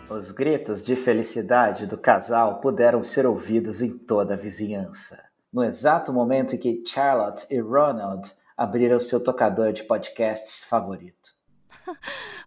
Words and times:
Os 0.10 0.32
gritos 0.32 0.84
de 0.84 0.96
felicidade 0.96 1.86
do 1.86 2.00
casal 2.00 2.60
puderam 2.62 3.04
ser 3.04 3.28
ouvidos 3.28 3.84
em 3.84 3.96
toda 3.96 4.34
a 4.34 4.38
vizinhança. 4.38 5.24
No 5.54 5.64
exato 5.64 6.12
momento 6.12 6.56
em 6.56 6.58
que 6.58 6.84
Charlotte 6.88 7.46
e 7.52 7.60
Ronald 7.60 8.28
abriram 8.58 9.00
seu 9.00 9.24
tocador 9.24 9.72
de 9.72 9.84
podcasts 9.84 10.64
favorito. 10.64 11.36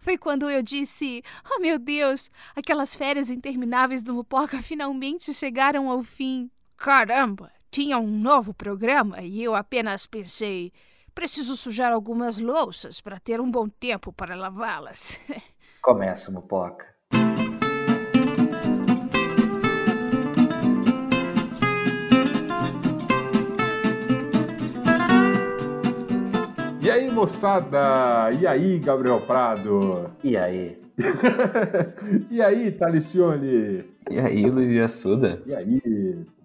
Foi 0.00 0.18
quando 0.18 0.50
eu 0.50 0.60
disse: 0.60 1.22
Oh 1.54 1.60
meu 1.60 1.78
Deus, 1.78 2.32
aquelas 2.56 2.96
férias 2.96 3.30
intermináveis 3.30 4.02
do 4.02 4.12
Mupoca 4.12 4.60
finalmente 4.60 5.32
chegaram 5.32 5.88
ao 5.88 6.02
fim. 6.02 6.50
Caramba, 6.78 7.50
tinha 7.72 7.98
um 7.98 8.06
novo 8.06 8.54
programa 8.54 9.20
e 9.20 9.42
eu 9.42 9.56
apenas 9.56 10.06
pensei: 10.06 10.72
preciso 11.12 11.56
sujar 11.56 11.92
algumas 11.92 12.38
louças 12.38 13.00
para 13.00 13.18
ter 13.18 13.40
um 13.40 13.50
bom 13.50 13.68
tempo 13.68 14.12
para 14.12 14.36
lavá-las. 14.36 15.18
Começa, 15.82 16.30
Mupoca. 16.30 16.86
E 26.80 26.88
aí, 26.88 27.10
moçada? 27.10 28.30
E 28.40 28.46
aí, 28.46 28.78
Gabriel 28.78 29.20
Prado? 29.22 30.12
E 30.22 30.36
aí? 30.36 30.80
e 32.30 32.40
aí, 32.40 32.70
Talicione? 32.70 33.84
E 34.08 34.18
aí, 34.20 34.48
Luiz 34.48 34.80
Assuda? 34.80 35.42
E 35.44 35.54
aí, 35.54 35.82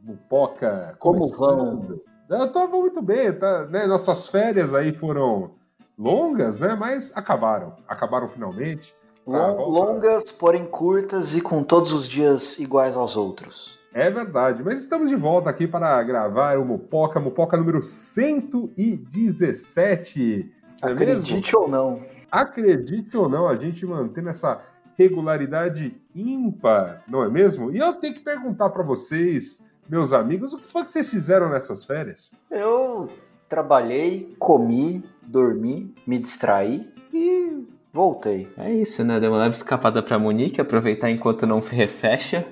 Mupoca, 0.04 0.96
Como 1.00 1.20
começando. 1.20 2.04
Eu 2.30 2.52
tô 2.52 2.68
muito 2.68 3.02
bem, 3.02 3.32
tá, 3.32 3.66
né? 3.68 3.88
Nossas 3.88 4.28
férias 4.28 4.74
aí 4.74 4.92
foram 4.94 5.52
longas, 5.98 6.60
né? 6.60 6.76
Mas 6.76 7.16
acabaram, 7.16 7.78
acabaram 7.88 8.28
finalmente. 8.28 8.94
Long, 9.26 9.56
longas, 9.56 10.30
porém 10.32 10.66
curtas 10.66 11.34
e 11.36 11.42
com 11.42 11.64
todos 11.64 11.94
os 11.94 12.08
dias 12.08 12.60
iguais 12.60 12.98
aos 12.98 13.16
outros. 13.16 13.80
É 13.94 14.10
verdade, 14.10 14.64
mas 14.64 14.80
estamos 14.80 15.10
de 15.10 15.16
volta 15.16 15.50
aqui 15.50 15.68
para 15.68 16.02
gravar 16.04 16.58
o 16.58 16.66
Mupoca, 16.66 17.20
Mupoca 17.20 17.56
número 17.56 17.82
117. 17.82 20.52
Não 20.82 20.90
é 20.90 20.94
Acredite 20.94 21.36
mesmo? 21.36 21.62
ou 21.62 21.70
não. 21.70 22.02
Acredite 22.30 23.16
ou 23.16 23.30
não, 23.30 23.48
a 23.48 23.56
gente 23.56 23.86
mantendo 23.86 24.30
essa 24.30 24.60
regularidade 24.98 25.96
ímpar, 26.16 27.04
não 27.08 27.24
é 27.24 27.30
mesmo? 27.30 27.72
E 27.72 27.78
eu 27.78 27.94
tenho 27.94 28.16
que 28.16 28.20
perguntar 28.20 28.70
para 28.72 28.84
vocês, 28.84 29.64
meus 29.94 30.12
amigos, 30.12 30.54
o 30.54 30.58
que 30.58 30.66
foi 30.66 30.84
que 30.84 30.90
vocês 30.90 31.10
fizeram 31.10 31.50
nessas 31.50 31.84
férias? 31.86 32.32
Eu 32.50 33.08
trabalhei, 33.48 34.36
comi, 34.40 35.04
dormi, 35.22 35.94
me 36.08 36.18
distraí 36.18 36.92
e 37.14 37.64
voltei. 37.92 38.52
É 38.58 38.74
isso, 38.74 39.04
né? 39.04 39.20
Deu 39.20 39.32
uma 39.32 39.38
leve 39.38 39.54
escapada 39.56 40.02
pra 40.02 40.18
Monique, 40.18 40.60
aproveitar 40.60 41.12
enquanto 41.12 41.46
não 41.46 41.60
refecha. 41.60 42.44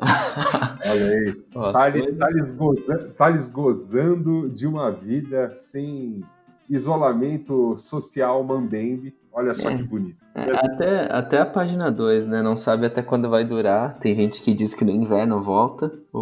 Olha 0.00 1.06
aí. 1.06 1.32
Thales. 1.72 2.16
Thales 2.16 2.52
gozando, 2.52 3.10
Thales 3.10 3.48
gozando 3.48 4.48
de 4.48 4.66
uma 4.66 4.90
vida 4.92 5.50
sem 5.50 6.22
isolamento 6.70 7.76
social 7.76 8.42
mambembe. 8.44 9.16
Olha 9.32 9.54
só 9.54 9.70
É. 9.70 9.76
que 9.76 9.82
bonito. 9.82 10.16
É, 10.34 10.52
até, 10.52 11.12
até 11.12 11.40
a 11.40 11.46
página 11.46 11.90
2, 11.90 12.26
né? 12.26 12.42
Não 12.42 12.54
sabe 12.54 12.86
até 12.86 13.02
quando 13.02 13.28
vai 13.28 13.44
durar. 13.44 13.98
Tem 13.98 14.14
gente 14.14 14.40
que 14.42 14.54
diz 14.54 14.74
que 14.74 14.84
no 14.84 14.90
inverno 14.90 15.42
volta. 15.42 15.92
O, 16.12 16.18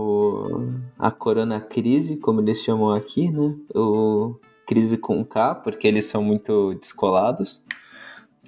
a 0.98 1.10
corona 1.10 1.60
crise, 1.60 2.16
como 2.16 2.40
eles 2.40 2.62
chamam 2.62 2.92
aqui, 2.92 3.30
né? 3.30 3.54
O 3.74 4.34
crise 4.66 4.96
com 4.96 5.24
K, 5.24 5.54
porque 5.54 5.86
eles 5.86 6.06
são 6.06 6.22
muito 6.22 6.74
descolados. 6.74 7.64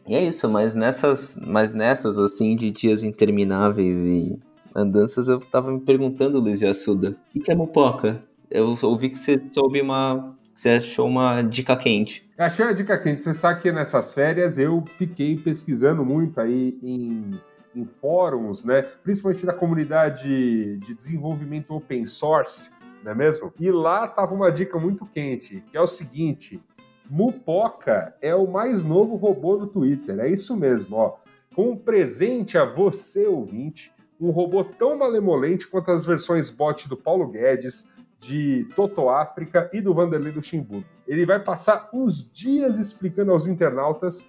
E 0.07 0.17
é 0.17 0.25
isso, 0.25 0.49
mas 0.49 0.75
nessas, 0.75 1.39
mas 1.47 1.75
nessas 1.75 2.19
assim, 2.19 2.57
de 2.57 2.71
dias 2.71 3.03
intermináveis 3.03 4.07
e 4.07 4.39
andanças, 4.75 5.29
eu 5.29 5.39
tava 5.39 5.71
me 5.71 5.81
perguntando, 5.81 6.41
Luiz 6.41 6.63
Assuda, 6.63 7.17
o 7.35 7.41
que 7.41 7.51
é 7.51 7.55
mupoca? 7.55 8.23
Eu 8.51 8.77
ouvi 8.83 9.11
que 9.11 9.19
você 9.19 9.39
soube 9.39 9.81
uma. 9.81 10.35
Você 10.55 10.71
achou 10.71 11.07
uma 11.07 11.43
dica 11.43 11.77
quente. 11.77 12.29
Achei 12.37 12.65
a 12.65 12.73
dica 12.73 12.99
quente. 12.99 13.33
Sabe 13.35 13.61
que 13.61 13.71
nessas 13.71 14.13
férias 14.13 14.59
eu 14.59 14.83
fiquei 14.97 15.37
pesquisando 15.37 16.05
muito 16.05 16.41
aí 16.41 16.77
em, 16.83 17.31
em 17.79 17.85
fóruns, 17.85 18.65
né? 18.65 18.83
Principalmente 19.03 19.47
da 19.47 19.53
comunidade 19.53 20.77
de 20.79 20.95
desenvolvimento 20.95 21.75
open 21.75 22.07
source, 22.07 22.71
não 23.03 23.13
é 23.13 23.15
mesmo? 23.15 23.53
E 23.59 23.71
lá 23.71 24.07
tava 24.07 24.35
uma 24.35 24.51
dica 24.51 24.79
muito 24.79 25.07
quente, 25.07 25.63
que 25.71 25.77
é 25.77 25.81
o 25.81 25.87
seguinte: 25.87 26.63
Mupoca 27.09 28.15
é 28.21 28.35
o 28.35 28.47
mais 28.47 28.85
novo 28.85 29.17
robô 29.17 29.57
do 29.57 29.67
Twitter. 29.67 30.19
É 30.21 30.29
isso 30.29 30.57
mesmo, 30.57 30.97
ó. 30.97 31.17
Com 31.55 31.71
um 31.71 31.77
presente 31.77 32.59
a 32.59 32.65
você, 32.65 33.27
ouvinte, 33.27 33.93
um 34.21 34.31
robô 34.31 34.63
tão 34.65 34.97
malemolente 34.99 35.67
quanto 35.67 35.91
as 35.91 36.05
versões 36.05 36.51
bot 36.51 36.89
do 36.89 36.97
Paulo 36.97 37.29
Guedes, 37.29 37.89
de 38.21 38.67
Toto 38.75 39.09
África 39.09 39.71
e 39.73 39.81
do 39.81 39.95
Vanderlei 39.95 40.33
Luxemburgo. 40.33 40.87
Ele 41.07 41.25
vai 41.25 41.39
passar 41.39 41.89
uns 41.93 42.31
dias 42.31 42.79
explicando 42.79 43.33
aos 43.33 43.47
internautas 43.47 44.29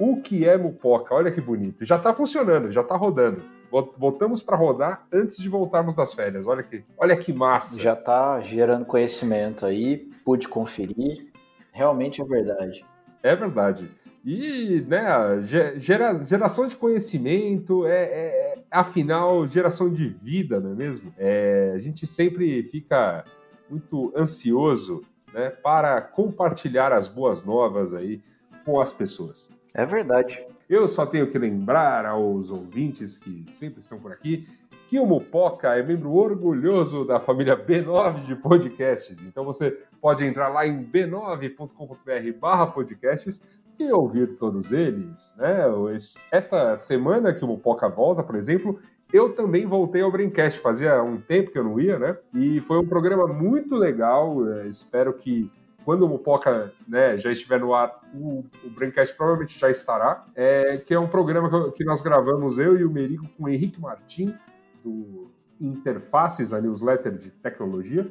o 0.00 0.20
que 0.20 0.48
é 0.48 0.56
Mupoca. 0.56 1.14
Olha 1.14 1.30
que 1.30 1.40
bonito. 1.40 1.84
Já 1.84 1.96
está 1.96 2.12
funcionando, 2.14 2.70
já 2.72 2.80
está 2.80 2.96
rodando. 2.96 3.42
Vol- 3.70 3.94
Voltamos 3.96 4.42
para 4.42 4.56
rodar 4.56 5.06
antes 5.12 5.36
de 5.38 5.48
voltarmos 5.48 5.94
das 5.94 6.12
férias. 6.14 6.46
Olha 6.46 6.62
que, 6.62 6.82
olha 6.98 7.16
que 7.16 7.32
massa. 7.32 7.80
Já 7.80 7.94
tá 7.94 8.40
gerando 8.40 8.84
conhecimento 8.84 9.64
aí, 9.66 9.98
pude 10.24 10.48
conferir. 10.48 11.28
Realmente 11.72 12.20
é 12.20 12.24
verdade. 12.24 12.84
É 13.22 13.36
verdade. 13.36 13.88
E, 14.24 14.84
né, 14.88 15.40
ge- 15.42 15.78
gera- 15.78 16.22
geração 16.24 16.66
de 16.66 16.76
conhecimento 16.76 17.86
é, 17.86 18.02
é- 18.04 18.54
é, 18.54 18.58
afinal, 18.70 19.46
geração 19.46 19.90
de 19.92 20.08
vida, 20.08 20.58
não 20.60 20.72
é 20.72 20.74
mesmo? 20.74 21.14
É, 21.16 21.72
a 21.74 21.78
gente 21.78 22.06
sempre 22.06 22.62
fica 22.64 23.24
muito 23.68 24.12
ansioso, 24.16 25.02
né, 25.32 25.48
para 25.50 26.00
compartilhar 26.02 26.92
as 26.92 27.06
boas 27.06 27.44
novas 27.44 27.94
aí 27.94 28.20
com 28.64 28.80
as 28.80 28.92
pessoas. 28.92 29.50
É 29.74 29.84
verdade. 29.86 30.44
Eu 30.68 30.86
só 30.88 31.04
tenho 31.06 31.30
que 31.30 31.38
lembrar 31.38 32.06
aos 32.06 32.50
ouvintes 32.50 33.18
que 33.18 33.44
sempre 33.50 33.80
estão 33.80 33.98
por 33.98 34.12
aqui 34.12 34.46
que 34.88 34.98
o 34.98 35.06
Mupoca 35.06 35.68
é 35.76 35.82
membro 35.84 36.12
orgulhoso 36.12 37.04
da 37.04 37.20
família 37.20 37.56
B9 37.56 38.24
de 38.24 38.34
podcasts. 38.34 39.22
Então 39.22 39.44
você 39.44 39.70
pode 40.00 40.24
entrar 40.24 40.48
lá 40.48 40.66
em 40.66 40.82
b9.com.br 40.84 42.38
barra 42.40 42.66
podcasts 42.66 43.46
e 43.78 43.92
ouvir 43.92 44.36
todos 44.36 44.72
eles. 44.72 45.36
Né? 45.38 45.60
Es- 45.94 46.14
Esta 46.30 46.76
semana 46.76 47.32
que 47.32 47.44
o 47.44 47.48
Mupoca 47.48 47.88
volta, 47.88 48.22
por 48.22 48.34
exemplo, 48.34 48.80
eu 49.12 49.32
também 49.32 49.64
voltei 49.66 50.02
ao 50.02 50.10
Braincast. 50.10 50.58
Fazia 50.60 51.00
um 51.02 51.20
tempo 51.20 51.50
que 51.52 51.58
eu 51.58 51.64
não 51.64 51.78
ia, 51.80 51.98
né? 51.98 52.16
E 52.34 52.60
foi 52.60 52.78
um 52.78 52.86
programa 52.86 53.26
muito 53.26 53.76
legal. 53.76 54.44
Eh, 54.58 54.66
Espero 54.68 55.12
que 55.14 55.50
quando 55.84 56.02
o 56.02 56.08
Mupoca 56.08 56.72
né, 56.86 57.16
já 57.18 57.30
estiver 57.30 57.60
no 57.60 57.74
ar, 57.74 58.00
o, 58.14 58.44
o 58.64 58.70
Braincast 58.70 59.16
provavelmente 59.16 59.58
já 59.58 59.70
estará. 59.70 60.24
É, 60.34 60.76
que 60.78 60.94
é 60.94 60.98
um 60.98 61.08
programa 61.08 61.48
que, 61.48 61.78
que 61.78 61.84
nós 61.84 62.02
gravamos, 62.02 62.58
eu 62.58 62.78
e 62.78 62.84
o 62.84 62.90
Merigo, 62.90 63.28
com 63.36 63.44
o 63.44 63.48
Henrique 63.48 63.80
Martim, 63.80 64.34
do 64.84 65.30
Interfaces, 65.60 66.52
a 66.52 66.60
newsletter 66.60 67.12
de 67.12 67.30
tecnologia, 67.30 68.10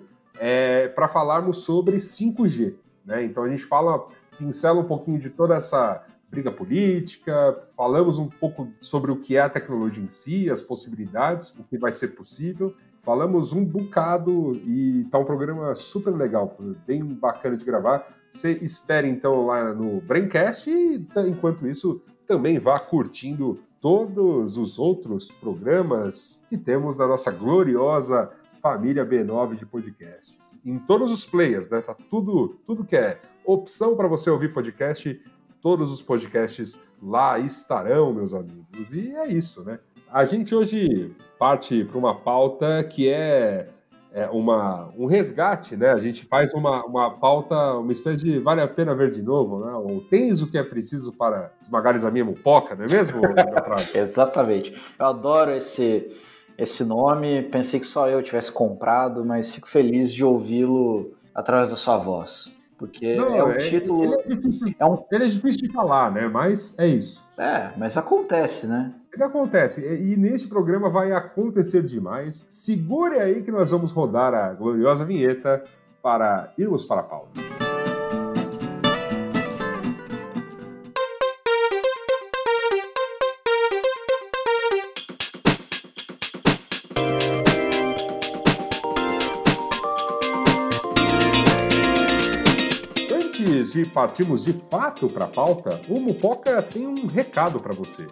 para 0.96 1.08
falarmos 1.08 1.64
sobre 1.64 1.98
5G. 1.98 2.76
Né? 3.06 3.24
Então 3.26 3.44
a 3.44 3.50
gente 3.50 3.64
fala, 3.64 4.08
pincela 4.38 4.80
um 4.80 4.86
pouquinho 4.86 5.20
de 5.20 5.30
toda 5.30 5.56
essa 5.56 6.06
briga 6.30 6.52
política, 6.52 7.58
falamos 7.76 8.20
um 8.20 8.28
pouco 8.28 8.72
sobre 8.80 9.12
o 9.12 9.18
que 9.18 9.36
é 9.36 9.42
a 9.42 9.50
tecnologia 9.50 10.04
em 10.04 10.10
si, 10.10 10.50
as 10.50 10.62
possibilidades, 10.62 11.56
o 11.58 11.64
que 11.64 11.78
vai 11.78 11.92
ser 11.92 12.10
possível. 12.10 12.76
Falamos 13.10 13.54
um 13.54 13.66
bocado 13.66 14.54
e 14.68 15.04
tá 15.10 15.18
um 15.18 15.26
programa 15.26 15.74
super 15.74 16.12
legal, 16.12 16.56
bem 16.86 17.04
bacana 17.04 17.58
de 17.58 17.66
gravar. 17.66 18.06
Você 18.30 18.52
espere 18.62 19.10
então 19.10 19.48
lá 19.48 19.74
no 19.74 20.00
Braincast 20.00 20.70
e 20.70 21.08
enquanto 21.28 21.68
isso 21.68 22.04
também 22.28 22.60
vá 22.60 22.80
curtindo 22.80 23.58
todos 23.82 24.58
os 24.58 24.78
outros 24.78 25.32
programas 25.32 26.46
que 26.52 26.56
temos 26.56 26.98
na 26.98 27.08
nossa 27.08 27.32
gloriosa 27.32 28.30
família 28.62 29.04
B9 29.04 29.56
de 29.56 29.66
podcasts. 29.66 30.56
Em 30.64 30.78
todos 30.78 31.12
os 31.12 31.26
players, 31.26 31.68
né? 31.68 31.82
Tá 31.82 31.96
tudo, 32.12 32.60
tudo 32.68 32.86
que 32.86 32.96
é 32.96 33.20
opção 33.44 33.96
para 33.96 34.08
você 34.08 34.30
ouvir 34.30 34.54
podcast, 34.54 35.20
todos 35.60 35.92
os 35.92 36.04
podcasts 36.04 36.80
lá 37.02 37.40
estarão, 37.40 38.14
meus 38.14 38.36
amigos. 38.36 38.94
E 38.94 39.16
é 39.16 39.28
isso, 39.30 39.64
né? 39.64 39.80
A 40.12 40.26
gente 40.26 40.56
hoje 40.56 41.16
parte 41.38 41.84
para 41.84 41.98
uma 41.98 42.16
pauta 42.16 42.84
que 42.84 43.08
é, 43.08 43.70
é, 44.12 44.28
uma, 44.28 44.92
um 44.98 45.06
resgate, 45.06 45.78
né? 45.78 45.92
A 45.92 46.00
gente 46.00 46.26
faz 46.26 46.54
uma, 46.54 46.84
uma 46.84 47.12
pauta, 47.12 47.56
uma 47.76 47.92
espécie 47.92 48.18
de 48.18 48.40
vale 48.40 48.62
a 48.62 48.68
pena 48.68 48.96
ver 48.96 49.12
de 49.12 49.22
novo, 49.22 49.64
né? 49.64 49.72
Ou 49.74 50.02
tens 50.02 50.42
o 50.42 50.50
que 50.50 50.58
é 50.58 50.64
preciso 50.64 51.14
para 51.14 51.52
esmagares 51.62 52.04
a 52.04 52.12
minha 52.12 52.26
mupoca, 52.26 52.76
não 52.76 52.86
é 52.86 52.88
mesmo, 52.88 53.22
Exatamente. 53.94 54.74
Eu 54.98 55.06
adoro 55.06 55.52
esse 55.52 56.10
esse 56.58 56.84
nome. 56.84 57.44
Pensei 57.44 57.80
que 57.80 57.88
só 57.88 58.10
eu 58.10 58.22
tivesse 58.22 58.52
comprado, 58.52 59.24
mas 59.24 59.54
fico 59.54 59.70
feliz 59.70 60.14
de 60.14 60.26
ouvi-lo 60.26 61.14
através 61.34 61.70
da 61.70 61.76
sua 61.76 61.98
voz. 61.98 62.54
Porque 62.78 63.16
Não, 63.16 63.36
é 63.36 63.44
um 63.44 63.52
é, 63.52 63.58
título. 63.58 64.04
Ele 64.04 64.16
é, 64.16 64.36
difícil, 64.36 64.76
é 64.80 64.86
um... 64.86 65.06
ele 65.12 65.24
é 65.24 65.28
difícil 65.28 65.62
de 65.62 65.72
falar, 65.72 66.12
né? 66.12 66.28
Mas 66.28 66.78
é 66.80 66.88
isso. 66.88 67.24
É, 67.38 67.72
mas 67.78 67.98
acontece, 67.98 68.68
né? 68.68 68.94
Ele 69.14 69.24
acontece. 69.24 69.82
E, 69.82 70.14
e 70.14 70.18
nesse 70.18 70.48
programa 70.48 70.90
vai 70.90 71.12
acontecer 71.12 71.84
demais. 71.84 72.46
Segure 72.48 73.20
aí 73.20 73.42
que 73.42 73.52
nós 73.52 73.72
vamos 73.72 73.92
rodar 73.92 74.34
a 74.34 74.54
gloriosa 74.54 75.04
vinheta 75.04 75.64
para 76.02 76.54
irmos 76.58 76.86
para 76.86 77.02
a 77.02 77.04
pauta. 77.04 77.42
Antes 93.12 93.74
de 93.74 93.86
partirmos 93.88 94.46
de 94.46 94.54
fato 94.54 95.10
para 95.10 95.26
a 95.26 95.28
pauta, 95.28 95.82
o 95.90 96.00
Mupoca 96.00 96.62
tem 96.62 96.88
um 96.88 97.08
recado 97.08 97.60
para 97.60 97.74
você. 97.74 98.08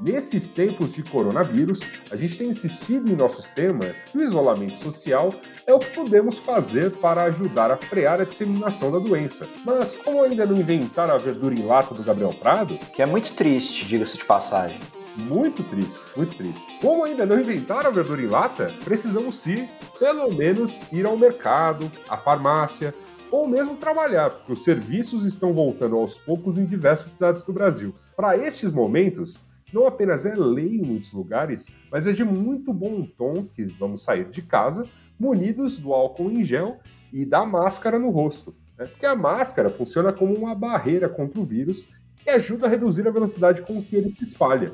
Nesses 0.00 0.50
tempos 0.50 0.92
de 0.92 1.04
coronavírus, 1.04 1.80
a 2.10 2.16
gente 2.16 2.36
tem 2.36 2.48
insistido 2.48 3.08
em 3.08 3.14
nossos 3.14 3.48
temas 3.50 4.02
que 4.02 4.18
o 4.18 4.22
isolamento 4.22 4.76
social 4.76 5.32
é 5.66 5.72
o 5.72 5.78
que 5.78 5.94
podemos 5.94 6.38
fazer 6.38 6.90
para 6.90 7.22
ajudar 7.24 7.70
a 7.70 7.76
frear 7.76 8.20
a 8.20 8.24
disseminação 8.24 8.90
da 8.90 8.98
doença. 8.98 9.46
Mas 9.64 9.94
como 9.94 10.22
ainda 10.22 10.44
não 10.44 10.56
inventaram 10.56 11.14
a 11.14 11.18
verdura 11.18 11.54
em 11.54 11.64
lata 11.64 11.94
do 11.94 12.02
Gabriel 12.02 12.34
Prado? 12.34 12.76
Que 12.92 13.02
é 13.02 13.06
muito 13.06 13.32
triste, 13.34 13.86
diga-se 13.86 14.18
de 14.18 14.24
passagem. 14.24 14.80
Muito 15.16 15.62
triste, 15.62 16.00
muito 16.16 16.36
triste. 16.36 16.64
Como 16.80 17.04
ainda 17.04 17.24
não 17.24 17.38
inventaram 17.38 17.88
a 17.88 17.92
verdura 17.92 18.20
em 18.20 18.26
lata, 18.26 18.74
precisamos 18.84 19.36
sim, 19.36 19.68
pelo 19.96 20.34
menos, 20.34 20.80
ir 20.90 21.06
ao 21.06 21.16
mercado, 21.16 21.90
à 22.08 22.16
farmácia, 22.16 22.92
ou 23.30 23.46
mesmo 23.46 23.76
trabalhar, 23.76 24.30
porque 24.30 24.52
os 24.52 24.64
serviços 24.64 25.24
estão 25.24 25.52
voltando 25.52 25.96
aos 25.96 26.18
poucos 26.18 26.58
em 26.58 26.64
diversas 26.64 27.12
cidades 27.12 27.42
do 27.42 27.52
Brasil. 27.52 27.94
Para 28.16 28.36
estes 28.36 28.72
momentos, 28.72 29.38
não 29.74 29.88
apenas 29.88 30.24
é 30.24 30.34
lei 30.34 30.76
em 30.76 30.82
muitos 30.82 31.12
lugares, 31.12 31.68
mas 31.90 32.06
é 32.06 32.12
de 32.12 32.24
muito 32.24 32.72
bom 32.72 33.04
tom 33.18 33.44
que 33.44 33.64
vamos 33.64 34.04
sair 34.04 34.30
de 34.30 34.40
casa 34.40 34.88
munidos 35.18 35.78
do 35.78 35.92
álcool 35.92 36.30
em 36.30 36.44
gel 36.44 36.78
e 37.12 37.24
da 37.24 37.44
máscara 37.44 37.98
no 37.98 38.10
rosto. 38.10 38.54
Né? 38.78 38.86
Porque 38.86 39.04
a 39.04 39.16
máscara 39.16 39.68
funciona 39.68 40.12
como 40.12 40.32
uma 40.32 40.54
barreira 40.54 41.08
contra 41.08 41.40
o 41.40 41.44
vírus 41.44 41.84
e 42.24 42.30
ajuda 42.30 42.66
a 42.66 42.70
reduzir 42.70 43.06
a 43.06 43.10
velocidade 43.10 43.62
com 43.62 43.82
que 43.82 43.96
ele 43.96 44.12
se 44.12 44.22
espalha. 44.22 44.72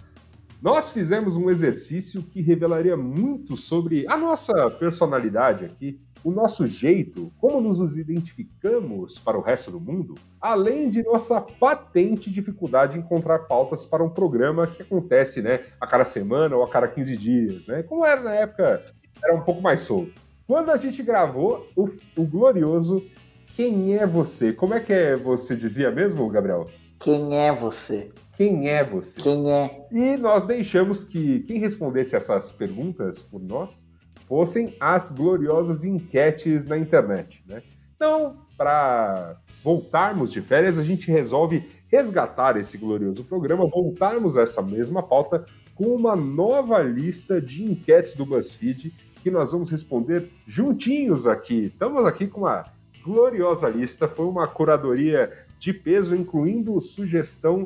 nós 0.60 0.90
fizemos 0.90 1.38
um 1.38 1.48
exercício 1.48 2.24
que 2.24 2.42
revelaria 2.42 2.98
muito 2.98 3.56
sobre 3.56 4.08
a 4.10 4.18
nossa 4.18 4.52
personalidade 4.72 5.64
aqui, 5.64 6.02
o 6.24 6.32
nosso 6.32 6.68
jeito, 6.68 7.32
como 7.38 7.62
nos 7.62 7.96
identificamos 7.96 9.20
para 9.20 9.38
o 9.38 9.42
resto 9.42 9.70
do 9.70 9.80
mundo, 9.80 10.16
além 10.42 10.90
de 10.90 11.04
nossa 11.04 11.40
patente 11.40 12.32
dificuldade 12.32 12.98
em 12.98 13.02
encontrar 13.02 13.46
pautas 13.46 13.86
para 13.86 14.04
um 14.04 14.10
programa 14.10 14.66
que 14.66 14.82
acontece 14.82 15.40
né, 15.40 15.66
a 15.80 15.86
cada 15.86 16.04
semana 16.04 16.56
ou 16.56 16.64
a 16.64 16.68
cada 16.68 16.88
15 16.88 17.16
dias, 17.16 17.68
né? 17.68 17.84
Como 17.84 18.04
era 18.04 18.22
na 18.22 18.34
época, 18.34 18.84
era 19.24 19.36
um 19.36 19.42
pouco 19.42 19.62
mais 19.62 19.82
solto. 19.82 20.20
Quando 20.48 20.72
a 20.72 20.78
gente 20.78 21.04
gravou 21.04 21.68
o, 21.76 21.88
o 22.18 22.26
glorioso 22.26 23.04
Quem 23.56 23.96
é 23.96 24.06
Você? 24.06 24.52
Como 24.52 24.74
é 24.74 24.82
que 24.82 24.92
é, 24.92 25.16
você 25.16 25.56
dizia 25.56 25.90
mesmo, 25.90 26.28
Gabriel? 26.30 26.70
Quem 27.00 27.38
é 27.38 27.54
você? 27.54 28.12
Quem 28.36 28.68
é 28.68 28.84
você? 28.84 29.22
Quem 29.22 29.50
é? 29.50 29.88
E 29.90 30.18
nós 30.18 30.44
deixamos 30.44 31.06
que 31.06 31.40
quem 31.42 31.58
respondesse 31.58 32.18
essas 32.18 32.52
perguntas 32.52 33.24
por 33.24 33.42
nós 33.42 33.88
fossem 34.28 34.76
as 34.78 35.10
gloriosas 35.10 35.86
enquetes 35.86 36.68
na 36.68 36.78
internet, 36.78 37.42
né? 37.48 37.64
Então, 37.96 38.36
para 38.58 39.38
voltarmos 39.64 40.34
de 40.34 40.42
férias, 40.42 40.78
a 40.78 40.84
gente 40.84 41.10
resolve 41.10 41.64
resgatar 41.88 42.58
esse 42.58 42.78
glorioso 42.78 43.24
programa, 43.24 43.70
voltarmos 43.70 44.38
a 44.38 44.42
essa 44.42 44.62
mesma 44.62 45.02
pauta 45.02 45.46
com 45.74 45.96
uma 45.96 46.16
nova 46.16 46.80
lista 46.80 47.42
de 47.42 47.64
enquetes 47.64 48.16
do 48.16 48.26
BuzzFeed 48.26 48.94
que 49.24 49.32
nós 49.32 49.54
vamos 49.54 49.70
responder 49.70 50.30
juntinhos 50.46 51.26
aqui. 51.26 51.68
Estamos 51.68 52.06
aqui 52.06 52.28
com 52.28 52.42
uma 52.42 52.75
gloriosa 53.06 53.70
lista, 53.70 54.08
foi 54.08 54.26
uma 54.26 54.48
curadoria 54.48 55.32
de 55.60 55.72
peso, 55.72 56.16
incluindo 56.16 56.80
sugestão 56.82 57.66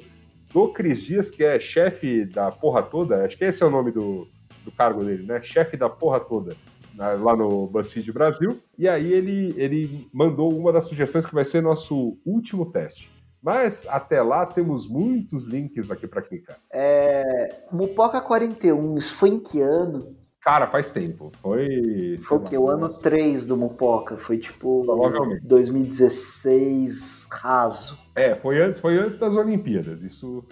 do 0.53 0.67
Cris 0.73 1.01
Dias, 1.01 1.31
que 1.31 1.43
é 1.43 1.57
chefe 1.57 2.25
da 2.25 2.51
porra 2.51 2.83
toda, 2.83 3.23
acho 3.23 3.37
que 3.37 3.45
esse 3.45 3.63
é 3.63 3.65
o 3.65 3.69
nome 3.69 3.91
do, 3.91 4.27
do 4.65 4.71
cargo 4.71 5.03
dele, 5.03 5.25
né? 5.25 5.41
Chefe 5.41 5.77
da 5.77 5.89
porra 5.89 6.19
toda, 6.19 6.55
lá 6.97 7.35
no 7.35 7.67
BuzzFeed 7.67 8.11
Brasil. 8.11 8.59
E 8.77 8.87
aí 8.87 9.13
ele, 9.13 9.53
ele 9.57 10.09
mandou 10.11 10.55
uma 10.57 10.73
das 10.73 10.85
sugestões 10.85 11.25
que 11.25 11.33
vai 11.33 11.45
ser 11.45 11.61
nosso 11.61 12.17
último 12.25 12.65
teste. 12.71 13.11
Mas 13.41 13.85
até 13.87 14.21
lá 14.21 14.45
temos 14.45 14.89
muitos 14.89 15.45
links 15.45 15.89
aqui 15.89 16.05
para 16.05 16.21
clicar. 16.21 16.57
É, 16.73 17.63
Mupoca 17.71 18.19
41, 18.19 18.97
isso 18.97 19.15
foi 19.15 19.29
em 19.29 19.39
que 19.39 19.61
ano? 19.61 20.17
Cara, 20.49 20.65
faz 20.65 20.89
tempo. 20.89 21.31
Foi. 21.43 22.17
Foi 22.21 22.37
o 22.39 22.41
quê? 22.41 22.57
O 22.57 22.67
ano 22.67 22.89
3 22.89 23.45
do 23.45 23.55
Mupoca. 23.55 24.17
Foi 24.17 24.35
tipo. 24.35 24.83
Provavelmente. 24.83 25.45
2016 25.45 27.27
raso. 27.31 27.99
É, 28.15 28.33
foi 28.33 28.59
antes, 28.59 28.81
foi 28.81 28.97
antes 28.97 29.19
das 29.19 29.35
Olimpíadas. 29.35 30.01
Isso, 30.01 30.43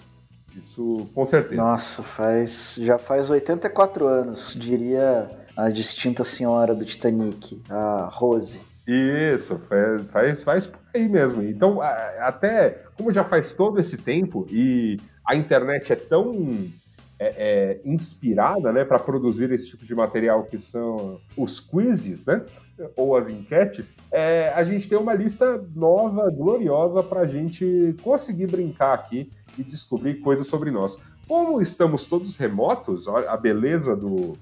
isso 0.56 1.10
com 1.16 1.26
certeza. 1.26 1.60
Nossa, 1.60 2.04
faz. 2.04 2.78
Já 2.80 3.00
faz 3.00 3.32
84 3.32 4.06
anos, 4.06 4.54
diria 4.54 5.32
a 5.58 5.72
distinta 5.72 6.24
senhora 6.24 6.76
do 6.76 6.86
Titanic, 6.86 7.64
a 7.68 8.08
Rose. 8.14 8.62
Isso, 8.88 9.58
faz, 9.68 10.02
faz, 10.12 10.44
faz 10.44 10.68
por 10.68 10.80
aí 10.94 11.10
mesmo. 11.10 11.42
Então, 11.42 11.82
até 11.82 12.84
como 12.96 13.12
já 13.12 13.24
faz 13.24 13.52
todo 13.52 13.80
esse 13.80 13.98
tempo 13.98 14.46
e 14.52 14.98
a 15.28 15.36
internet 15.36 15.92
é 15.92 15.96
tão 15.96 16.68
é, 17.20 17.28
é, 17.38 17.82
inspirada 17.84 18.72
né, 18.72 18.86
para 18.86 19.00
produzir 19.00 19.52
esse 19.52 19.70
tipo 19.70 19.86
de 19.86 19.96
material 19.96 20.44
que 20.44 20.58
são 20.58 21.20
os 21.36 21.60
quizzes, 21.60 22.26
né? 22.26 22.46
Ou 22.96 23.16
as 23.16 23.28
enquetes, 23.28 23.98
é, 24.12 24.54
a 24.56 24.62
gente 24.62 24.88
tem 24.88 24.98
uma 24.98 25.16
lista 25.16 25.66
nova, 25.76 26.30
gloriosa, 26.30 27.02
para 27.02 27.22
a 27.22 27.28
gente 27.28 27.96
conseguir 28.04 28.46
brincar 28.46 28.94
aqui 28.94 29.32
e 29.58 29.64
descobrir 29.64 30.16
coisas 30.16 30.46
sobre 30.46 30.70
nós. 30.70 30.96
Como 31.28 31.60
estamos 31.60 32.06
todos 32.06 32.38
remotos, 32.38 33.08
a 33.08 33.36
beleza 33.36 33.96
do, 33.96 34.38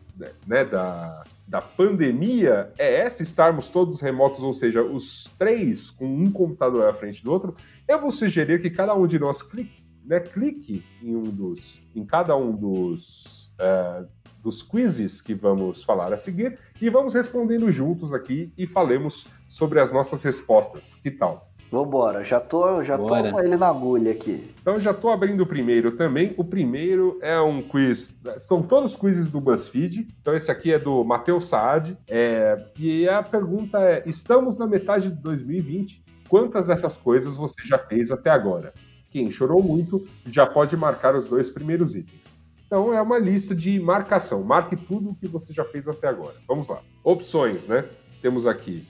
né, 0.46 0.65
da, 0.65 1.22
da 1.48 1.62
pandemia 1.62 2.72
é 2.77 3.01
essa, 3.01 3.24
estarmos 3.24 3.70
todos 3.70 4.01
remotos, 4.01 4.44
ou 4.44 4.53
seja, 4.53 4.84
os 4.84 5.32
três 5.38 5.89
com 5.89 6.05
um 6.05 6.32
computador 6.32 6.88
à 6.88 6.94
frente 6.94 7.24
do 7.24 7.32
outro, 7.32 7.55
eu 7.88 8.00
vou 8.00 8.12
sugerir 8.12 8.62
que 8.62 8.70
cada 8.70 8.94
um 8.94 9.08
de 9.08 9.17
nós 9.17 9.41
clique, 9.41 9.84
né, 10.05 10.19
clique 10.19 10.83
em 11.01 11.15
um 11.15 11.21
dos, 11.21 11.81
em 11.95 12.05
cada 12.05 12.35
um 12.35 12.51
dos, 12.51 13.53
eh, 13.59 14.05
dos 14.41 14.62
quizzes 14.62 15.21
que 15.21 15.33
vamos 15.33 15.83
falar 15.83 16.13
a 16.13 16.17
seguir 16.17 16.57
e 16.79 16.89
vamos 16.89 17.13
respondendo 17.13 17.71
juntos 17.71 18.13
aqui 18.13 18.53
e 18.57 18.67
falemos 18.67 19.27
sobre 19.47 19.79
as 19.79 19.91
nossas 19.91 20.21
respostas. 20.24 20.95
Que 20.95 21.12
tal? 21.12 21.51
Vambora, 21.71 22.24
já 22.24 22.39
tô, 22.39 22.83
já 22.83 22.97
tô 22.97 23.07
Bora. 23.07 23.31
com 23.31 23.39
ele 23.39 23.57
na 23.57 23.67
agulha 23.67 24.12
aqui. 24.12 24.53
Então 24.62 24.75
eu 24.75 24.79
já 24.79 24.91
estou 24.91 25.12
abrindo 25.12 25.41
o 25.41 25.47
primeiro 25.47 25.97
também. 25.97 26.33
O 26.38 26.43
primeiro 26.43 27.19
é 27.21 27.39
um 27.41 27.62
quiz. 27.62 28.17
São 28.38 28.62
todos 28.62 28.95
quizzes 28.95 29.31
do 29.31 29.41
BuzzFeed. 29.41 30.07
Então 30.21 30.35
esse 30.35 30.51
aqui 30.51 30.71
é 30.71 30.79
do 30.79 31.03
Matheus 31.03 31.45
Saad. 31.45 31.97
É, 32.07 32.63
e 32.77 33.09
a 33.09 33.21
pergunta 33.24 33.79
é: 33.79 34.03
estamos 34.05 34.57
na 34.57 34.67
metade 34.67 35.09
de 35.09 35.21
2020. 35.21 36.05
Quantas 36.29 36.67
dessas 36.67 36.97
coisas 36.97 37.35
você 37.35 37.62
já 37.63 37.77
fez 37.77 38.12
até 38.12 38.29
agora? 38.29 38.74
Quem 39.15 39.31
chorou 39.31 39.63
muito 39.63 40.05
já 40.29 40.45
pode 40.45 40.75
marcar 40.75 41.15
os 41.15 41.29
dois 41.29 41.50
primeiros 41.50 41.95
itens. 41.95 42.38
Então 42.67 42.93
é 42.93 43.01
uma 43.01 43.17
lista 43.17 43.55
de 43.55 43.79
marcação. 43.79 44.43
Marque 44.43 44.75
tudo 44.75 45.12
o 45.12 45.15
que 45.15 45.25
você 45.25 45.53
já 45.53 45.63
fez 45.63 45.88
até 45.88 46.10
agora. 46.10 46.36
Vamos 46.45 46.67
lá. 46.67 46.81
Opções, 47.01 47.65
né? 47.65 47.86
Temos 48.22 48.45
aqui: 48.45 48.86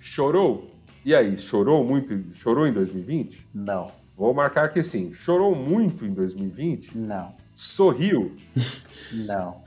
chorou? 0.00 0.68
E 1.04 1.14
aí, 1.14 1.38
chorou 1.38 1.86
muito? 1.86 2.34
Chorou 2.34 2.66
em 2.66 2.72
2020? 2.72 3.46
Não, 3.54 3.86
Vou 4.16 4.34
marcar 4.34 4.72
que 4.72 4.82
sim. 4.82 5.14
Chorou 5.14 5.54
muito 5.54 6.04
em 6.04 6.12
2020? 6.12 6.98
não, 6.98 7.36
Sorriu? 7.54 8.34
não. 9.12 9.62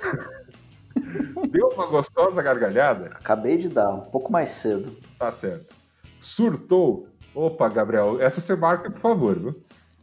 Deu 1.50 1.66
uma 1.74 1.84
gostosa 1.84 2.40
gargalhada? 2.40 3.08
Acabei 3.08 3.58
de 3.58 3.68
dar, 3.68 3.90
um 3.90 4.00
pouco 4.00 4.32
mais 4.32 4.48
cedo. 4.48 4.96
Tá 5.18 5.30
certo. 5.30 5.76
Surtou? 6.18 7.09
Opa, 7.34 7.68
Gabriel, 7.68 8.20
essa 8.20 8.40
você 8.40 8.54
marca, 8.56 8.90
por 8.90 9.00
favor, 9.00 9.38
viu? 9.38 9.54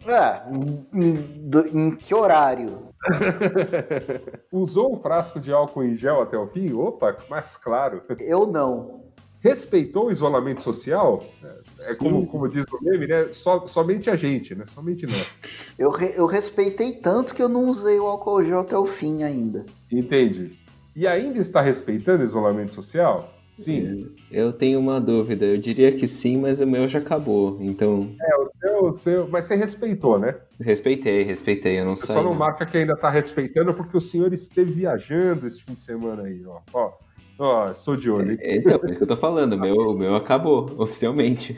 É, 0.06 0.42
em, 0.94 1.28
em- 1.74 1.96
que 1.96 2.14
horário? 2.16 2.88
Usou 4.52 4.94
um 4.94 5.02
frasco 5.02 5.40
de 5.40 5.52
álcool 5.52 5.84
em 5.84 5.96
gel 5.96 6.22
até 6.22 6.38
o 6.38 6.48
fim? 6.48 6.72
Opa, 6.74 7.16
mais 7.30 7.58
claro. 7.58 8.02
Eu 8.20 8.48
não. 8.48 9.02
Respeitou 9.40 10.08
o 10.08 10.12
isolamento 10.12 10.62
social? 10.62 11.24
É, 11.44 11.92
é 11.92 11.96
como, 11.96 12.26
como 12.28 12.48
diz 12.50 12.66
o 12.72 12.84
meme, 12.84 13.06
né? 13.08 13.28
Só- 13.32 13.68
somente 13.68 14.10
a 14.10 14.16
gente, 14.16 14.56
né? 14.56 14.66
Somente 14.66 15.06
nós. 15.06 15.42
Eu, 15.78 15.90
re- 15.92 16.14
eu 16.16 16.26
respeitei 16.26 16.94
tanto 16.94 17.36
que 17.36 17.42
eu 17.44 17.48
não 17.50 17.66
usei 17.70 18.00
o 18.00 18.08
álcool 18.08 18.44
gel 18.44 18.62
até 18.62 18.78
o 18.78 18.86
fim 18.86 19.24
ainda. 19.24 19.66
Entende? 19.92 20.58
E 20.96 21.06
ainda 21.06 21.40
está 21.40 21.62
respeitando 21.62 22.22
o 22.24 22.26
isolamento 22.26 22.74
social? 22.74 23.32
Sim. 23.58 24.16
Eu 24.32 24.54
tenho 24.54 24.80
uma 24.80 25.02
dúvida. 25.02 25.46
Eu 25.46 25.58
diria 25.58 25.92
que 25.92 26.08
sim, 26.08 26.38
mas 26.38 26.62
o 26.62 26.68
meu 26.68 26.88
já 26.88 27.00
acabou. 27.00 27.58
Então, 27.60 28.16
É, 28.22 28.36
o 28.36 28.46
seu, 28.60 28.86
o 28.90 28.94
seu. 28.94 29.28
Mas 29.28 29.46
você 29.46 29.56
respeitou, 29.56 30.20
né? 30.20 30.36
respeitei, 30.62 31.24
respeitei. 31.24 31.80
Eu 31.80 31.86
não 31.86 31.96
saí. 31.96 32.16
só 32.16 32.22
não 32.22 32.32
não. 32.32 32.36
marca 32.38 32.66
que 32.66 32.78
ainda 32.78 32.96
tá 32.96 33.10
respeitando 33.10 33.74
porque 33.74 33.98
o 33.98 34.02
senhor 34.02 34.32
esteve 34.34 34.72
viajando 34.72 35.48
esse 35.48 35.62
fim 35.62 35.74
de 35.74 35.82
semana 35.82 36.24
aí, 36.24 36.44
ó. 36.46 36.60
Ó, 36.74 36.92
ó 37.40 37.66
estou 37.66 37.96
de 37.96 38.12
olho. 38.12 38.38
É, 38.42 38.58
Então, 38.58 38.78
por 38.78 38.90
isso 38.90 39.00
que 39.00 39.04
eu 39.04 39.08
tô 39.08 39.18
falando. 39.18 39.54
O 39.54 39.60
meu, 39.60 39.76
o 39.76 39.98
meu 39.98 40.16
acabou, 40.16 40.68
oficialmente. 40.78 41.56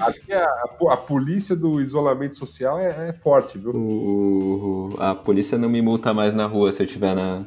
Aqui 0.00 0.32
a, 0.32 0.64
a, 0.90 0.96
polícia 0.96 1.54
do 1.54 1.80
isolamento 1.80 2.34
social 2.36 2.78
é, 2.78 3.08
é 3.08 3.12
forte, 3.12 3.56
viu? 3.58 3.70
O, 3.70 4.88
o- 4.94 5.00
a 5.02 5.14
polícia 5.14 5.56
não 5.58 5.68
me 5.68 5.80
multa 5.82 6.12
mais 6.12 6.34
na 6.34 6.46
rua 6.46 6.72
se 6.72 6.82
eu 6.82 6.86
tiver 6.86 7.14
na. 7.14 7.40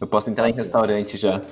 Eu 0.00 0.06
posso 0.06 0.30
entrar 0.30 0.48
em 0.48 0.52
restaurante 0.54 1.16
já. 1.16 1.42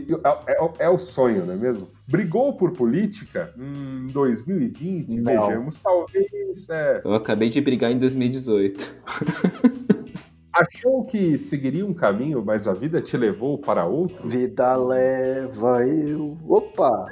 Que 0.00 0.14
é, 0.46 0.52
é- 0.52 0.72
é 0.86 0.88
o 0.88 0.98
sonho, 0.98 1.44
não 1.44 1.54
é 1.54 1.56
mesmo? 1.56 1.88
Brigou 2.08 2.56
por 2.56 2.72
política 2.72 3.52
em 3.58 4.06
2020? 4.08 5.20
Não. 5.20 5.46
Vejamos, 5.48 5.76
talvez. 5.78 6.68
é, 6.70 7.00
Eu 7.04 7.14
acabei 7.14 7.50
de 7.50 7.60
brigar 7.60 7.90
em 7.90 7.98
2018. 7.98 9.02
achou 10.54 11.04
que 11.06 11.38
seguiria 11.38 11.84
um 11.86 11.94
caminho, 11.94 12.42
mas 12.44 12.68
a 12.68 12.74
vida 12.74 13.00
te 13.00 13.16
levou 13.16 13.58
para 13.58 13.84
outro? 13.86 14.28
Vida 14.28 14.76
leva 14.76 15.86
eu. 15.86 16.36
Opa! 16.46 17.06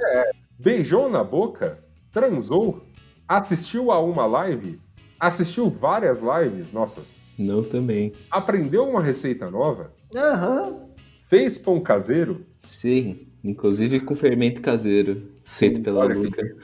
Beijou 0.59 1.09
na 1.09 1.23
boca? 1.23 1.79
Transou? 2.11 2.81
Assistiu 3.27 3.91
a 3.91 3.99
uma 3.99 4.25
live? 4.25 4.79
Assistiu 5.19 5.69
várias 5.69 6.19
lives? 6.21 6.71
Nossa. 6.71 7.01
Não 7.37 7.61
também. 7.61 8.13
Aprendeu 8.29 8.83
uma 8.87 9.01
receita 9.01 9.49
nova? 9.49 9.91
Aham. 10.15 10.87
Fez 11.27 11.57
pão 11.57 11.79
caseiro? 11.79 12.45
Sim, 12.61 13.27
inclusive 13.43 13.99
com 13.99 14.15
fermento 14.15 14.61
caseiro, 14.61 15.23
feito 15.43 15.81
pela 15.81 16.01
olha 16.01 16.13
que- 16.15 16.21
Luca. 16.21 16.55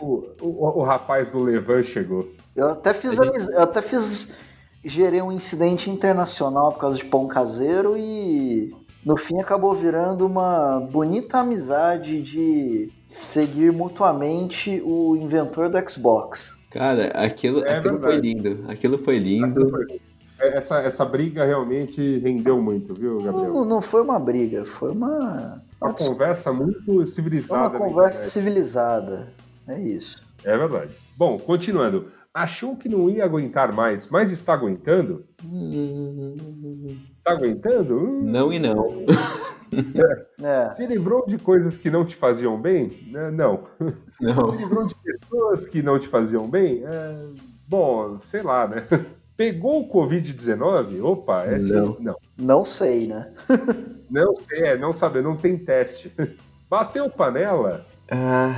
O, 0.00 0.24
o- 0.40 0.80
o 0.80 0.82
rapaz 0.82 1.30
do 1.30 1.38
Levan 1.40 1.82
chegou. 1.82 2.28
Eu 2.56 2.68
até 2.68 2.94
fiz, 2.94 3.20
amiz- 3.20 3.46
eu 3.48 3.60
até 3.62 3.82
fiz, 3.82 4.34
gerei 4.84 5.20
um 5.20 5.30
incidente 5.30 5.90
internacional 5.90 6.72
por 6.72 6.80
causa 6.80 6.96
de 6.96 7.04
pão 7.04 7.28
caseiro 7.28 7.96
e 7.98 8.74
no 9.04 9.16
fim 9.16 9.38
acabou 9.38 9.74
virando 9.74 10.24
uma 10.26 10.80
bonita 10.80 11.38
amizade 11.40 12.22
de 12.22 12.90
seguir 13.04 13.70
mutuamente 13.72 14.82
o 14.84 15.16
inventor 15.16 15.68
do 15.68 15.78
Xbox. 15.90 16.58
Cara, 16.70 17.08
aquilo, 17.08 17.62
É 17.64 17.76
aquilo 17.76 18.00
foi 18.00 18.12
verdade. 18.12 18.34
lindo. 18.34 18.64
Aquilo 18.70 18.98
foi 18.98 19.18
lindo. 19.18 19.66
É, 20.40 20.56
Essa, 20.56 20.80
essa 20.80 21.04
briga 21.04 21.44
realmente 21.46 22.18
rendeu 22.18 22.60
muito, 22.60 22.92
viu, 22.94 23.22
Gabriel? 23.22 23.52
Não, 23.52 23.64
não 23.64 23.80
foi 23.82 24.02
uma 24.02 24.18
briga, 24.18 24.64
foi 24.64 24.90
uma, 24.92 25.62
Uma 25.80 25.94
conversa 25.94 26.52
muito 26.52 26.84
foi 26.84 26.94
uma 26.96 27.06
civilizada. 27.06 27.78
conversa 27.78 28.22
civilizada. 28.30 29.28
É 29.66 29.80
isso. 29.80 30.22
É 30.44 30.56
verdade. 30.56 30.94
Bom, 31.16 31.38
continuando. 31.38 32.08
Achou 32.34 32.76
que 32.76 32.86
não 32.86 33.08
ia 33.08 33.24
aguentar 33.24 33.72
mais, 33.72 34.08
mas 34.08 34.30
está 34.30 34.52
aguentando? 34.52 35.24
Está 37.18 37.32
aguentando? 37.32 37.96
Hum, 37.98 38.22
Não 38.24 38.52
e 38.52 38.58
não. 38.58 39.04
É. 40.42 40.68
Se 40.70 40.86
livrou 40.86 41.26
de 41.26 41.38
coisas 41.38 41.76
que 41.76 41.90
não 41.90 42.04
te 42.04 42.14
faziam 42.14 42.58
bem? 42.60 43.08
Né, 43.10 43.30
Não. 43.32 43.64
Se 44.16 44.22
Não. 44.24 44.54
livrou 44.54 44.86
de 44.86 44.94
pessoas 44.94 45.66
que 45.66 45.82
não 45.82 45.98
te 45.98 46.06
faziam 46.06 46.48
bem? 46.48 46.84
É, 46.86 47.26
bom, 47.66 48.16
sei 48.18 48.42
lá, 48.42 48.68
né? 48.68 48.86
Pegou 49.36 49.82
o 49.82 49.88
Covid-19? 49.92 51.02
Opa, 51.04 51.44
essa 51.44 51.80
Não. 51.80 51.96
não. 52.00 52.16
Não 52.38 52.64
sei, 52.64 53.06
né? 53.06 53.32
Não 54.08 54.36
sei, 54.36 54.60
é, 54.62 54.78
não 54.78 54.92
sabe, 54.92 55.20
não 55.20 55.36
tem 55.36 55.58
teste. 55.58 56.12
Bateu 56.70 57.10
panela? 57.10 57.84
Ah, 58.08 58.54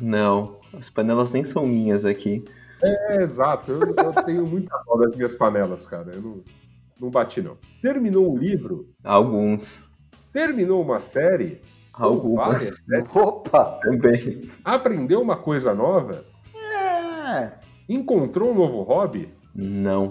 não. 0.00 0.56
As 0.72 0.88
panelas 0.88 1.30
nem 1.32 1.44
são 1.44 1.66
minhas 1.66 2.06
aqui. 2.06 2.42
É, 2.82 3.22
exato. 3.22 3.72
Eu, 3.72 3.94
eu 3.94 4.24
tenho 4.24 4.46
muita 4.46 4.74
dó 4.86 4.96
das 4.96 5.14
minhas 5.14 5.34
panelas, 5.34 5.86
cara. 5.86 6.12
Eu 6.14 6.22
não, 6.22 6.40
não 6.98 7.10
bati, 7.10 7.42
não. 7.42 7.58
Terminou 7.82 8.32
um 8.32 8.38
livro? 8.38 8.88
Alguns. 9.04 9.84
Terminou 10.32 10.82
uma 10.82 10.98
série? 10.98 11.60
Algumas 11.92 12.46
várias, 12.46 12.82
né? 12.88 13.04
Opa! 13.14 13.80
também. 13.82 14.48
Aprendeu 14.64 15.20
uma 15.20 15.36
coisa 15.36 15.74
nova? 15.74 16.24
É. 16.54 17.52
Encontrou 17.86 18.52
um 18.52 18.54
novo 18.54 18.82
hobby? 18.82 19.28
Não. 19.54 20.08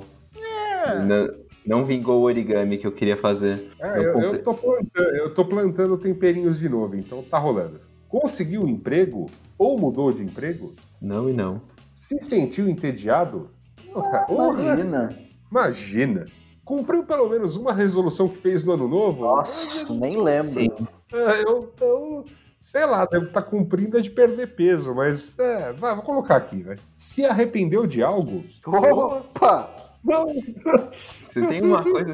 Não, 1.06 1.30
não 1.66 1.86
vingou 1.86 2.22
o 2.22 2.24
origami 2.24 2.78
que 2.78 2.88
eu 2.88 2.92
queria 2.92 3.18
fazer. 3.18 3.70
É, 3.80 4.00
eu, 4.00 4.20
eu, 4.20 4.44
tô 4.44 4.54
plantando, 4.54 5.16
eu 5.16 5.34
tô 5.34 5.46
plantando 5.46 5.98
temperinhos 5.98 6.60
de 6.60 6.70
novo, 6.70 6.96
então 6.96 7.22
tá 7.24 7.38
rolando. 7.38 7.80
Conseguiu 8.08 8.64
um 8.64 8.68
emprego? 8.68 9.28
Ou 9.58 9.78
mudou 9.78 10.12
de 10.12 10.24
emprego? 10.24 10.74
Não 11.00 11.30
e 11.30 11.34
não. 11.34 11.62
Se 11.94 12.20
sentiu 12.20 12.68
entediado? 12.68 13.52
Porra, 13.94 14.26
Imagina. 14.30 15.16
Imagina. 15.52 16.26
cumpriu 16.66 17.04
pelo 17.04 17.30
menos 17.30 17.56
uma 17.56 17.74
resolução 17.74 18.28
que 18.28 18.38
fez 18.38 18.64
no 18.64 18.74
ano 18.74 18.88
novo? 18.88 19.22
Nossa, 19.22 19.94
nem 19.94 20.22
lembro. 20.22 20.48
Sim. 20.48 20.70
É, 21.14 21.44
eu, 21.44 21.72
eu 21.82 22.26
sei 22.60 22.86
lá, 22.86 23.06
deve 23.06 23.28
estar 23.28 23.42
cumprindo 23.42 23.98
a 23.98 24.02
de 24.02 24.10
perder 24.10 24.54
peso, 24.56 24.94
mas 24.94 25.38
é, 25.40 25.72
vai, 25.74 25.96
vou 25.96 26.04
colocar 26.04 26.36
aqui, 26.36 26.62
velho. 26.62 26.80
Se 26.98 27.26
arrependeu 27.26 27.88
de 27.88 28.04
algo? 28.04 28.44
Opa! 28.68 29.74
Não, 30.04 30.28
Se 31.22 31.46
tem 31.48 31.62
uma 31.62 31.84
coisa. 31.84 32.14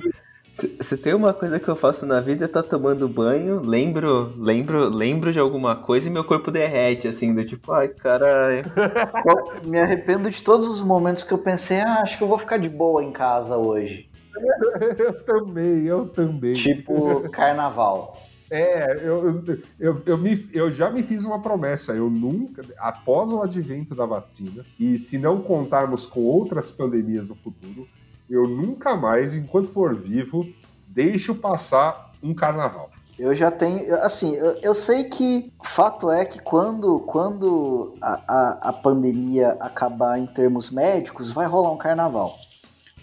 Se, 0.54 0.78
se 0.80 0.98
tem 0.98 1.14
uma 1.14 1.34
coisa 1.34 1.60
que 1.60 1.68
eu 1.68 1.76
faço 1.76 2.06
na 2.06 2.22
vida 2.22 2.46
é 2.46 2.48
tá 2.48 2.64
tomando 2.64 3.10
banho, 3.10 3.60
lembro, 3.60 4.34
lembro, 4.38 4.88
lembro 4.88 5.34
de 5.34 5.40
alguma 5.40 5.76
coisa 5.76 6.08
e 6.08 6.12
meu 6.12 6.24
corpo 6.24 6.50
derrete, 6.50 7.10
assim, 7.10 7.36
do 7.36 7.44
tipo, 7.46 7.74
ai, 7.74 7.90
caralho. 7.90 8.64
Me 9.68 9.80
arrependo 9.80 10.30
de 10.30 10.42
todos 10.42 10.68
os 10.68 10.82
momentos 10.82 11.24
que 11.24 11.34
eu 11.34 11.38
pensei, 11.38 11.82
ah, 11.82 12.00
acho 12.02 12.18
que 12.18 12.24
eu 12.24 12.28
vou 12.30 12.38
ficar 12.38 12.58
de 12.58 12.70
boa 12.70 13.04
em 13.04 13.12
casa 13.12 13.58
hoje. 13.58 14.10
eu 14.98 15.26
também, 15.26 15.86
eu 15.86 16.08
também. 16.08 16.54
Tipo, 16.54 17.30
carnaval. 17.32 18.18
É, 18.50 19.00
eu, 19.04 19.44
eu, 19.80 20.04
eu, 20.06 20.18
me, 20.18 20.50
eu 20.54 20.72
já 20.72 20.90
me 20.90 21.02
fiz 21.04 21.26
uma 21.26 21.42
promessa. 21.42 21.94
Eu 21.94 22.10
nunca, 22.10 22.64
após 22.78 23.32
o 23.32 23.42
advento 23.42 23.96
da 23.96 24.06
vacina, 24.06 24.64
e 24.80 24.98
se 25.00 25.18
não 25.18 25.42
contarmos 25.42 26.06
com 26.06 26.22
outras 26.22 26.70
pandemias 26.70 27.28
no 27.28 27.36
futuro, 27.36 27.88
eu 28.30 28.48
nunca 28.48 28.96
mais, 28.96 29.36
enquanto 29.36 29.68
for 29.68 29.96
vivo, 29.96 30.46
deixo 30.88 31.36
passar 31.36 32.12
um 32.22 32.34
carnaval. 32.34 32.90
Eu 33.18 33.34
já 33.34 33.50
tenho, 33.50 33.96
assim, 34.02 34.36
eu, 34.36 34.60
eu 34.62 34.76
sei 34.76 35.06
que 35.06 35.54
fato 35.64 36.12
é 36.12 36.26
que 36.26 36.40
quando, 36.40 37.00
quando 37.00 37.96
a, 38.02 38.22
a, 38.28 38.70
a 38.70 38.74
pandemia 38.74 39.56
acabar 39.60 40.20
em 40.20 40.26
termos 40.26 40.70
médicos, 40.70 41.32
vai 41.32 41.48
rolar 41.48 41.72
um 41.72 41.78
carnaval. 41.78 42.36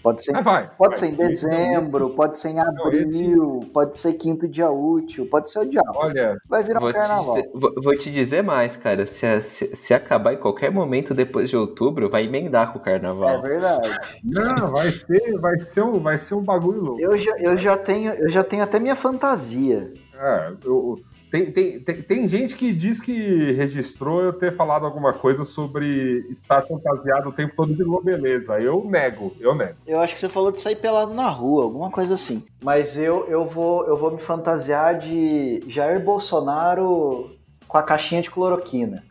Pode 0.03 0.21
ser, 0.21 0.35
Ah, 0.35 0.41
vai. 0.41 0.69
pode 0.77 0.89
vai. 0.89 0.95
ser 0.97 1.05
em 1.07 1.15
dezembro, 1.15 2.09
pode 2.09 2.37
ser 2.37 2.49
em 2.49 2.59
abril, 2.59 3.61
pode 3.73 3.97
ser 3.97 4.11
quinto 4.13 4.49
dia 4.49 4.69
útil, 4.69 5.25
pode 5.31 5.49
ser 5.49 5.59
o 5.59 5.65
diabo. 5.65 5.93
Olha, 5.95 6.37
Vai 6.49 6.61
virar 6.61 6.79
um 6.79 6.81
Vou 6.81 6.91
te, 6.91 6.95
carnaval. 6.95 7.35
dizer, 7.35 7.49
vou, 7.55 7.73
vou 7.81 7.97
te 7.97 8.11
dizer 8.11 8.43
mais, 8.43 8.75
cara. 8.75 9.05
Se, 9.05 9.41
se, 9.41 9.73
se 9.73 9.93
acabar 9.93 10.33
em 10.33 10.37
qualquer 10.37 10.69
momento 10.69 11.13
depois 11.13 11.49
de 11.49 11.55
outubro, 11.55 12.09
vai 12.09 12.25
emendar 12.25 12.73
com 12.73 12.79
o 12.79 12.81
É 12.81 12.85
carnaval. 12.85 13.41
verdade. 13.41 13.89
não, 14.21 14.71
vai 14.71 14.91
ser, 14.91 15.39
vai 15.39 15.59
ser 15.61 15.81
um, 15.83 15.99
vai 16.01 16.17
ser 16.17 16.35
um 16.35 16.41
bagulho 16.43 16.81
louco. 16.81 17.01
Eu 17.01 17.15
já, 17.15 17.31
eu 17.39 17.55
já 17.55 17.77
tenho, 17.77 18.11
eu 18.13 18.27
já 18.29 18.43
tenho 18.43 18.61
até 18.63 18.79
minha 18.81 18.95
fantasia. 18.95 19.93
É, 20.13 20.51
eu- 20.65 20.99
tem, 21.33 21.51
tem, 21.51 21.79
tem, 21.79 22.01
tem 22.03 22.27
gente 22.27 22.55
que 22.55 22.71
diz 22.71 23.01
que 23.01 23.53
registrou 23.53 24.21
eu 24.21 24.33
ter 24.33 24.55
falado 24.55 24.85
alguma 24.85 25.13
coisa 25.13 25.43
sobre 25.43 26.27
estar 26.29 26.61
fantasiado 26.61 27.29
o 27.29 27.31
tempo 27.31 27.55
todo 27.55 27.73
de 27.73 27.83
beleza. 28.05 28.59
Eu 28.59 28.85
nego, 28.85 29.35
eu 29.39 29.55
nego. 29.55 29.73
Eu 29.87 29.99
acho 29.99 30.13
que 30.13 30.19
você 30.19 30.29
falou 30.29 30.51
de 30.51 30.59
sair 30.59 30.75
pelado 30.75 31.11
na 31.11 31.27
rua, 31.27 31.63
alguma 31.63 31.89
coisa 31.89 32.13
assim. 32.13 32.45
Mas 32.61 32.99
eu, 32.99 33.25
eu 33.27 33.45
vou 33.45 33.83
eu 33.87 33.97
vou 33.97 34.11
me 34.11 34.21
fantasiar 34.21 34.99
de 34.99 35.63
Jair 35.67 35.99
Bolsonaro 35.99 37.31
com 37.67 37.79
a 37.79 37.81
caixinha 37.81 38.21
de 38.21 38.29
cloroquina. 38.29 39.03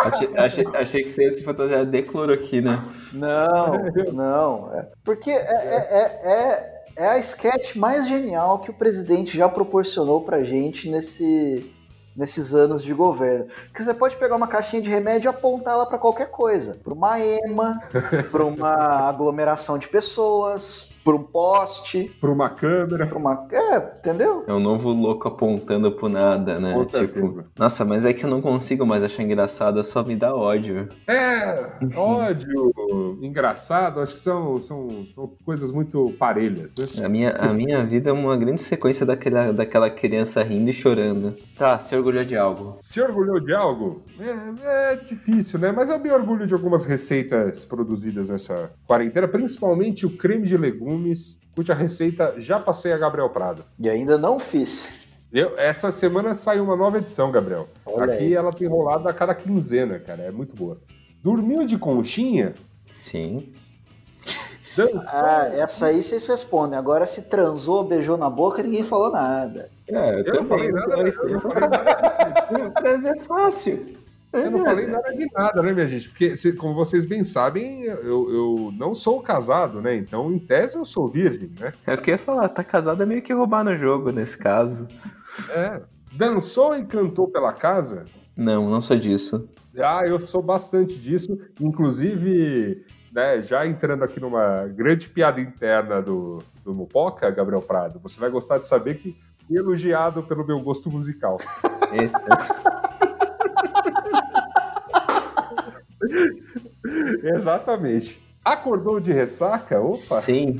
Achei, 0.00 0.28
achei, 0.36 0.66
achei 0.74 1.02
que 1.04 1.10
você 1.10 1.22
ia 1.22 1.30
se 1.30 1.44
fantasiar 1.44 1.86
de 1.86 2.02
cloroquina. 2.02 2.84
Não, 3.12 4.12
não. 4.12 4.74
é- 4.74 4.88
Porque 5.04 5.30
é, 5.30 5.36
é, 5.36 5.76
é, 5.76 6.20
é, 6.24 6.77
é 6.98 7.10
a 7.10 7.18
sketch 7.18 7.76
mais 7.76 8.08
genial 8.08 8.58
que 8.58 8.70
o 8.70 8.74
presidente 8.74 9.38
já 9.38 9.48
proporcionou 9.48 10.20
pra 10.22 10.42
gente 10.42 10.90
nesse, 10.90 11.72
nesses 12.16 12.52
anos 12.52 12.82
de 12.82 12.92
governo. 12.92 13.46
Porque 13.68 13.84
você 13.84 13.94
pode 13.94 14.16
pegar 14.16 14.34
uma 14.34 14.48
caixinha 14.48 14.82
de 14.82 14.90
remédio 14.90 15.28
e 15.28 15.30
apontar 15.30 15.74
ela 15.74 15.86
pra 15.86 15.96
qualquer 15.96 16.28
coisa. 16.28 16.76
Pra 16.82 16.92
uma 16.92 17.20
ema, 17.20 17.80
pra 18.32 18.44
uma 18.44 18.72
aglomeração 19.08 19.78
de 19.78 19.88
pessoas, 19.88 20.90
pra 21.08 21.16
um 21.16 21.22
poste, 21.22 22.10
Pra 22.20 22.30
uma 22.30 22.50
câmera. 22.50 23.06
pra 23.06 23.18
uma... 23.18 23.46
É, 23.50 23.76
entendeu? 23.98 24.44
É 24.46 24.52
o 24.52 24.58
novo 24.60 24.90
louco 24.90 25.26
apontando 25.26 25.90
pro 25.92 26.08
nada, 26.08 26.58
né? 26.58 26.74
Com 26.74 26.84
tipo, 26.84 26.98
certeza. 26.98 27.46
nossa, 27.58 27.84
mas 27.84 28.04
é 28.04 28.12
que 28.12 28.24
eu 28.24 28.30
não 28.30 28.42
consigo 28.42 28.84
mais 28.84 29.02
achar 29.02 29.22
engraçado, 29.22 29.82
só 29.82 30.02
me 30.02 30.14
dá 30.14 30.34
ódio. 30.34 30.88
É, 31.06 31.70
ódio, 31.96 32.72
engraçado, 33.22 34.00
acho 34.00 34.14
que 34.14 34.20
são, 34.20 34.56
são, 34.56 35.06
são 35.08 35.32
coisas 35.44 35.72
muito 35.72 36.12
parelhas, 36.18 36.74
né? 36.76 37.06
A 37.06 37.08
minha, 37.08 37.30
a 37.30 37.52
minha 37.54 37.84
vida 37.84 38.10
é 38.10 38.12
uma 38.12 38.36
grande 38.36 38.60
sequência 38.60 39.06
daquela, 39.06 39.52
daquela 39.52 39.90
criança 39.90 40.42
rindo 40.42 40.68
e 40.68 40.72
chorando. 40.72 41.34
Tá, 41.56 41.78
se 41.78 41.96
orgulhou 41.96 42.24
de 42.24 42.36
algo. 42.36 42.76
Se 42.80 43.00
orgulhou 43.00 43.40
de 43.40 43.54
algo? 43.54 44.02
É, 44.20 44.92
é 44.92 44.96
difícil, 44.96 45.58
né? 45.58 45.72
Mas 45.72 45.88
eu 45.88 45.98
me 45.98 46.10
orgulho 46.10 46.46
de 46.46 46.54
algumas 46.54 46.84
receitas 46.84 47.64
produzidas 47.64 48.28
nessa 48.30 48.70
quarentena, 48.86 49.26
principalmente 49.26 50.06
o 50.06 50.10
creme 50.16 50.46
de 50.46 50.56
legumes, 50.56 50.97
cuja 51.54 51.74
receita 51.74 52.34
já 52.38 52.58
passei 52.58 52.92
a 52.92 52.98
Gabriel 52.98 53.30
Prado. 53.30 53.64
E 53.78 53.88
ainda 53.88 54.16
não 54.18 54.38
fiz. 54.38 55.06
Eu, 55.32 55.52
essa 55.58 55.90
semana 55.90 56.32
saiu 56.32 56.64
uma 56.64 56.76
nova 56.76 56.98
edição, 56.98 57.30
Gabriel. 57.30 57.68
Olha 57.84 58.14
Aqui 58.14 58.24
aí. 58.24 58.34
ela 58.34 58.52
tem 58.52 58.66
rolado 58.66 59.08
a 59.08 59.12
cada 59.12 59.34
quinzena, 59.34 59.98
cara. 59.98 60.22
É 60.22 60.30
muito 60.30 60.54
boa. 60.56 60.78
Dormiu 61.22 61.66
de 61.66 61.76
conchinha? 61.76 62.54
Sim. 62.86 63.52
Ah, 65.06 65.48
essa 65.54 65.86
aí 65.86 66.02
vocês 66.02 66.26
respondem. 66.26 66.78
Agora, 66.78 67.04
se 67.04 67.28
transou, 67.28 67.82
beijou 67.84 68.16
na 68.16 68.30
boca, 68.30 68.62
ninguém 68.62 68.84
falou 68.84 69.10
nada. 69.10 69.68
É, 69.88 70.20
Eu 70.20 70.24
eu 70.24 70.34
não 70.42 70.46
falei 70.46 70.70
nada, 70.70 70.94
É 73.08 73.18
fácil. 73.24 73.96
Eu 74.32 74.50
não 74.50 74.64
falei 74.64 74.86
nada 74.86 75.10
de 75.12 75.26
nada, 75.32 75.62
né, 75.62 75.72
minha 75.72 75.86
gente? 75.86 76.08
Porque, 76.08 76.36
se- 76.36 76.54
como 76.56 76.74
vocês 76.74 77.04
bem 77.04 77.24
sabem, 77.24 77.84
eu, 77.84 78.30
eu 78.32 78.72
não 78.76 78.94
sou 78.94 79.20
casado, 79.22 79.80
né? 79.80 79.96
Então, 79.96 80.30
em 80.32 80.38
tese, 80.38 80.76
eu 80.76 80.84
sou 80.84 81.08
virgem, 81.08 81.50
né? 81.58 81.72
É 81.86 81.94
o 81.94 81.98
que 81.98 82.10
eu 82.10 82.14
ia 82.14 82.18
falar, 82.18 82.48
tá 82.48 82.62
casado 82.62 83.02
é 83.02 83.06
meio 83.06 83.22
que 83.22 83.32
roubar 83.32 83.64
no 83.64 83.76
jogo 83.76 84.10
nesse 84.12 84.36
caso. 84.36 84.86
É. 85.50 85.80
Dançou 86.12 86.76
e 86.76 86.84
cantou 86.84 87.28
pela 87.28 87.52
casa? 87.52 88.04
Não, 88.36 88.68
não 88.70 88.80
sou 88.80 88.96
disso. 88.96 89.48
Ah, 89.78 90.06
eu 90.06 90.20
sou 90.20 90.42
bastante 90.42 90.98
disso. 90.98 91.36
Inclusive, 91.60 92.84
né, 93.12 93.40
já 93.40 93.66
entrando 93.66 94.04
aqui 94.04 94.20
numa 94.20 94.66
grande 94.68 95.08
piada 95.08 95.40
interna 95.40 96.00
do, 96.00 96.38
do 96.64 96.74
Mupoca, 96.74 97.30
Gabriel 97.30 97.62
Prado, 97.62 97.98
você 98.00 98.20
vai 98.20 98.30
gostar 98.30 98.58
de 98.58 98.64
saber 98.64 98.96
que 98.96 99.16
fui 99.46 99.56
elogiado 99.58 100.22
pelo 100.22 100.46
meu 100.46 100.60
gosto 100.60 100.90
musical. 100.90 101.36
Eita. 101.92 103.07
Exatamente. 107.34 108.20
Acordou 108.44 109.00
de 109.00 109.12
ressaca? 109.12 109.80
Opa! 109.80 110.20
Sim, 110.20 110.56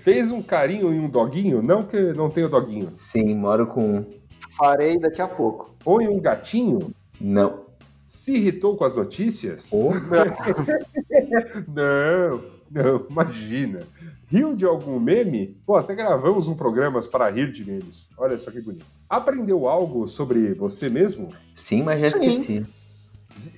Fez 0.00 0.32
um 0.32 0.42
carinho 0.42 0.92
em 0.92 0.98
um 0.98 1.08
doguinho? 1.08 1.62
Não 1.62 1.80
que 1.82 2.12
não 2.14 2.28
tenha 2.28 2.48
doguinho. 2.48 2.90
sim, 2.94 3.34
moro 3.36 3.68
com. 3.68 4.04
Farei 4.50 4.98
daqui 4.98 5.22
a 5.22 5.28
pouco. 5.28 5.76
Ou 5.84 6.02
em 6.02 6.08
um 6.08 6.20
gatinho? 6.20 6.92
Não. 7.20 7.66
Se 8.04 8.34
irritou 8.36 8.76
com 8.76 8.84
as 8.84 8.96
notícias? 8.96 9.70
não, 11.68 12.44
não, 12.70 13.06
imagina. 13.08 13.86
Riu 14.32 14.54
de 14.56 14.64
algum 14.64 14.98
meme? 14.98 15.60
Pô, 15.66 15.76
até 15.76 15.94
gravamos 15.94 16.48
um 16.48 16.54
programa 16.54 16.98
para 17.02 17.28
rir 17.28 17.52
de 17.52 17.66
memes. 17.66 18.08
Olha 18.16 18.38
só 18.38 18.50
que 18.50 18.62
bonito. 18.62 18.86
Aprendeu 19.06 19.68
algo 19.68 20.08
sobre 20.08 20.54
você 20.54 20.88
mesmo? 20.88 21.28
Sim, 21.54 21.82
mas 21.82 22.00
já 22.00 22.08
Sim. 22.08 22.30
esqueci. 22.30 22.66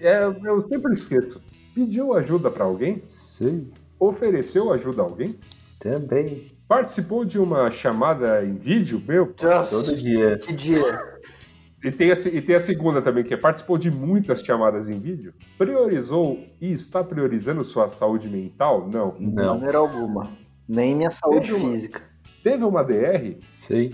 É, 0.01 0.25
eu 0.45 0.61
sempre 0.61 0.93
esqueço. 0.93 1.41
Pediu 1.73 2.13
ajuda 2.13 2.51
para 2.51 2.65
alguém? 2.65 3.01
Sim. 3.05 3.71
Ofereceu 4.01 4.73
ajuda 4.73 5.03
a 5.03 5.05
alguém? 5.05 5.39
Também. 5.79 6.51
Participou 6.67 7.25
de 7.25 7.39
uma 7.39 7.71
chamada 7.71 8.45
em 8.45 8.55
vídeo? 8.57 9.01
Meu, 9.07 9.33
Todo 9.33 9.95
dia. 9.95 10.39
Que 10.39 10.53
dia? 10.53 10.83
E 11.85 11.91
tem, 11.93 12.11
a, 12.11 12.15
e 12.15 12.43
tem 12.43 12.57
a 12.57 12.61
segunda 12.61 13.01
também, 13.01 13.23
que 13.23 13.35
é 13.35 13.37
participou 13.37 13.79
de 13.79 13.93
muitas 13.93 14.41
chamadas 14.41 14.89
em 14.89 14.99
vídeo. 14.99 15.35
Priorizou 15.57 16.39
e 16.61 16.73
está 16.73 17.05
priorizando 17.05 17.63
sua 17.63 17.87
saúde 17.89 18.29
mental? 18.29 18.89
Não. 18.93 19.11
De 19.11 19.33
Não. 19.33 19.55
maneira 19.55 19.79
alguma. 19.79 20.33
Nem 20.69 20.95
minha 20.95 21.11
saúde 21.11 21.49
Teve 21.51 21.61
uma- 21.63 21.71
física. 21.71 22.03
Teve 22.43 22.65
uma 22.65 22.83
DR? 22.85 23.37
Sei. 23.53 23.93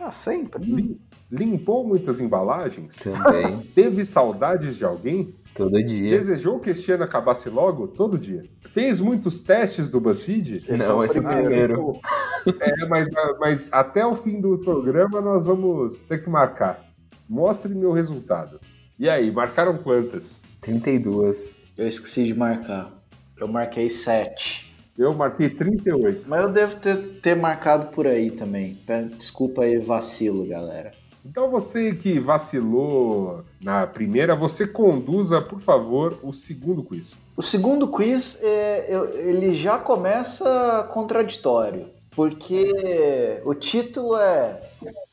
Ah, 0.00 0.10
sempre. 0.10 0.64
Lim- 0.64 1.00
Limpou 1.30 1.86
muitas 1.86 2.20
embalagens? 2.20 2.94
Também. 2.96 3.58
Teve 3.74 4.04
saudades 4.04 4.76
de 4.76 4.84
alguém? 4.84 5.34
Todo 5.54 5.82
dia. 5.82 6.10
Desejou 6.18 6.58
que 6.60 6.70
este 6.70 6.90
ano 6.92 7.04
acabasse 7.04 7.48
logo? 7.48 7.88
Todo 7.88 8.18
dia. 8.18 8.44
Fez 8.72 9.00
muitos 9.00 9.40
testes 9.40 9.88
do 9.88 10.00
BuzzFeed? 10.00 10.56
Esse 10.58 10.72
é 10.72 10.76
Não, 10.88 10.98
o 10.98 11.04
esse 11.04 11.18
é 11.18 11.20
o 11.20 11.24
primeiro. 11.24 11.48
primeiro. 11.48 12.00
É, 12.60 12.86
mas, 12.86 13.08
mas 13.40 13.72
até 13.72 14.04
o 14.04 14.14
fim 14.14 14.38
do 14.38 14.58
programa 14.58 15.18
nós 15.22 15.46
vamos 15.46 16.04
ter 16.04 16.22
que 16.22 16.28
marcar. 16.28 16.84
Mostre 17.26 17.74
meu 17.74 17.90
resultado. 17.90 18.60
E 18.98 19.08
aí, 19.08 19.30
marcaram 19.32 19.78
quantas? 19.78 20.42
32. 20.60 21.50
Eu 21.78 21.88
esqueci 21.88 22.24
de 22.24 22.34
marcar. 22.34 22.92
Eu 23.38 23.48
marquei 23.48 23.88
7. 23.88 24.63
Eu 24.96 25.12
marquei 25.14 25.50
38. 25.50 26.22
Mas 26.28 26.40
eu 26.42 26.48
devo 26.50 26.76
ter, 26.76 26.96
ter 27.20 27.34
marcado 27.34 27.88
por 27.88 28.06
aí 28.06 28.30
também. 28.30 28.78
Desculpa 29.18 29.62
aí, 29.62 29.78
vacilo, 29.78 30.46
galera. 30.46 30.92
Então 31.26 31.50
você 31.50 31.94
que 31.94 32.20
vacilou 32.20 33.42
na 33.60 33.86
primeira, 33.86 34.36
você 34.36 34.66
conduza, 34.66 35.40
por 35.40 35.60
favor, 35.60 36.18
o 36.22 36.32
segundo 36.34 36.82
quiz. 36.82 37.18
O 37.36 37.42
segundo 37.42 37.88
quiz, 37.88 38.38
é, 38.42 38.94
eu- 38.94 39.08
ele 39.18 39.54
já 39.54 39.78
começa 39.78 40.86
contraditório, 40.92 41.86
porque 42.10 43.40
o 43.44 43.54
título 43.54 44.16
é 44.16 44.60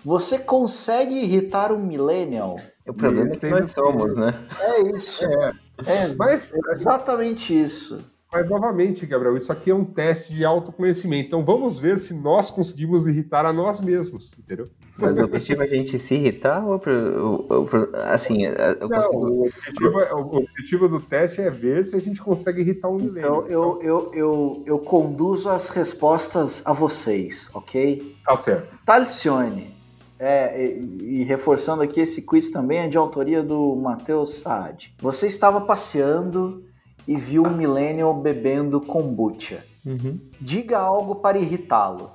Você 0.04 0.38
consegue 0.40 1.16
irritar 1.16 1.72
um 1.72 1.80
millennial? 1.80 2.58
O 2.86 2.94
problema 2.94 3.32
é 3.32 3.36
que 3.38 3.48
nós 3.50 3.72
somos, 3.72 4.18
né? 4.18 4.34
É 4.60 4.82
isso. 4.96 5.24
É, 5.26 5.52
É, 5.86 6.08
mas, 6.18 6.52
exatamente 6.72 7.58
isso. 7.60 8.00
Mas 8.32 8.50
novamente, 8.50 9.06
Gabriel, 9.06 9.36
isso 9.36 9.52
aqui 9.52 9.72
é 9.72 9.76
um 9.76 9.84
teste 9.84 10.34
de 10.34 10.46
autoconhecimento. 10.46 11.28
Então 11.28 11.44
vamos 11.44 11.80
ver 11.80 12.00
se 12.00 12.14
nós 12.14 12.50
conseguimos 12.50 13.08
irritar 13.08 13.46
a 13.46 13.52
nós 13.52 13.80
mesmos, 13.82 14.34
entendeu? 14.40 14.70
Mas 15.00 15.18
o 15.18 15.22
objetivo 15.24 15.62
é 15.64 15.66
a 15.66 15.70
gente 15.70 15.98
se 16.00 16.16
irritar 16.16 16.66
ou, 16.66 16.78
pro- 16.80 17.48
ou- 17.50 17.90
assim, 18.06 18.46
Não, 18.80 18.88
consigo... 18.90 19.18
o 19.18 19.42
objetivo, 19.48 20.00
é- 20.02 20.14
o 20.14 20.36
objetivo 20.38 20.88
do 20.88 21.00
teste 21.00 21.42
é 21.42 21.50
ver 21.50 21.84
se 21.84 21.96
a 21.96 22.00
gente 22.00 22.22
consegue 22.22 22.62
irritar 22.62 22.88
um 22.90 22.98
milênio. 22.98 23.20
Então 23.20 23.48
eu, 23.48 23.80
eu, 23.82 24.12
eu, 24.14 24.64
eu 24.66 24.80
conduzo 24.80 25.50
as 25.50 25.70
respostas 25.70 26.62
a 26.66 26.72
vocês, 26.74 27.50
ok? 27.54 28.16
Tá 28.24 28.36
certo. 28.36 28.78
Talcione, 28.86 29.72
é, 30.20 30.68
e, 30.68 31.20
e 31.22 31.24
reforçando 31.24 31.82
aqui, 31.82 32.00
esse 32.00 32.22
quiz 32.26 32.52
também 32.52 32.78
é 32.80 32.88
de 32.88 32.96
autoria 32.98 33.42
do 33.42 33.76
Matheus 33.76 34.36
Saad. 34.36 34.94
Você 35.00 35.26
estava 35.28 35.60
passeando 35.62 36.64
e 37.08 37.16
viu 37.16 37.44
um 37.44 37.56
millennial 37.56 38.14
bebendo 38.14 38.80
kombucha. 38.82 39.64
Uhum. 39.86 40.20
Diga 40.40 40.80
algo 40.80 41.16
para 41.16 41.38
irritá-lo. 41.38 42.12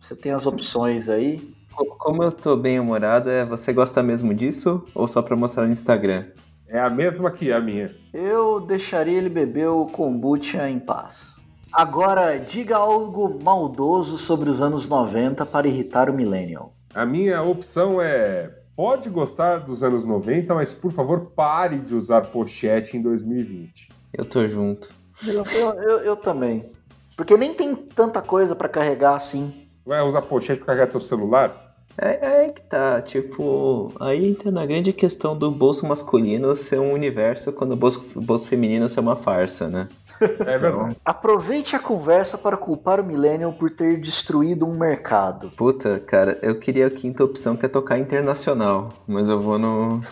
Você 0.00 0.14
tem 0.16 0.32
as 0.32 0.46
opções 0.46 1.08
aí. 1.08 1.40
Co- 1.74 1.84
Como 1.98 2.22
eu 2.22 2.32
tô 2.32 2.56
bem 2.56 2.80
humorado, 2.80 3.28
é 3.30 3.44
você 3.44 3.72
gosta 3.72 4.02
mesmo 4.02 4.32
disso 4.34 4.84
ou 4.94 5.06
só 5.06 5.20
pra 5.22 5.36
mostrar 5.36 5.66
no 5.66 5.72
Instagram? 5.72 6.24
É 6.66 6.78
a 6.80 6.88
mesma 6.88 7.30
que 7.30 7.52
a 7.52 7.60
minha. 7.60 7.94
Eu 8.12 8.60
deixaria 8.60 9.18
ele 9.18 9.28
beber 9.28 9.68
o 9.68 9.86
kombucha 9.86 10.68
em 10.70 10.78
paz. 10.78 11.36
Agora, 11.72 12.36
diga 12.38 12.76
algo 12.76 13.38
maldoso 13.42 14.16
sobre 14.18 14.48
os 14.50 14.60
anos 14.62 14.88
90 14.88 15.44
para 15.46 15.68
irritar 15.68 16.08
o 16.08 16.12
millennial. 16.14 16.72
A 16.94 17.04
minha 17.06 17.42
opção 17.42 18.00
é. 18.00 18.56
Pode 18.74 19.10
gostar 19.10 19.58
dos 19.58 19.82
anos 19.82 20.04
90, 20.06 20.54
mas 20.54 20.72
por 20.72 20.90
favor 20.90 21.32
pare 21.36 21.78
de 21.78 21.94
usar 21.94 22.22
pochete 22.32 22.96
em 22.96 23.02
2020. 23.02 23.88
Eu 24.12 24.24
tô 24.24 24.46
junto. 24.46 24.88
Eu, 25.26 25.44
eu, 25.44 25.98
eu- 26.00 26.16
também. 26.16 26.72
Porque 27.16 27.36
nem 27.36 27.52
tem 27.52 27.74
tanta 27.74 28.22
coisa 28.22 28.54
para 28.56 28.68
carregar 28.68 29.14
assim. 29.14 29.52
Vai 29.86 30.00
usar 30.02 30.22
pochete 30.22 30.58
pra 30.58 30.66
carregar 30.68 30.86
teu 30.90 31.00
celular? 31.00 31.74
É, 31.98 32.44
é 32.46 32.48
que 32.50 32.62
tá, 32.62 33.02
tipo, 33.02 33.92
aí 34.00 34.24
entra 34.26 34.50
na 34.50 34.64
grande 34.64 34.92
questão 34.92 35.36
do 35.36 35.50
bolso 35.50 35.86
masculino 35.86 36.54
ser 36.56 36.78
um 36.78 36.92
universo 36.94 37.52
quando 37.52 37.72
o 37.72 37.76
bolso, 37.76 38.02
o 38.16 38.20
bolso 38.20 38.46
feminino 38.48 38.88
ser 38.88 39.00
uma 39.00 39.16
farsa, 39.16 39.68
né? 39.68 39.88
É 40.20 40.58
verdade. 40.58 40.96
Aproveite 41.04 41.74
a 41.74 41.78
conversa 41.78 42.36
para 42.36 42.56
culpar 42.56 43.00
o 43.00 43.04
millennial 43.04 43.52
por 43.52 43.70
ter 43.70 43.98
destruído 43.98 44.66
um 44.66 44.76
mercado. 44.78 45.50
Puta, 45.56 45.98
cara, 46.00 46.38
eu 46.42 46.58
queria 46.58 46.86
a 46.86 46.90
quinta 46.90 47.24
opção 47.24 47.56
que 47.56 47.66
é 47.66 47.68
tocar 47.68 47.98
internacional, 47.98 48.86
mas 49.06 49.28
eu 49.28 49.40
vou 49.40 49.58
no. 49.58 50.00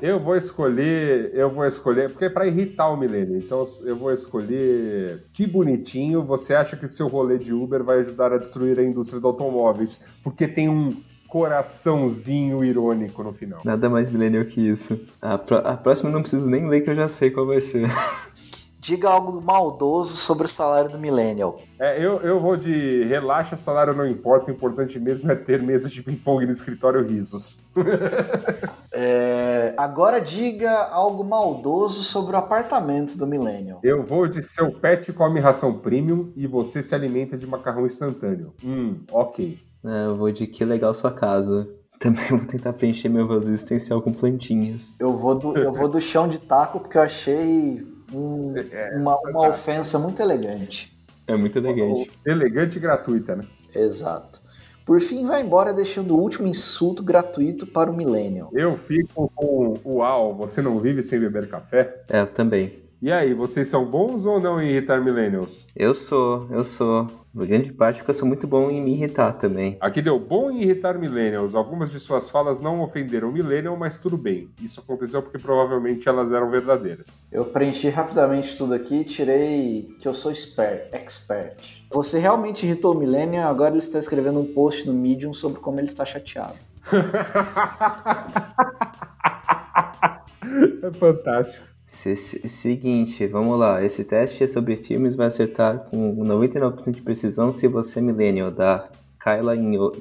Eu 0.00 0.20
vou 0.20 0.36
escolher. 0.36 1.32
Eu 1.34 1.50
vou 1.50 1.66
escolher. 1.66 2.08
Porque 2.08 2.26
é 2.26 2.30
pra 2.30 2.46
irritar 2.46 2.88
o 2.88 2.96
milênio. 2.96 3.36
Então 3.36 3.64
eu 3.84 3.96
vou 3.96 4.12
escolher. 4.12 5.24
Que 5.32 5.44
bonitinho. 5.46 6.22
Você 6.22 6.54
acha 6.54 6.76
que 6.76 6.86
seu 6.86 7.08
rolê 7.08 7.36
de 7.36 7.52
Uber 7.52 7.82
vai 7.82 7.98
ajudar 7.98 8.32
a 8.32 8.38
destruir 8.38 8.78
a 8.78 8.82
indústria 8.84 9.20
de 9.20 9.26
automóveis? 9.26 10.06
Porque 10.22 10.46
tem 10.46 10.68
um 10.68 10.96
coraçãozinho 11.26 12.64
irônico 12.64 13.22
no 13.22 13.32
final. 13.32 13.60
Nada 13.64 13.90
mais 13.90 14.08
millennial 14.10 14.44
que 14.44 14.60
isso. 14.60 14.98
A, 15.20 15.34
a 15.34 15.76
próxima 15.76 16.08
eu 16.10 16.14
não 16.14 16.22
preciso 16.22 16.48
nem 16.48 16.66
ler 16.66 16.80
que 16.80 16.90
eu 16.90 16.94
já 16.94 17.06
sei 17.06 17.30
qual 17.30 17.46
vai 17.46 17.60
ser. 17.60 17.88
Diga 18.80 19.08
algo 19.10 19.40
maldoso 19.40 20.16
sobre 20.16 20.46
o 20.46 20.48
salário 20.48 20.90
do 20.90 20.98
millennial. 20.98 21.60
É, 21.80 21.98
eu, 21.98 22.20
eu 22.20 22.40
vou 22.40 22.56
de 22.56 23.02
relaxa, 23.04 23.56
salário 23.56 23.94
não 23.94 24.04
importa, 24.04 24.50
o 24.50 24.54
importante 24.54 24.98
mesmo 25.00 25.30
é 25.30 25.34
ter 25.34 25.62
mesas 25.62 25.90
de 25.92 26.02
ping-pong 26.02 26.46
no 26.46 26.52
escritório 26.52 27.04
risos. 27.06 27.62
É, 29.00 29.74
agora 29.76 30.20
diga 30.20 30.72
algo 30.90 31.22
maldoso 31.22 32.02
sobre 32.02 32.34
o 32.34 32.38
apartamento 32.38 33.16
do 33.16 33.28
millennial. 33.28 33.78
Eu 33.84 34.04
vou 34.04 34.26
de 34.26 34.42
seu 34.42 34.72
pet 34.72 35.12
come 35.12 35.38
ração 35.38 35.78
premium 35.78 36.32
e 36.34 36.48
você 36.48 36.82
se 36.82 36.96
alimenta 36.96 37.36
de 37.36 37.46
macarrão 37.46 37.86
instantâneo. 37.86 38.52
Hum, 38.64 38.98
ok. 39.12 39.56
É, 39.84 40.06
eu 40.06 40.16
vou 40.16 40.32
de 40.32 40.48
que 40.48 40.64
legal 40.64 40.92
sua 40.94 41.12
casa. 41.12 41.68
Também 42.00 42.26
vou 42.30 42.40
tentar 42.40 42.72
preencher 42.72 43.08
meu 43.08 43.26
vazio 43.26 43.52
existencial 43.52 44.02
com 44.02 44.12
plantinhas. 44.12 44.94
Eu 44.98 45.16
vou 45.16 45.34
do, 45.34 45.56
eu 45.56 45.72
vou 45.72 45.88
do 45.88 46.00
chão 46.00 46.26
de 46.26 46.40
taco 46.40 46.80
porque 46.80 46.98
eu 46.98 47.02
achei 47.02 47.86
um- 48.12 48.54
uma, 48.94 49.18
uma 49.20 49.48
ofensa 49.48 49.98
muito 49.98 50.20
elegante. 50.22 50.96
É 51.26 51.36
muito 51.36 51.58
elegante. 51.58 52.10
Elegante 52.24 52.76
e 52.78 52.80
gratuita, 52.80 53.36
né? 53.36 53.44
Exato. 53.74 54.40
Por 54.86 54.98
fim, 55.00 55.26
vai 55.26 55.42
embora 55.42 55.74
deixando 55.74 56.16
o 56.16 56.18
último 56.20 56.48
insulto 56.48 57.02
gratuito 57.02 57.66
para 57.66 57.90
o 57.90 57.94
millennial. 57.94 58.50
Eu 58.54 58.74
fico 58.76 59.30
com 59.34 59.74
uau, 59.84 60.34
você 60.34 60.62
não 60.62 60.78
vive 60.78 61.02
sem 61.02 61.20
beber 61.20 61.46
café? 61.48 62.02
É, 62.08 62.20
eu 62.20 62.26
também. 62.26 62.87
E 63.00 63.12
aí, 63.12 63.32
vocês 63.32 63.68
são 63.68 63.84
bons 63.84 64.26
ou 64.26 64.40
não 64.40 64.60
em 64.60 64.70
irritar 64.70 65.00
millennials? 65.00 65.68
Eu 65.76 65.94
sou, 65.94 66.48
eu 66.50 66.64
sou. 66.64 67.06
Por 67.32 67.46
grande 67.46 67.72
parte 67.72 67.98
porque 67.98 68.10
eu 68.10 68.14
sou 68.14 68.26
muito 68.26 68.44
bom 68.44 68.68
em 68.68 68.82
me 68.82 68.92
irritar 68.92 69.34
também. 69.34 69.76
Aqui 69.80 70.02
deu 70.02 70.18
bom 70.18 70.50
em 70.50 70.62
irritar 70.62 70.98
millennials. 70.98 71.54
Algumas 71.54 71.92
de 71.92 72.00
suas 72.00 72.28
falas 72.28 72.60
não 72.60 72.82
ofenderam 72.82 73.30
millennial, 73.30 73.76
mas 73.76 74.00
tudo 74.00 74.18
bem. 74.18 74.50
Isso 74.60 74.80
aconteceu 74.80 75.22
porque 75.22 75.38
provavelmente 75.38 76.08
elas 76.08 76.32
eram 76.32 76.50
verdadeiras. 76.50 77.24
Eu 77.30 77.44
preenchi 77.44 77.88
rapidamente 77.88 78.58
tudo 78.58 78.74
aqui 78.74 78.96
e 78.96 79.04
tirei 79.04 79.94
que 80.00 80.08
eu 80.08 80.14
sou 80.14 80.32
expert, 80.32 80.88
expert. 80.92 81.86
Você 81.92 82.18
realmente 82.18 82.66
irritou 82.66 82.96
o 82.96 82.98
millennial, 82.98 83.48
agora 83.48 83.70
ele 83.70 83.78
está 83.78 84.00
escrevendo 84.00 84.40
um 84.40 84.52
post 84.52 84.88
no 84.88 84.92
Medium 84.92 85.32
sobre 85.32 85.60
como 85.60 85.78
ele 85.78 85.86
está 85.86 86.04
chateado. 86.04 86.58
é 90.82 90.92
fantástico. 90.98 91.77
Se- 91.88 92.14
se- 92.16 92.46
seguinte, 92.48 93.26
vamos 93.26 93.58
lá. 93.58 93.82
Esse 93.82 94.04
teste 94.04 94.44
é 94.44 94.46
sobre 94.46 94.76
filmes, 94.76 95.14
vai 95.14 95.26
acertar 95.26 95.88
com 95.88 96.14
99% 96.24 96.92
de 96.92 97.02
precisão 97.02 97.50
se 97.50 97.66
você 97.66 97.98
é 97.98 98.02
millennial, 98.02 98.50
da 98.50 98.84
Kyla 99.18 99.54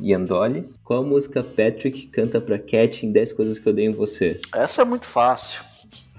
Yandoli. 0.03 0.65
Qual 0.83 1.03
música 1.03 1.41
Patrick 1.41 2.07
canta 2.07 2.41
pra 2.41 2.59
Cat 2.59 3.05
em 3.05 3.11
10 3.11 3.31
coisas 3.33 3.57
que 3.57 3.67
eu 3.69 3.71
odeio 3.73 3.89
em 3.91 3.93
você? 3.95 4.39
Essa 4.53 4.81
é 4.81 4.85
muito 4.85 5.05
fácil. 5.05 5.63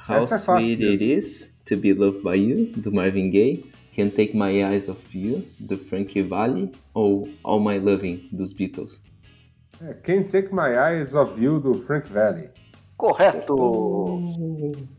How 0.09 0.17
Essa 0.25 0.37
é 0.59 0.63
Sweet. 0.63 0.85
It 0.87 1.05
Is 1.05 1.55
to 1.67 1.77
Be 1.77 1.93
Loved 1.93 2.23
by 2.23 2.37
You, 2.37 2.71
do 2.75 2.91
Marvin 2.91 3.31
Gaye. 3.31 3.67
Can't 3.95 4.15
Take 4.17 4.35
My 4.35 4.63
Eyes 4.63 4.89
Off 4.89 5.19
You, 5.19 5.43
do 5.59 5.77
Frankie 5.77 6.23
Valli. 6.23 6.71
Ou 6.95 7.29
All 7.45 7.61
My 7.61 7.79
Loving, 7.79 8.27
dos 8.33 8.55
Beatles. 8.55 9.03
É, 9.83 9.93
Can't 9.93 10.33
Take 10.33 10.49
My 10.55 10.71
Eyes 10.75 11.15
Off 11.15 11.39
You, 11.39 11.61
do 11.61 11.75
Frank 11.75 12.11
Valley. 12.11 12.49
Correto. 12.99 14.19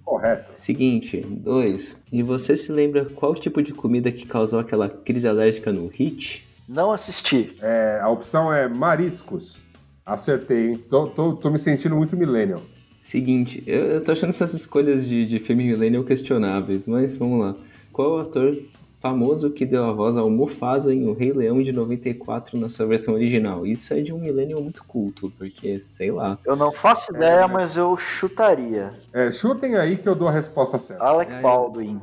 Correto. 0.05 0.51
Seguinte, 0.53 1.19
dois. 1.19 2.01
E 2.09 2.23
você 2.23 2.55
se 2.55 2.71
lembra 2.71 3.03
qual 3.03 3.35
tipo 3.35 3.62
de 3.62 3.73
comida 3.73 4.09
que 4.09 4.25
causou 4.25 4.57
aquela 4.57 4.88
crise 4.88 5.27
alérgica 5.27 5.73
no 5.73 5.88
Hit? 5.88 6.47
Não 6.65 6.93
assisti. 6.93 7.53
É, 7.62 7.99
a 8.01 8.07
opção 8.07 8.53
é 8.53 8.69
mariscos. 8.69 9.59
Acertei, 10.05 10.69
hein? 10.69 10.77
Tô, 10.89 11.07
tô, 11.07 11.33
tô 11.33 11.49
me 11.51 11.57
sentindo 11.57 11.93
muito 11.93 12.15
millennial. 12.15 12.62
Seguinte, 13.01 13.62
eu, 13.67 13.85
eu 13.88 14.03
tô 14.03 14.13
achando 14.13 14.29
essas 14.29 14.53
escolhas 14.53 15.05
de, 15.05 15.25
de 15.25 15.38
filme 15.38 15.65
millennial 15.65 16.05
questionáveis, 16.05 16.88
mas 16.88 17.17
vamos 17.17 17.41
lá. 17.41 17.55
Qual 17.91 18.13
o 18.13 18.19
ator 18.19 18.57
famoso 18.99 19.49
que 19.51 19.65
deu 19.65 19.85
a 19.85 19.91
voz 19.93 20.17
ao 20.17 20.29
Mufasa 20.29 20.93
em 20.93 21.07
O 21.07 21.13
Rei 21.13 21.31
Leão 21.31 21.62
de 21.62 21.71
94 21.71 22.57
na 22.57 22.67
sua 22.69 22.85
versão 22.85 23.13
original? 23.13 23.65
Isso 23.65 23.93
é 23.93 24.01
de 24.01 24.13
um 24.13 24.19
millennial 24.19 24.62
muito 24.62 24.83
culto, 24.85 25.31
porque, 25.38 25.79
sei 25.79 26.12
lá. 26.12 26.38
Eu 26.45 26.55
não 26.55 26.71
faço 26.71 27.13
ideia, 27.15 27.47
mas 27.47 27.77
eu 27.77 27.97
chutaria. 27.97 28.91
É, 29.13 29.31
chutem 29.31 29.75
aí 29.75 29.97
que 29.97 30.07
eu 30.07 30.15
dou 30.15 30.27
a 30.27 30.31
resposta 30.31 30.77
certa. 30.77 31.03
Alec 31.03 31.31
Aí. 31.33 31.41
Baldwin. 31.41 32.01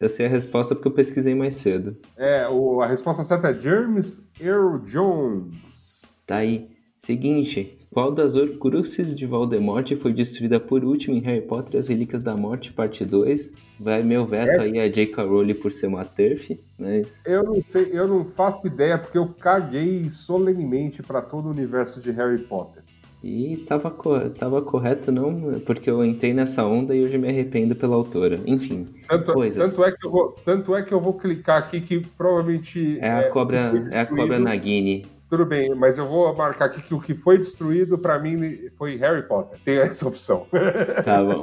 Eu 0.00 0.08
sei 0.08 0.26
a 0.26 0.28
resposta 0.28 0.74
porque 0.76 0.86
eu 0.88 0.92
pesquisei 0.92 1.34
mais 1.34 1.54
cedo. 1.54 1.96
É, 2.16 2.46
o- 2.48 2.80
a 2.80 2.86
resposta 2.86 3.24
certa 3.24 3.48
é 3.48 3.58
James 3.58 4.22
Earl 4.40 4.78
Jones. 4.84 6.14
Tá 6.26 6.36
aí. 6.36 6.68
Seguinte, 6.98 7.77
qual 7.92 8.12
das 8.12 8.34
Horcruxes 8.36 9.16
de 9.16 9.26
Voldemort 9.26 9.90
foi 9.96 10.12
destruída 10.12 10.60
por 10.60 10.84
último 10.84 11.16
em 11.16 11.20
Harry 11.20 11.40
Potter 11.42 11.74
e 11.76 11.78
as 11.78 11.88
Relíquias 11.88 12.22
da 12.22 12.36
Morte, 12.36 12.72
parte 12.72 13.04
2? 13.04 13.54
Vai 13.80 14.02
meu 14.02 14.24
veto 14.26 14.60
aí 14.60 14.78
a 14.80 14.88
J.K. 14.88 15.22
Rowling 15.24 15.54
por 15.54 15.70
ser 15.72 15.86
uma 15.86 16.04
TERF, 16.04 16.58
mas... 16.78 17.24
Eu 17.26 17.44
não 17.44 17.62
sei, 17.66 17.88
eu 17.92 18.08
não 18.08 18.24
faço 18.24 18.66
ideia 18.66 18.98
porque 18.98 19.16
eu 19.16 19.28
caguei 19.28 20.10
solenemente 20.10 21.02
pra 21.02 21.22
todo 21.22 21.46
o 21.46 21.50
universo 21.50 22.00
de 22.00 22.10
Harry 22.10 22.38
Potter. 22.38 22.82
E 23.22 23.56
tava, 23.66 23.90
co- 23.90 24.30
tava 24.30 24.62
correto 24.62 25.10
não, 25.10 25.60
porque 25.66 25.90
eu 25.90 26.04
entrei 26.04 26.32
nessa 26.32 26.64
onda 26.64 26.94
e 26.94 27.02
hoje 27.02 27.18
me 27.18 27.28
arrependo 27.28 27.74
pela 27.74 27.96
autora. 27.96 28.38
Enfim, 28.46 28.86
Tanto, 29.08 29.32
Coisas. 29.32 29.68
tanto 29.70 29.84
é 29.84 29.90
que 29.90 30.06
eu 30.06 30.10
vou, 30.10 30.36
tanto 30.44 30.76
é 30.76 30.82
que 30.82 30.94
eu 30.94 31.00
vou 31.00 31.14
clicar 31.14 31.58
aqui 31.58 31.80
que 31.80 32.00
provavelmente 32.16 32.96
é 33.00 33.10
a 33.10 33.28
cobra, 33.28 33.88
é 33.92 34.00
a 34.00 34.06
cobra 34.06 34.38
Nagini. 34.38 35.04
Tudo 35.28 35.44
bem, 35.44 35.74
mas 35.74 35.98
eu 35.98 36.06
vou 36.06 36.34
marcar 36.34 36.66
aqui 36.66 36.80
que 36.80 36.94
o 36.94 36.98
que 36.98 37.14
foi 37.14 37.36
destruído 37.36 37.98
pra 37.98 38.18
mim 38.18 38.70
foi 38.78 38.96
Harry 38.96 39.22
Potter. 39.28 39.58
Tem 39.64 39.76
essa 39.78 40.08
opção. 40.08 40.46
Tá 41.04 41.22
bom. 41.22 41.42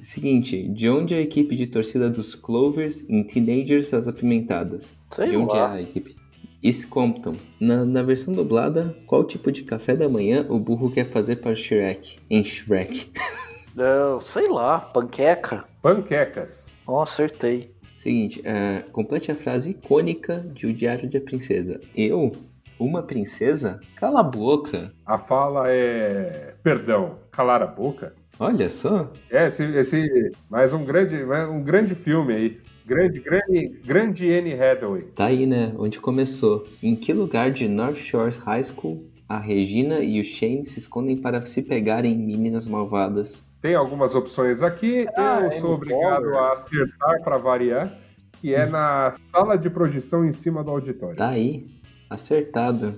Seguinte, 0.00 0.68
de 0.68 0.88
onde 0.90 1.14
é 1.14 1.18
a 1.18 1.22
equipe 1.22 1.56
de 1.56 1.66
torcida 1.66 2.08
dos 2.10 2.34
Clovers 2.34 3.08
em 3.08 3.22
Teenagers 3.24 3.92
as 3.94 4.08
Apimentadas? 4.08 4.96
Sei 5.10 5.30
de 5.30 5.36
onde 5.36 5.56
lá. 5.56 5.74
é 5.74 5.78
a 5.78 5.80
equipe? 5.80 6.16
East 6.62 6.88
Compton. 6.88 7.34
Na, 7.60 7.84
na 7.84 8.02
versão 8.02 8.34
dublada, 8.34 8.96
qual 9.06 9.24
tipo 9.24 9.50
de 9.50 9.62
café 9.62 9.94
da 9.96 10.08
manhã 10.08 10.44
o 10.48 10.58
burro 10.58 10.90
quer 10.90 11.06
fazer 11.06 11.36
para 11.36 11.54
Shrek? 11.54 12.18
Em 12.28 12.44
Shrek. 12.44 13.10
Não, 13.74 14.20
sei 14.20 14.48
lá, 14.48 14.80
panqueca. 14.80 15.64
Panquecas. 15.80 16.78
Ó, 16.86 17.02
acertei. 17.02 17.72
Seguinte, 17.96 18.40
é, 18.44 18.84
complete 18.92 19.30
a 19.30 19.34
frase 19.34 19.70
icônica 19.70 20.44
de 20.52 20.66
O 20.66 20.72
Diário 20.72 21.08
da 21.08 21.20
Princesa. 21.20 21.80
Eu, 21.96 22.30
uma 22.78 23.02
princesa? 23.02 23.80
Cala 23.96 24.20
a 24.20 24.22
boca. 24.22 24.92
A 25.04 25.18
fala 25.18 25.64
é. 25.68 26.54
Perdão, 26.62 27.18
calar 27.30 27.62
a 27.62 27.66
boca? 27.66 28.14
Olha 28.38 28.70
só. 28.70 29.12
É, 29.30 29.46
esse, 29.46 29.64
esse. 29.76 30.30
Mais 30.48 30.72
um 30.72 30.84
grande, 30.84 31.24
mais 31.24 31.48
um 31.48 31.62
grande 31.62 31.94
filme 31.94 32.34
aí. 32.34 32.60
Grande, 32.86 33.20
grande, 33.20 33.68
grande 33.84 34.32
Anne 34.32 34.54
Hathaway. 34.54 35.02
Tá 35.14 35.26
aí, 35.26 35.46
né? 35.46 35.74
Onde 35.76 36.00
começou. 36.00 36.66
Em 36.82 36.96
que 36.96 37.12
lugar 37.12 37.50
de 37.50 37.68
North 37.68 37.96
Shores 37.96 38.36
High 38.36 38.64
School 38.64 39.04
a 39.28 39.38
Regina 39.38 40.00
e 40.00 40.18
o 40.18 40.24
Shane 40.24 40.64
se 40.64 40.78
escondem 40.78 41.16
para 41.16 41.44
se 41.44 41.62
pegarem 41.62 42.16
meninas 42.16 42.66
malvadas? 42.66 43.46
Tem 43.60 43.74
algumas 43.74 44.14
opções 44.14 44.62
aqui. 44.62 45.06
Ah, 45.16 45.40
eu 45.42 45.52
sou 45.52 45.74
obrigado 45.74 46.34
a 46.34 46.52
acertar 46.52 47.22
para 47.22 47.36
variar. 47.36 47.92
Que 48.40 48.54
é 48.54 48.64
na 48.64 49.12
sala 49.26 49.58
de 49.58 49.68
projeção 49.68 50.24
em 50.24 50.32
cima 50.32 50.62
do 50.62 50.70
auditório. 50.70 51.16
Tá 51.16 51.28
aí. 51.30 51.66
Acertado. 52.10 52.94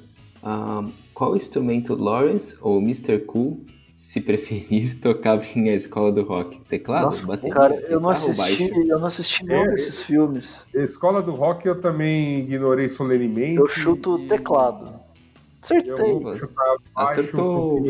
Qual 1.12 1.36
instrumento 1.36 1.94
Lawrence 1.94 2.56
ou 2.62 2.78
Mr. 2.80 3.18
Cool, 3.20 3.60
se 3.94 4.20
preferir, 4.20 4.98
tocava 5.02 5.44
em 5.54 5.68
A 5.68 5.74
Escola 5.74 6.10
do 6.10 6.22
Rock? 6.22 6.58
Teclado? 6.68 7.04
Nossa, 7.06 7.26
Bateria? 7.26 7.54
cara, 7.54 7.74
eu 7.88 8.00
não 8.00 8.08
assisti, 8.10 8.70
eu 8.88 8.98
não 8.98 9.06
assisti 9.06 9.44
nenhum 9.44 9.64
É, 9.64 9.70
desses 9.72 10.00
filmes. 10.02 10.66
Escola 10.74 11.20
do 11.22 11.32
Rock 11.32 11.66
eu 11.66 11.80
também 11.80 12.38
ignorei 12.38 12.88
solenemente. 12.88 13.56
Eu 13.60 13.68
chuto 13.68 14.18
e- 14.18 14.26
teclado. 14.28 14.98
Acertei. 15.62 16.18
Acertou. 16.96 17.84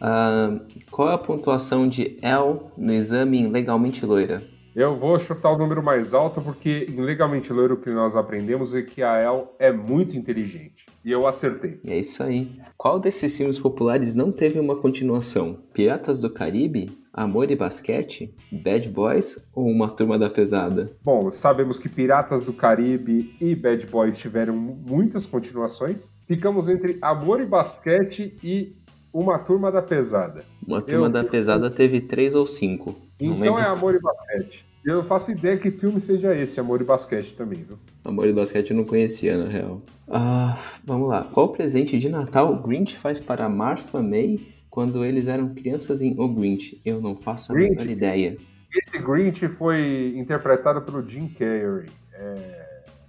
Ah, 0.00 0.58
qual 0.90 1.10
é 1.10 1.14
a 1.14 1.18
pontuação 1.18 1.84
de 1.86 2.16
L 2.22 2.60
no 2.74 2.92
exame 2.94 3.38
em 3.38 3.50
Legalmente 3.50 4.06
Loira? 4.06 4.42
Eu 4.74 4.96
vou 4.96 5.20
chutar 5.20 5.50
o 5.52 5.58
número 5.58 5.82
mais 5.82 6.14
alto 6.14 6.40
porque 6.40 6.86
em 6.88 7.00
Legalmente 7.02 7.52
Loiro 7.52 7.74
o 7.74 7.76
que 7.76 7.90
nós 7.90 8.16
aprendemos 8.16 8.74
é 8.74 8.80
que 8.80 9.02
a 9.02 9.18
El 9.18 9.54
é 9.58 9.70
muito 9.70 10.16
inteligente. 10.16 10.86
E 11.04 11.10
eu 11.10 11.26
acertei. 11.26 11.78
É 11.86 11.98
isso 11.98 12.22
aí. 12.22 12.50
Qual 12.78 12.98
desses 12.98 13.36
filmes 13.36 13.58
populares 13.58 14.14
não 14.14 14.32
teve 14.32 14.58
uma 14.58 14.74
continuação? 14.74 15.58
Piratas 15.74 16.22
do 16.22 16.30
Caribe? 16.30 16.88
Amor 17.12 17.50
e 17.50 17.56
Basquete? 17.56 18.34
Bad 18.50 18.88
Boys 18.88 19.46
ou 19.54 19.66
Uma 19.66 19.90
Turma 19.90 20.18
da 20.18 20.30
Pesada? 20.30 20.90
Bom, 21.04 21.30
sabemos 21.30 21.78
que 21.78 21.90
Piratas 21.90 22.42
do 22.42 22.54
Caribe 22.54 23.36
e 23.38 23.54
Bad 23.54 23.86
Boys 23.88 24.16
tiveram 24.16 24.56
muitas 24.56 25.26
continuações. 25.26 26.08
Ficamos 26.26 26.70
entre 26.70 26.96
Amor 27.02 27.42
e 27.42 27.46
Basquete 27.46 28.38
e 28.42 28.74
Uma 29.12 29.38
Turma 29.38 29.70
da 29.70 29.82
Pesada. 29.82 30.46
Uma 30.66 30.80
Turma 30.80 31.06
Eu- 31.08 31.10
da 31.12 31.22
Pesada 31.24 31.70
teve 31.70 32.00
três 32.00 32.34
ou 32.34 32.46
cinco. 32.46 32.94
Não 33.28 33.36
Então 33.36 33.54
lembro. 33.54 33.60
é 33.60 33.66
Amor 33.66 33.94
e 33.94 34.00
Basquete. 34.00 34.66
Eu 34.84 34.96
não 34.96 35.04
faço 35.04 35.30
ideia 35.30 35.56
que 35.56 35.70
filme 35.70 36.00
seja 36.00 36.34
esse, 36.34 36.58
Amor 36.58 36.80
e 36.80 36.84
Basquete 36.84 37.34
também, 37.36 37.62
viu? 37.62 37.78
Amor 38.04 38.26
e 38.26 38.32
Basquete 38.32 38.70
eu 38.72 38.76
não 38.76 38.84
conhecia, 38.84 39.38
na 39.38 39.48
real. 39.48 39.80
Ah, 40.08 40.58
vamos 40.84 41.08
lá. 41.08 41.22
Qual 41.24 41.50
presente 41.50 41.98
de 41.98 42.08
Natal 42.08 42.52
o 42.52 42.60
Grinch 42.62 42.96
faz 42.98 43.20
para 43.20 43.48
Martha 43.48 44.02
May 44.02 44.40
quando 44.68 45.04
eles 45.04 45.28
eram 45.28 45.54
crianças 45.54 46.02
em 46.02 46.18
O 46.18 46.26
Grinch? 46.28 46.80
Eu 46.84 47.00
não 47.00 47.14
faço 47.14 47.52
a 47.52 47.54
Grinch? 47.54 47.76
menor 47.76 47.90
ideia. 47.90 48.36
Esse 48.74 48.98
Grinch 48.98 49.46
foi 49.48 50.14
interpretado 50.16 50.82
pelo 50.82 51.06
Jim 51.08 51.28
Carrey. 51.28 51.86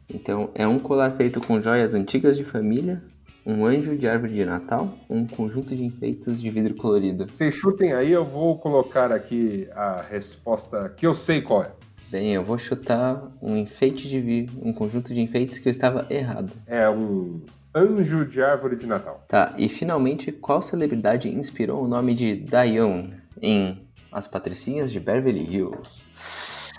Então, 0.10 0.52
é 0.54 0.68
um 0.68 0.78
colar 0.78 1.12
feito 1.12 1.42
com 1.42 1.62
joias 1.62 1.96
antigas 1.96 2.38
de 2.38 2.44
família, 2.44 3.02
um 3.46 3.66
anjo 3.66 3.98
de 3.98 4.08
árvore 4.08 4.34
de 4.34 4.46
Natal, 4.46 4.98
um 5.10 5.26
conjunto 5.28 5.76
de 5.76 5.86
enfeites 5.86 6.42
de 6.42 6.50
vidro 6.50 6.76
colorido. 6.76 7.26
Vocês 7.30 7.54
chutem 7.54 7.94
aí, 7.94 8.12
eu 8.12 8.24
vou 8.24 8.58
colocar 8.58 9.12
aqui 9.12 9.68
a 9.76 10.02
resposta 10.02 10.90
que 10.96 11.06
eu 11.06 11.14
sei 11.14 11.42
qual 11.42 11.64
é. 11.64 11.72
Bem, 12.10 12.34
eu 12.34 12.44
vou 12.44 12.58
chutar 12.58 13.32
um 13.42 13.58
enfeite 13.58 14.08
de 14.08 14.20
vi- 14.22 14.48
um 14.62 14.72
conjunto 14.72 15.14
de 15.14 15.20
enfeites 15.22 15.58
que 15.58 15.68
eu 15.68 15.72
estava 15.72 16.06
errado. 16.10 16.52
É 16.68 16.88
um 16.90 17.42
anjo 17.76 18.24
de 18.26 18.42
árvore 18.42 18.76
de 18.76 18.86
Natal. 18.86 19.26
Tá, 19.28 19.54
e 19.58 19.68
finalmente, 19.68 20.32
qual 20.32 20.62
celebridade 20.62 21.28
inspirou 21.28 21.84
o 21.84 21.88
nome 21.88 22.14
de 22.14 22.36
Diane 22.36 23.16
em 23.42 23.82
As 24.12 24.28
Patricinhas 24.28 24.92
de 24.92 25.00
Beverly 25.00 25.48
Hills? 25.52 26.06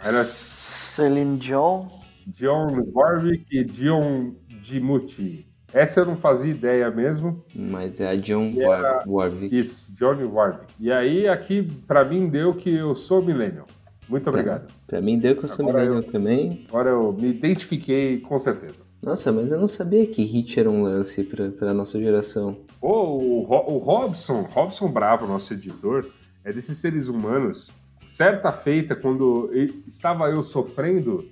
Era- 0.04 0.22
Celine 0.24 1.36
Dion. 1.36 1.88
John 2.28 2.68
Warwick 2.94 3.44
e 3.50 3.64
John 3.64 4.34
Dimucci. 4.62 5.46
Essa 5.74 6.00
eu 6.00 6.06
não 6.06 6.16
fazia 6.16 6.50
ideia 6.52 6.90
mesmo. 6.90 7.44
Mas 7.54 8.00
é 8.00 8.08
a 8.08 8.14
John 8.16 8.44
E 8.56 8.64
War- 8.64 9.02
Warwick. 9.06 9.54
Isso, 9.56 9.92
John 9.94 10.16
Warwick. 10.32 10.72
E 10.80 10.90
aí, 10.92 11.28
aqui, 11.28 11.62
pra 11.86 12.04
mim, 12.04 12.28
deu 12.28 12.54
que 12.54 12.72
eu 12.74 12.94
sou 12.94 13.20
millennial. 13.22 13.64
Muito 14.08 14.28
obrigado. 14.28 14.70
Pra 14.86 15.00
mim 15.00 15.18
deu 15.18 15.34
que 15.36 15.44
eu 15.44 15.48
sou 15.48 15.64
millennial 15.66 16.02
também. 16.02 16.64
Agora 16.68 16.90
eu 16.90 17.12
me 17.12 17.28
identifiquei 17.30 18.20
com 18.20 18.38
certeza. 18.38 18.82
Nossa, 19.02 19.32
mas 19.32 19.50
eu 19.52 19.58
não 19.60 19.68
sabia 19.68 20.06
que 20.06 20.22
hit 20.24 20.58
era 20.60 20.70
um 20.70 20.82
lance 20.82 21.24
pra, 21.24 21.50
pra 21.50 21.74
nossa 21.74 21.98
geração. 21.98 22.56
Pô, 22.80 23.02
o, 23.18 23.40
o 23.42 23.78
Robson, 23.78 24.42
Robson 24.42 24.88
Bravo, 24.88 25.26
nosso 25.26 25.52
editor, 25.54 26.06
é 26.44 26.52
desses 26.52 26.76
seres 26.78 27.08
humanos. 27.08 27.70
Certa 28.06 28.52
feita, 28.52 28.94
quando 28.94 29.50
estava 29.86 30.28
eu 30.30 30.42
sofrendo 30.42 31.26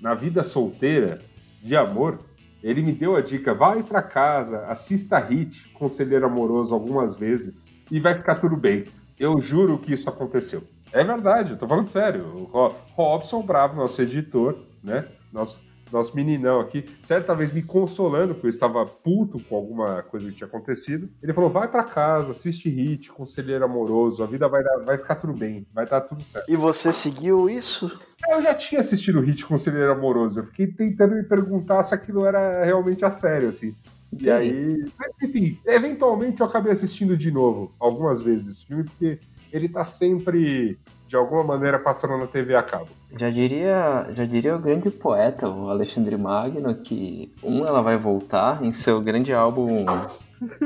na 0.00 0.14
vida 0.14 0.42
solteira 0.44 1.18
de 1.62 1.74
amor, 1.76 2.18
ele 2.62 2.82
me 2.82 2.92
deu 2.92 3.16
a 3.16 3.20
dica: 3.20 3.52
vai 3.54 3.82
pra 3.82 4.02
casa, 4.02 4.66
assista 4.66 5.18
Hit, 5.18 5.68
Conselheiro 5.70 6.26
Amoroso, 6.26 6.74
algumas 6.74 7.14
vezes, 7.14 7.68
e 7.90 7.98
vai 8.00 8.14
ficar 8.14 8.36
tudo 8.36 8.56
bem. 8.56 8.84
Eu 9.18 9.40
juro 9.40 9.78
que 9.78 9.92
isso 9.92 10.08
aconteceu. 10.08 10.62
É 10.92 11.02
verdade, 11.04 11.52
eu 11.52 11.58
tô 11.58 11.66
falando 11.66 11.88
sério. 11.88 12.24
O 12.24 12.44
Ro- 12.44 12.74
Robson 12.94 13.42
Bravo, 13.42 13.76
nosso 13.76 14.00
editor, 14.02 14.58
né? 14.82 15.06
Nosso, 15.32 15.60
nosso 15.92 16.14
meninão 16.16 16.60
aqui, 16.60 16.84
certa 17.00 17.34
vez 17.34 17.52
me 17.52 17.62
consolando, 17.62 18.34
porque 18.34 18.46
eu 18.46 18.50
estava 18.50 18.84
puto 18.84 19.38
com 19.48 19.56
alguma 19.56 20.02
coisa 20.02 20.28
que 20.28 20.34
tinha 20.36 20.46
acontecido. 20.46 21.08
Ele 21.22 21.32
falou: 21.32 21.50
vai 21.50 21.68
pra 21.68 21.84
casa, 21.84 22.30
assiste 22.32 22.68
Hit, 22.68 23.10
Conselheiro 23.12 23.64
Amoroso, 23.64 24.22
a 24.22 24.26
vida 24.26 24.48
vai, 24.48 24.62
dar- 24.62 24.82
vai 24.84 24.98
ficar 24.98 25.16
tudo 25.16 25.32
bem, 25.32 25.66
vai 25.72 25.86
dar 25.86 26.00
tudo 26.00 26.22
certo. 26.22 26.50
E 26.50 26.56
você 26.56 26.92
seguiu 26.92 27.48
isso? 27.48 27.98
Eu 28.28 28.40
já 28.40 28.54
tinha 28.54 28.80
assistido 28.80 29.18
o 29.18 29.22
Hit 29.22 29.44
Conselheiro 29.44 29.92
Amoroso, 29.92 30.40
eu 30.40 30.44
fiquei 30.46 30.66
tentando 30.66 31.14
me 31.14 31.22
perguntar 31.24 31.82
se 31.82 31.94
aquilo 31.94 32.24
era 32.24 32.64
realmente 32.64 33.04
a 33.04 33.10
sério, 33.10 33.48
assim. 33.48 33.74
E 34.20 34.30
aí, 34.30 34.84
mas 34.98 35.14
enfim, 35.22 35.58
eventualmente 35.66 36.40
eu 36.42 36.46
acabei 36.46 36.70
assistindo 36.72 37.16
de 37.16 37.30
novo, 37.30 37.72
algumas 37.80 38.20
vezes 38.20 38.56
esse 38.56 38.66
filme, 38.66 38.84
porque 38.84 39.18
ele 39.50 39.68
tá 39.68 39.82
sempre, 39.82 40.78
de 41.12 41.16
alguma 41.16 41.44
maneira, 41.44 41.78
passando 41.78 42.16
na 42.16 42.26
TV 42.26 42.56
a 42.56 42.62
cabo. 42.62 42.88
Já 43.18 43.28
diria, 43.28 44.08
já 44.14 44.24
diria 44.24 44.56
o 44.56 44.58
grande 44.58 44.88
poeta, 44.88 45.46
o 45.46 45.68
Alexandre 45.68 46.16
Magno, 46.16 46.74
que 46.74 47.30
um, 47.42 47.66
ela 47.66 47.82
vai 47.82 47.98
voltar 47.98 48.64
em 48.64 48.72
seu 48.72 48.98
grande 48.98 49.30
álbum 49.34 49.84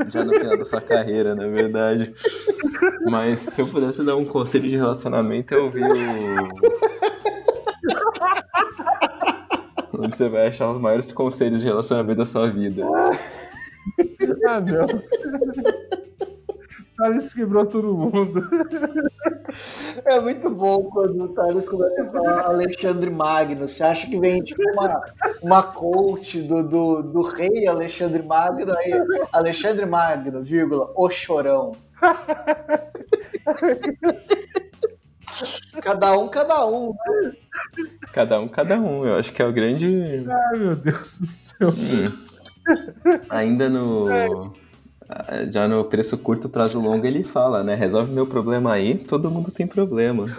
já 0.09 0.24
no 0.24 0.32
final 0.38 0.56
da 0.56 0.62
sua 0.62 0.80
carreira, 0.80 1.35
na 1.35 1.48
verdade. 1.48 2.14
Mas 3.11 3.40
se 3.40 3.61
eu 3.61 3.66
pudesse 3.66 4.04
dar 4.04 4.14
um 4.14 4.24
conselho 4.24 4.68
de 4.68 4.76
relacionamento, 4.76 5.52
eu 5.52 5.68
vi 5.68 5.82
o. 5.82 5.88
Onde 9.98 10.16
você 10.16 10.28
vai 10.28 10.46
achar 10.46 10.70
os 10.70 10.78
maiores 10.78 11.11
conselhos 11.11 11.61
de 11.61 11.66
relacionamento 11.66 12.18
da 12.18 12.26
sua 12.26 12.48
vida. 12.48 12.85
Ah, 14.46 14.61
não. 14.61 14.87
Thales 16.96 17.35
quebrou 17.35 17.66
todo 17.66 17.96
mundo. 17.96 18.48
É 20.06 20.20
muito 20.20 20.48
bom 20.50 20.84
quando 20.84 21.24
o 21.24 21.28
Thales 21.30 21.68
começa 21.68 22.02
a 22.02 22.10
falar 22.10 22.46
Alexandre 22.46 23.10
Magno. 23.10 23.66
Você 23.66 23.82
acha 23.82 24.06
que 24.06 24.18
vem 24.20 24.40
tipo 24.40 24.62
uma, 24.72 25.02
uma 25.42 25.62
coach 25.62 26.42
do, 26.42 26.62
do, 26.62 27.02
do 27.02 27.22
rei 27.22 27.66
Alexandre 27.66 28.22
Magno, 28.22 28.72
aí 28.76 28.92
Alexandre 29.32 29.84
Magno, 29.84 30.42
vírgula, 30.42 30.92
o 30.94 31.10
chorão. 31.10 31.72
Cada 35.82 36.18
um, 36.18 36.28
cada 36.28 36.66
um. 36.66 36.92
né? 36.92 37.32
Cada 38.12 38.40
um, 38.40 38.48
cada 38.48 38.80
um. 38.80 39.06
Eu 39.06 39.16
acho 39.16 39.32
que 39.32 39.42
é 39.42 39.46
o 39.46 39.52
grande. 39.52 40.24
Ai, 40.28 40.58
meu 40.58 40.74
Deus 40.74 41.20
do 41.20 41.26
céu. 41.26 41.68
Hum. 41.68 42.26
Ainda 43.28 43.68
no. 43.68 44.08
ah, 44.10 44.50
já 45.50 45.68
no 45.68 45.84
preço 45.84 46.18
curto, 46.18 46.48
prazo 46.48 46.80
longo, 46.80 47.06
ele 47.06 47.22
fala, 47.24 47.62
né? 47.62 47.74
Resolve 47.74 48.12
meu 48.12 48.26
problema 48.26 48.72
aí, 48.72 48.98
todo 48.98 49.30
mundo 49.30 49.50
tem 49.50 49.66
problema. 49.66 50.26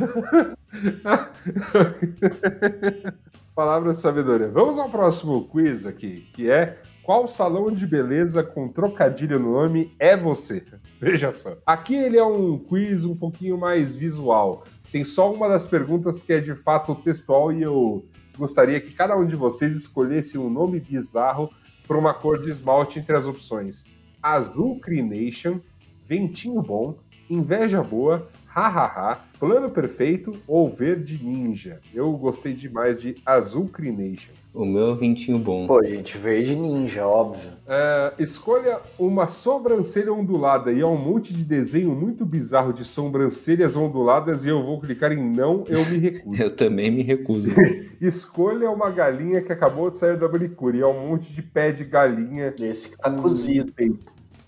Palavras 3.56 3.96
de 3.96 4.02
sabedoria. 4.02 4.50
Vamos 4.50 4.78
ao 4.78 4.90
próximo 4.90 5.46
quiz 5.46 5.86
aqui, 5.88 6.28
que 6.34 6.50
é 6.50 6.78
qual 7.08 7.26
salão 7.26 7.72
de 7.72 7.88
beleza 7.88 8.44
com 8.44 8.68
trocadilho 8.68 9.40
no 9.40 9.54
nome 9.54 9.96
é 9.98 10.18
você? 10.18 10.66
Veja 11.00 11.32
só. 11.32 11.56
Aqui 11.66 11.96
ele 11.96 12.18
é 12.18 12.24
um 12.24 12.58
quiz 12.58 13.06
um 13.06 13.16
pouquinho 13.16 13.58
mais 13.58 13.96
visual. 13.96 14.66
Tem 14.92 15.06
só 15.06 15.32
uma 15.32 15.48
das 15.48 15.68
perguntas 15.68 16.22
que 16.22 16.34
é 16.34 16.40
de 16.40 16.54
fato 16.54 16.94
textual 16.96 17.54
e 17.54 17.64
eu 17.64 18.06
gostaria 18.38 18.82
que 18.82 18.94
cada 18.94 19.16
um 19.16 19.26
de 19.26 19.36
vocês 19.36 19.74
escolhesse 19.74 20.38
um 20.38 20.50
nome 20.50 20.82
bizarro 20.82 21.50
para 21.88 21.98
uma 21.98 22.14
cor 22.14 22.42
de 22.42 22.50
esmalte 22.50 23.00
entre 23.00 23.16
as 23.16 23.26
opções: 23.26 23.86
Azul 24.34 24.80
Crination, 24.80 25.60
Ventinho 26.06 26.62
Bom, 26.62 26.98
Inveja 27.30 27.84
Boa, 27.84 28.28
Hahaha, 28.48 29.22
Plano 29.40 29.70
Perfeito 29.70 30.32
ou 30.48 30.70
Verde 30.70 31.22
Ninja. 31.24 31.80
Eu 31.94 32.12
gostei 32.14 32.54
demais 32.54 33.00
de 33.02 33.16
Azul 33.26 33.68
Crination. 33.68 34.32
O 34.54 34.66
meu 34.66 34.94
é 34.94 34.96
ventinho 34.96 35.38
bom. 35.38 35.68
Pô, 35.68 35.84
gente, 35.84 36.18
verde 36.18 36.56
ninja, 36.56 37.06
óbvio. 37.06 37.52
É, 37.68 38.14
escolha 38.18 38.80
uma 38.98 39.28
sobrancelha 39.28 40.12
ondulada 40.12 40.72
e 40.72 40.82
há 40.82 40.88
um 40.88 40.98
monte 40.98 41.32
de 41.32 41.44
desenho 41.44 41.92
muito 41.92 42.26
bizarro 42.26 42.74
de 42.74 42.84
sobrancelhas 42.84 43.76
onduladas 43.76 44.46
e 44.46 44.50
eu 44.50 44.64
vou 44.64 44.80
clicar 44.80 45.12
em 45.12 45.30
não, 45.30 45.64
eu 45.68 45.86
me 45.86 46.00
recuso. 46.00 46.28
Eu 46.42 46.56
também 46.56 46.90
me 46.90 47.04
recuso. 47.04 47.52
Escolha 48.02 48.72
uma 48.72 48.90
galinha 48.90 49.42
que 49.42 49.52
acabou 49.54 49.92
de 49.92 49.98
sair 49.98 50.18
da 50.18 50.28
manicure 50.28 50.80
e 50.80 50.82
há 50.82 50.88
um 50.88 51.10
monte 51.10 51.32
de 51.32 51.44
pé 51.44 51.72
de 51.72 51.84
galinha. 51.84 52.52
Esse 52.60 52.92
que 52.92 52.98
tá 52.98 53.12
cozido. 53.12 53.72
Um, 53.80 53.98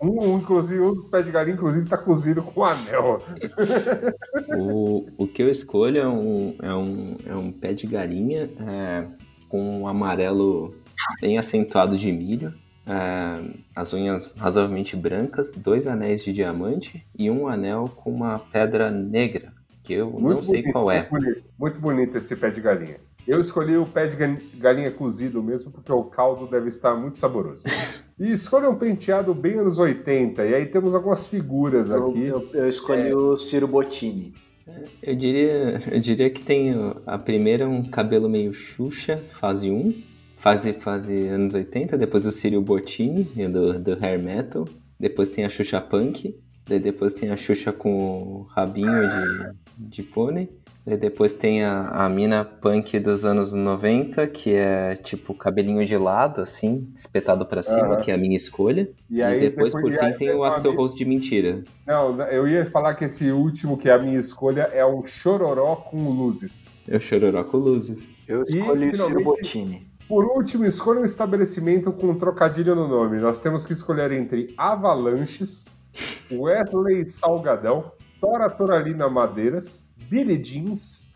um, 0.01 0.37
inclusive, 0.37 0.81
um 0.81 0.95
dos 0.95 1.05
pés 1.05 1.25
de 1.25 1.31
galinha, 1.31 1.55
inclusive, 1.55 1.87
tá 1.87 1.97
cozido 1.97 2.41
com 2.41 2.63
anel. 2.63 3.21
o, 4.57 5.07
o 5.17 5.27
que 5.27 5.41
eu 5.41 5.49
escolho 5.49 5.99
é 5.99 6.07
um, 6.07 6.55
é 6.61 6.73
um, 6.73 7.17
é 7.25 7.35
um 7.35 7.51
pé 7.51 7.73
de 7.73 7.85
galinha 7.85 8.49
é, 8.59 9.05
com 9.49 9.81
um 9.81 9.87
amarelo 9.87 10.73
bem 11.21 11.37
acentuado 11.37 11.97
de 11.97 12.11
milho, 12.11 12.53
é, 12.87 13.41
as 13.75 13.93
unhas 13.93 14.31
razoavelmente 14.37 14.95
brancas, 14.95 15.51
dois 15.51 15.87
anéis 15.87 16.23
de 16.23 16.33
diamante 16.33 17.05
e 17.17 17.29
um 17.29 17.47
anel 17.47 17.83
com 17.83 18.11
uma 18.11 18.39
pedra 18.39 18.89
negra, 18.89 19.51
que 19.83 19.93
eu 19.93 20.09
Muito 20.09 20.27
não 20.27 20.43
sei 20.43 20.61
bonito, 20.61 20.71
qual 20.73 20.91
é. 20.91 21.07
Muito 21.09 21.11
bonito, 21.11 21.43
muito 21.59 21.79
bonito 21.81 22.17
esse 22.17 22.35
pé 22.35 22.49
de 22.49 22.61
galinha. 22.61 23.08
Eu 23.29 23.39
escolhi 23.39 23.77
o 23.77 23.85
pé 23.85 24.07
de 24.07 24.15
ga- 24.15 24.37
galinha 24.57 24.89
cozido 24.91 25.41
mesmo, 25.43 25.71
porque 25.71 25.91
o 25.91 26.03
caldo 26.03 26.47
deve 26.47 26.67
estar 26.69 26.95
muito 26.95 27.17
saboroso. 27.17 27.63
E 28.19 28.31
escolha 28.31 28.69
um 28.69 28.75
penteado 28.75 29.33
bem 29.33 29.59
anos 29.59 29.77
80, 29.79 30.45
e 30.45 30.53
aí 30.55 30.65
temos 30.65 30.95
algumas 30.95 31.27
figuras 31.27 31.91
Eu, 31.91 32.09
aqui. 32.09 32.25
eu, 32.25 32.49
eu 32.53 32.67
escolhi 32.67 33.13
o 33.13 33.37
Ciro 33.37 33.67
Bottini. 33.67 34.33
Eu 35.01 35.15
diria, 35.15 35.81
eu 35.91 35.99
diria 35.99 36.29
que 36.29 36.41
tem 36.41 36.73
a 37.05 37.17
primeira 37.17 37.67
um 37.67 37.83
cabelo 37.87 38.27
meio 38.27 38.53
Xuxa, 38.53 39.17
fase 39.29 39.69
1, 39.71 39.93
fase, 40.37 40.73
fase 40.73 41.27
anos 41.27 41.53
80, 41.53 41.97
depois 41.97 42.25
o 42.25 42.31
Círio 42.31 42.61
Bottini, 42.61 43.23
do, 43.47 43.79
do 43.79 43.93
hair 44.03 44.21
metal, 44.21 44.65
depois 44.99 45.29
tem 45.29 45.45
a 45.45 45.49
Xuxa 45.49 45.79
Punk, 45.81 46.35
daí 46.69 46.79
depois 46.79 47.13
tem 47.15 47.31
a 47.31 47.37
Xuxa 47.37 47.73
com 47.73 47.91
o 47.91 48.47
rabinho 48.55 49.09
de, 49.09 49.87
de 49.89 50.03
pônei, 50.03 50.49
daí 50.85 50.95
depois 50.95 51.35
tem 51.35 51.63
a, 51.65 51.87
a 51.89 52.07
mina 52.07 52.45
punk 52.45 52.99
dos 52.99 53.25
anos 53.25 53.53
90, 53.53 54.27
que 54.27 54.53
é 54.53 54.95
tipo 54.95 55.33
cabelinho 55.33 55.83
de 55.83 55.97
lado, 55.97 56.41
assim, 56.41 56.89
espetado 56.95 57.45
pra 57.45 57.63
cima, 57.63 57.93
Aham. 57.95 58.01
que 58.01 58.11
é 58.11 58.13
a 58.13 58.17
minha 58.17 58.37
escolha, 58.37 58.89
E 59.09 59.17
e, 59.17 59.23
aí, 59.23 59.39
depois, 59.39 59.73
por 59.73 59.91
e 59.91 59.97
fim 59.97 60.05
aí 60.05 60.13
tem 60.13 60.31
o 60.33 60.43
Axel 60.43 60.75
Rose 60.75 60.95
de 60.95 61.03
mentira. 61.05 61.63
Não, 61.85 62.21
eu 62.23 62.47
ia 62.47 62.65
falar 62.65 62.93
que 62.93 63.05
esse 63.05 63.31
último, 63.31 63.77
que 63.77 63.89
é 63.89 63.93
a 63.93 63.99
minha 63.99 64.19
escolha, 64.19 64.61
é 64.71 64.85
um 64.85 65.03
chororó 65.05 65.75
com 65.75 66.09
luzes. 66.11 66.71
Eu 66.87 66.99
chororó 66.99 67.43
com 67.43 67.57
luzes. 67.57 68.07
Eu 68.27 68.43
E, 68.47 68.59
escolhi 68.59 68.89
o 68.89 68.93
Ciro 68.93 69.23
Bottini. 69.23 69.89
Por 70.07 70.25
último, 70.25 70.65
escolha 70.65 71.01
um 71.01 71.05
estabelecimento 71.05 71.91
com 71.91 72.07
um 72.07 72.15
trocadilho 72.17 72.73
no 72.73 72.87
nome. 72.87 73.19
Nós 73.19 73.39
temos 73.39 73.63
que 73.65 73.73
escolher 73.73 74.11
entre 74.11 74.53
Avalanches, 74.57 75.67
Wesley 76.31 77.07
Salgadão, 77.07 77.91
Tora 78.21 78.49
Toralina 78.49 79.09
Madeiras, 79.09 79.85
Billy 79.97 80.37
Jeans, 80.37 81.11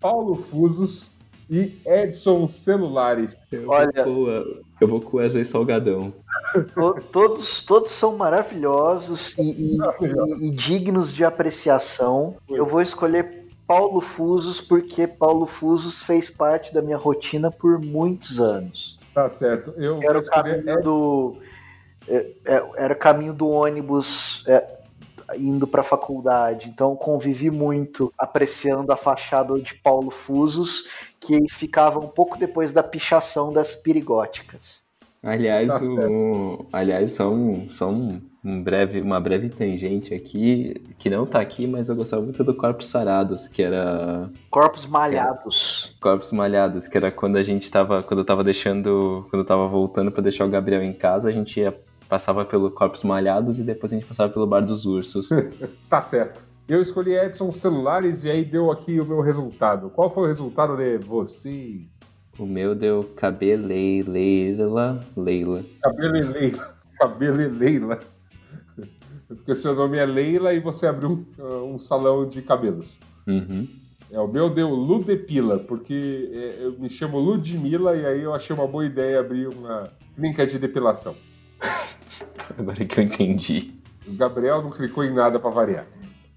Paulo 0.00 0.36
Fusos 0.36 1.12
e 1.50 1.72
Edson 1.84 2.48
Celulares. 2.48 3.36
Eu 3.52 3.68
Olha- 3.68 4.04
vou 4.04 4.04
com, 4.26 4.30
eu 4.80 4.88
vou 4.88 5.00
com 5.00 5.16
Wesley 5.18 5.44
Salgadão. 5.44 6.12
To- 6.74 6.94
todos, 7.10 7.62
todos 7.62 7.90
são 7.90 8.16
maravilhosos 8.16 9.34
e, 9.38 9.42
e- 9.42 9.76
e- 9.76 10.48
e 10.48 10.50
dignos 10.54 11.12
de 11.12 11.24
apreciação. 11.24 12.36
Eu 12.48 12.64
vou 12.66 12.80
escolher 12.80 13.44
Paulo 13.66 14.00
Fusos 14.00 14.60
porque 14.60 15.06
Paulo 15.06 15.46
Fusos 15.46 16.02
fez 16.02 16.28
parte 16.30 16.72
da 16.72 16.80
minha 16.82 16.96
rotina 16.98 17.50
por 17.50 17.78
muitos 17.80 18.38
anos. 18.38 18.98
Tá 19.14 19.28
certo. 19.28 19.72
Eu 19.76 19.96
Era 20.02 20.18
o 20.18 20.20
escolher 20.20 20.64
caminho 20.64 20.82
do, 20.82 21.36
era 22.76 22.92
o 22.94 22.98
caminho 22.98 23.32
do 23.32 23.48
ônibus 23.48 24.44
é, 24.46 24.78
indo 25.38 25.66
para 25.66 25.80
a 25.80 25.84
faculdade. 25.84 26.68
Então 26.68 26.94
convivi 26.96 27.50
muito 27.50 28.12
apreciando 28.18 28.92
a 28.92 28.96
fachada 28.96 29.58
de 29.60 29.74
Paulo 29.76 30.10
Fusos, 30.10 30.84
que 31.20 31.48
ficava 31.48 31.98
um 31.98 32.08
pouco 32.08 32.38
depois 32.38 32.72
da 32.72 32.82
pichação 32.82 33.52
das 33.52 33.74
perigóticas. 33.74 34.84
Aliás, 35.22 35.68
Tá 35.68 35.78
o- 36.10 36.66
aliás 36.70 37.12
só, 37.12 37.30
um, 37.32 37.66
só 37.70 37.88
um, 37.88 38.20
breve, 38.62 39.00
uma 39.00 39.18
breve 39.18 39.48
tangente 39.48 40.12
aqui, 40.12 40.74
que 40.98 41.08
não 41.08 41.24
tá 41.24 41.40
aqui, 41.40 41.66
mas 41.66 41.88
eu 41.88 41.96
gostava 41.96 42.20
muito 42.20 42.44
do 42.44 42.54
Corpos 42.54 42.88
Sarados, 42.88 43.48
que 43.48 43.62
era 43.62 44.30
Corpos 44.50 44.84
malhados. 44.84 45.96
Corpos 45.98 46.30
Malhados, 46.30 46.86
que 46.86 46.98
era 46.98 47.10
quando 47.10 47.36
a 47.36 47.42
gente 47.42 47.70
tava, 47.70 48.02
quando 48.02 48.20
eu 48.20 48.26
tava 48.26 48.44
deixando, 48.44 49.26
quando 49.30 49.40
eu 49.40 49.46
tava 49.46 49.66
voltando 49.66 50.12
pra 50.12 50.22
deixar 50.22 50.44
o 50.44 50.50
Gabriel 50.50 50.82
em 50.82 50.92
casa, 50.92 51.30
a 51.30 51.32
gente 51.32 51.58
ia, 51.58 51.74
passava 52.08 52.44
pelo 52.44 52.70
Corpos 52.70 53.02
Malhados 53.02 53.58
e 53.58 53.64
depois 53.64 53.92
a 53.92 53.96
gente 53.96 54.06
passava 54.06 54.32
pelo 54.32 54.46
Bar 54.46 54.60
dos 54.60 54.86
Ursos. 54.86 55.28
Tá 55.88 56.00
certo. 56.00 56.44
Eu 56.66 56.80
escolhi 56.80 57.12
Edson 57.12 57.52
Celulares 57.52 58.24
e 58.24 58.30
aí 58.30 58.44
deu 58.44 58.70
aqui 58.70 58.98
o 58.98 59.04
meu 59.04 59.20
resultado. 59.20 59.90
Qual 59.90 60.12
foi 60.12 60.24
o 60.24 60.26
resultado 60.26 60.76
de 60.76 60.96
vocês? 60.98 62.14
o 62.38 62.46
meu 62.46 62.74
deu 62.74 63.02
Cabeleila 63.16 64.98
Leila. 65.16 65.64
Cabelo 65.82 66.16
e 66.16 66.22
Leila. 66.22 66.74
Cabelo 66.98 67.40
e 67.40 67.48
Leila. 67.48 68.00
Porque 69.26 69.54
seu 69.54 69.74
nome 69.74 69.98
é 69.98 70.06
Leila 70.06 70.52
e 70.52 70.60
você 70.60 70.86
abriu 70.86 71.24
um, 71.38 71.74
um 71.74 71.78
salão 71.78 72.28
de 72.28 72.42
cabelos. 72.42 72.98
Uhum. 73.26 73.66
É, 74.10 74.20
o 74.20 74.28
meu 74.28 74.50
deu 74.50 74.68
Ludepila, 74.68 75.58
porque 75.58 76.30
é, 76.32 76.64
eu 76.64 76.78
me 76.78 76.90
chamo 76.90 77.18
Ludmilla 77.18 77.96
e 77.96 78.06
aí 78.06 78.22
eu 78.22 78.34
achei 78.34 78.54
uma 78.54 78.66
boa 78.66 78.84
ideia 78.84 79.20
abrir 79.20 79.48
uma 79.48 79.90
clínica 80.14 80.46
de 80.46 80.58
depilação. 80.58 81.16
Agora 82.58 82.84
que 82.84 83.00
eu 83.00 83.04
entendi. 83.04 83.74
O 84.06 84.12
Gabriel 84.14 84.62
não 84.62 84.70
clicou 84.70 85.02
em 85.04 85.12
nada 85.12 85.38
pra 85.38 85.50
variar. 85.50 85.86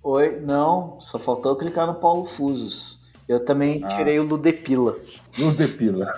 Oi, 0.04 0.40
não, 0.40 1.00
só 1.02 1.20
faltou 1.20 1.52
eu 1.52 1.58
clicar 1.58 1.86
no 1.86 1.96
Paulo 1.96 2.26
Fusos. 2.26 3.00
Eu 3.28 3.44
também 3.44 3.84
Ah. 3.84 3.88
tirei 3.90 4.20
o 4.20 4.24
Ludepila. 4.24 4.98
Ludepila. 5.38 6.10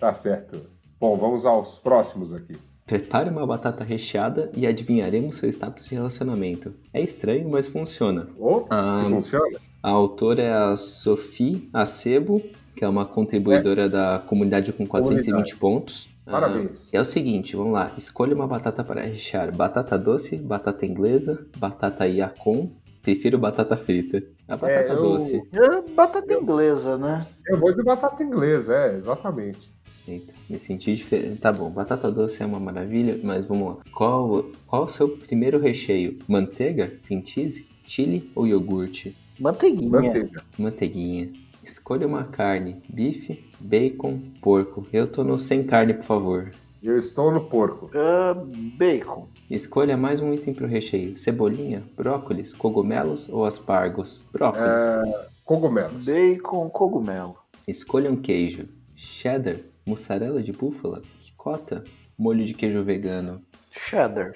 Tá 0.00 0.12
certo. 0.12 0.68
Bom, 0.98 1.16
vamos 1.16 1.46
aos 1.46 1.78
próximos 1.78 2.32
aqui. 2.32 2.54
Prepare 2.84 3.30
uma 3.30 3.46
batata 3.46 3.84
recheada 3.84 4.50
e 4.54 4.66
adivinharemos 4.66 5.36
seu 5.36 5.48
status 5.48 5.86
de 5.88 5.94
relacionamento. 5.94 6.74
É 6.92 7.00
estranho, 7.00 7.48
mas 7.50 7.66
funciona. 7.68 8.26
Oh, 8.38 8.64
Ah. 8.70 9.00
se 9.02 9.08
funciona? 9.10 9.58
A 9.82 9.90
autora 9.90 10.42
é 10.42 10.52
a 10.52 10.76
Sophie 10.76 11.68
Acebo, 11.72 12.42
que 12.74 12.84
é 12.84 12.88
uma 12.88 13.04
contribuidora 13.04 13.88
da 13.88 14.18
comunidade 14.26 14.72
com 14.72 14.84
420 14.86 15.56
pontos. 15.56 16.08
Ah, 16.26 16.32
Parabéns. 16.32 16.92
é 16.92 17.00
o 17.00 17.04
seguinte, 17.04 17.54
vamos 17.54 17.72
lá. 17.72 17.92
Escolha 17.96 18.34
uma 18.34 18.46
batata 18.48 18.82
para 18.82 19.02
rechear. 19.02 19.54
Batata 19.54 19.96
doce, 19.96 20.36
batata 20.36 20.84
inglesa, 20.84 21.46
batata 21.58 22.04
yacon. 22.06 22.72
Prefiro 23.00 23.38
batata 23.38 23.76
frita. 23.76 24.20
A 24.48 24.56
batata 24.56 24.88
É, 24.88 24.90
eu- 24.92 25.02
doce. 25.02 25.40
É 25.52 25.80
batata 25.94 26.34
inglesa, 26.34 26.98
né? 26.98 27.24
Eu 27.46 27.58
vou 27.60 27.72
de 27.72 27.82
batata 27.84 28.22
inglesa, 28.24 28.74
é, 28.74 28.96
exatamente. 28.96 29.70
Eita, 30.08 30.32
me 30.50 30.58
senti 30.58 30.94
diferente. 30.94 31.38
Tá 31.40 31.52
bom, 31.52 31.70
batata 31.70 32.10
doce 32.10 32.42
é 32.42 32.46
uma 32.46 32.58
maravilha, 32.58 33.18
mas 33.22 33.44
vamos 33.44 33.76
lá. 33.76 33.82
Qual, 33.92 34.44
qual 34.66 34.84
o 34.84 34.88
seu 34.88 35.08
primeiro 35.08 35.58
recheio? 35.60 36.18
Manteiga, 36.26 36.92
cream 37.06 37.22
cheese, 37.24 37.66
chili 37.86 38.30
ou 38.34 38.46
iogurte? 38.46 39.16
Manteiguinha. 39.38 39.90
Manteiga. 39.90 40.42
Manteiguinha. 40.58 41.30
Escolha 41.66 42.06
uma 42.06 42.22
carne: 42.22 42.80
bife, 42.88 43.50
bacon, 43.58 44.20
porco. 44.40 44.86
Eu 44.92 45.10
tô 45.10 45.24
no 45.24 45.36
sem 45.36 45.66
carne, 45.66 45.94
por 45.94 46.04
favor. 46.04 46.52
Eu 46.80 46.96
estou 46.96 47.32
no 47.32 47.48
porco. 47.48 47.90
Ah, 47.92 48.34
bacon. 48.78 49.28
Escolha 49.50 49.96
mais 49.96 50.20
um 50.20 50.32
item 50.32 50.54
pro 50.54 50.68
recheio: 50.68 51.16
cebolinha, 51.16 51.82
brócolis, 51.96 52.52
cogumelos 52.52 53.28
ou 53.28 53.44
aspargos? 53.44 54.24
Brócolis. 54.32 54.84
É, 54.84 55.26
cogumelos. 55.44 56.06
Bacon, 56.06 56.70
cogumelo. 56.70 57.36
Escolha 57.66 58.12
um 58.12 58.16
queijo: 58.16 58.68
cheddar, 58.94 59.56
mussarela 59.84 60.40
de 60.44 60.52
búfala, 60.52 61.02
ricota, 61.18 61.82
molho 62.16 62.44
de 62.44 62.54
queijo 62.54 62.84
vegano. 62.84 63.42
Cheddar. 63.72 64.32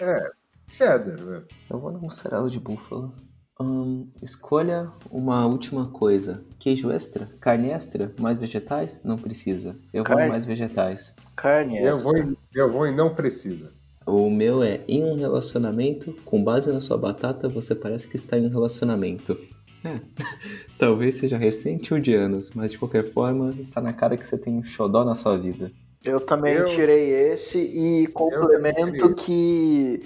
cheddar, 0.66 1.24
né? 1.24 1.42
Eu 1.70 1.78
vou 1.78 1.92
na 1.92 1.98
mussarela 2.00 2.50
de 2.50 2.59
búfalo. 2.59 3.14
Hum, 3.61 4.06
escolha 4.22 4.90
uma 5.11 5.46
última 5.46 5.86
coisa. 5.88 6.42
Queijo 6.58 6.90
extra? 6.90 7.28
Carne 7.40 7.68
extra? 7.70 8.12
Mais 8.18 8.38
vegetais? 8.38 9.00
Não 9.04 9.16
precisa. 9.16 9.76
Eu 9.92 10.02
vou 10.02 10.16
Carne. 10.16 10.24
em 10.24 10.28
mais 10.30 10.46
vegetais. 10.46 11.14
Carne 11.36 11.76
Eu 11.78 11.94
extra. 11.96 12.04
vou, 12.04 12.16
em, 12.18 12.36
eu 12.54 12.72
vou 12.72 12.86
em 12.86 12.94
não 12.96 13.14
precisa. 13.14 13.72
O 14.06 14.30
meu 14.30 14.62
é 14.62 14.80
em 14.88 15.04
um 15.04 15.14
relacionamento, 15.14 16.16
com 16.24 16.42
base 16.42 16.72
na 16.72 16.80
sua 16.80 16.96
batata, 16.96 17.48
você 17.48 17.74
parece 17.74 18.08
que 18.08 18.16
está 18.16 18.38
em 18.38 18.46
um 18.46 18.50
relacionamento. 18.50 19.38
É. 19.84 19.94
Talvez 20.78 21.16
seja 21.16 21.36
recente 21.36 21.92
ou 21.92 22.00
de 22.00 22.14
anos, 22.14 22.50
mas 22.54 22.72
de 22.72 22.78
qualquer 22.78 23.04
forma, 23.04 23.54
está 23.61 23.80
na 23.80 23.92
cara 23.92 24.16
que 24.16 24.26
você 24.26 24.38
tem 24.38 24.54
um 24.54 24.64
xodó 24.64 25.04
na 25.04 25.14
sua 25.14 25.36
vida. 25.36 25.70
Eu 26.02 26.18
também 26.18 26.54
Eu- 26.54 26.64
tirei 26.64 27.11
esse 27.12 27.58
e 27.58 28.06
complemento 28.08 29.14
que 29.14 30.02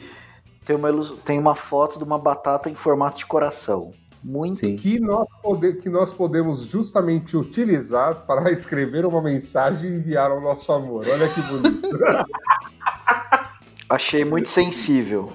tem 0.64 0.76
uma, 0.76 0.90
tem 1.24 1.38
uma 1.38 1.54
foto 1.54 1.98
de 1.98 2.04
uma 2.04 2.18
batata 2.18 2.70
em 2.70 2.74
formato 2.74 3.18
de 3.18 3.26
coração. 3.26 3.92
Muito. 4.22 4.56
Sim. 4.56 4.76
Que 4.76 4.98
nós, 4.98 5.28
pode, 5.42 5.74
que 5.74 5.88
nós 5.90 6.12
podemos 6.12 6.62
justamente 6.62 7.36
utilizar 7.36 8.24
para 8.26 8.48
escrever 8.52 9.04
uma 9.04 9.20
mensagem 9.20 9.90
e 9.90 9.94
enviar 9.96 10.30
ao 10.30 10.40
nosso 10.40 10.72
amor. 10.72 11.04
Olha 11.06 11.28
que 11.28 11.42
bonito. 11.42 11.88
Achei 13.86 14.24
muito 14.24 14.48
sensível. 14.48 15.30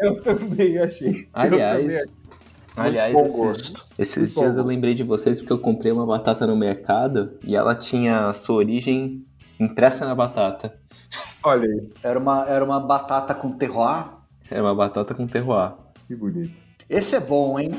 eu 0.00 0.20
também 0.20 0.78
achei. 0.78 1.28
Aliás, 1.32 2.10
aliás 2.76 3.14
bom 3.14 3.24
esses, 3.24 3.38
gosto. 3.38 3.86
esses 3.96 4.34
dias 4.34 4.56
bom. 4.56 4.60
eu 4.62 4.66
lembrei 4.66 4.94
de 4.94 5.04
vocês 5.04 5.40
porque 5.40 5.52
eu 5.52 5.60
comprei 5.60 5.92
uma 5.92 6.04
batata 6.04 6.44
no 6.44 6.56
mercado 6.56 7.38
e 7.44 7.54
ela 7.54 7.74
tinha 7.74 8.28
a 8.28 8.34
sua 8.34 8.56
origem 8.56 9.24
impressa 9.60 10.04
na 10.04 10.14
batata. 10.14 10.76
Olha 11.42 11.68
aí, 11.68 11.86
Era 12.02 12.18
uma, 12.18 12.44
era 12.48 12.64
uma 12.64 12.80
batata 12.80 13.32
com 13.32 13.52
terroir. 13.52 14.08
Era 14.54 14.62
uma 14.62 14.74
batata 14.74 15.12
com 15.14 15.26
terroir. 15.26 15.72
que 16.06 16.14
bonito. 16.14 16.62
Esse 16.88 17.16
é 17.16 17.20
bom, 17.20 17.58
hein? 17.58 17.72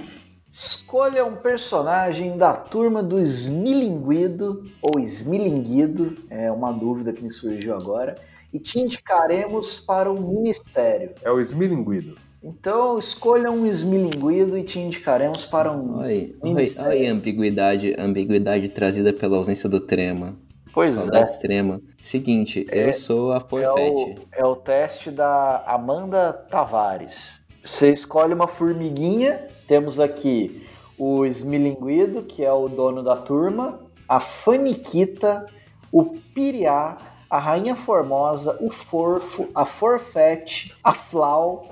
Escolha 0.52 1.26
um 1.26 1.38
personagem 1.38 2.36
da 2.36 2.54
turma 2.54 3.02
do 3.02 3.18
Esmilinguido 3.18 4.66
ou 4.82 5.00
Esmilinguido, 5.00 6.16
é 6.30 6.52
uma 6.52 6.74
dúvida 6.74 7.14
que 7.14 7.24
me 7.24 7.32
surgiu 7.32 7.74
agora, 7.74 8.16
e 8.52 8.60
te 8.60 8.82
indicaremos 8.82 9.80
para 9.80 10.12
um 10.12 10.34
ministério. 10.36 11.12
É 11.24 11.32
o 11.32 11.40
esmilinguido. 11.40 12.16
Então, 12.44 13.00
escolha 13.00 13.50
um 13.50 13.66
Esmilinguido 13.66 14.58
e 14.58 14.64
te 14.64 14.78
indicaremos 14.78 15.46
para 15.46 15.72
um. 15.72 16.00
Olha, 16.00 16.08
olha, 16.08 16.36
Ministério. 16.44 16.90
olha 16.90 17.10
a 17.10 17.14
ambiguidade, 17.14 17.96
a 17.98 18.04
ambiguidade 18.04 18.68
trazida 18.68 19.14
pela 19.14 19.38
ausência 19.38 19.70
do 19.70 19.80
trema. 19.80 20.36
Pois 20.76 20.92
Saudade 20.92 21.30
extrema. 21.30 21.82
Seguinte, 21.98 22.68
eu 22.70 22.92
sou 22.92 23.32
a 23.32 23.38
É 23.38 23.40
Forfete. 23.40 24.20
o, 24.20 24.28
é 24.34 24.46
o 24.46 24.58
teste 24.58 25.10
da 25.10 25.64
Amanda 25.66 26.34
Tavares. 26.34 27.42
Você 27.64 27.94
escolhe 27.94 28.34
uma 28.34 28.46
formiguinha. 28.46 29.40
Temos 29.66 30.02
aqui 30.02 30.68
o 30.98 31.26
Esmilinguido, 31.26 32.24
que 32.24 32.44
é 32.44 32.52
o 32.52 32.68
dono 32.68 33.02
da 33.02 33.16
turma, 33.16 33.80
a 34.06 34.20
Faniquita, 34.20 35.46
o 35.94 36.04
Piriá, 36.04 36.98
a 37.30 37.40
Rainha 37.40 37.78
Formosa, 37.78 38.58
o 38.60 38.70
Forfo, 38.70 39.48
a 39.56 39.64
Forfete, 39.64 40.76
a 40.84 40.92
Flau 40.92 41.70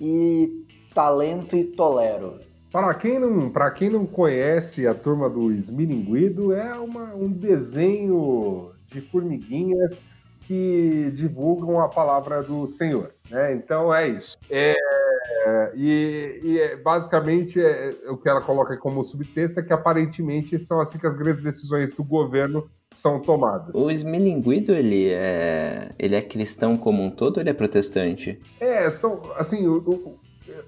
e 0.00 0.66
Talento 0.92 1.54
e 1.56 1.62
Tolero. 1.62 2.40
Para 2.70 2.94
quem 2.94 3.18
não, 3.18 3.50
para 3.50 3.70
quem 3.70 3.90
não 3.90 4.06
conhece 4.06 4.86
a 4.86 4.94
turma 4.94 5.28
do 5.28 5.50
Esmilinguido, 5.52 6.52
é 6.52 6.72
uma, 6.74 7.14
um 7.14 7.28
desenho 7.30 8.70
de 8.86 9.00
formiguinhas 9.00 10.02
que 10.42 11.10
divulgam 11.14 11.80
a 11.80 11.88
palavra 11.88 12.42
do 12.42 12.72
Senhor. 12.72 13.10
Né? 13.30 13.54
Então 13.54 13.92
é 13.94 14.08
isso. 14.08 14.36
É, 14.48 14.74
e 15.74 16.40
e 16.42 16.58
é, 16.60 16.76
basicamente 16.76 17.60
é, 17.60 17.90
o 18.08 18.16
que 18.16 18.28
ela 18.28 18.40
coloca 18.40 18.76
como 18.76 19.04
subtexto 19.04 19.60
é 19.60 19.62
que 19.62 19.72
aparentemente 19.72 20.58
são 20.58 20.80
assim 20.80 20.98
que 20.98 21.06
as 21.06 21.14
grandes 21.14 21.42
decisões 21.42 21.94
do 21.94 22.02
governo 22.04 22.68
são 22.90 23.20
tomadas. 23.20 23.76
O 23.80 23.90
Smilinguido, 23.90 24.72
ele 24.72 25.10
é. 25.12 25.90
Ele 25.98 26.16
é 26.16 26.22
cristão 26.22 26.76
como 26.76 27.02
um 27.02 27.10
todo 27.10 27.36
ou 27.36 27.42
ele 27.42 27.50
é 27.50 27.54
protestante? 27.54 28.40
É, 28.60 28.90
são 28.90 29.22
assim, 29.36 29.66
o- 29.68 29.78
o- 29.78 30.18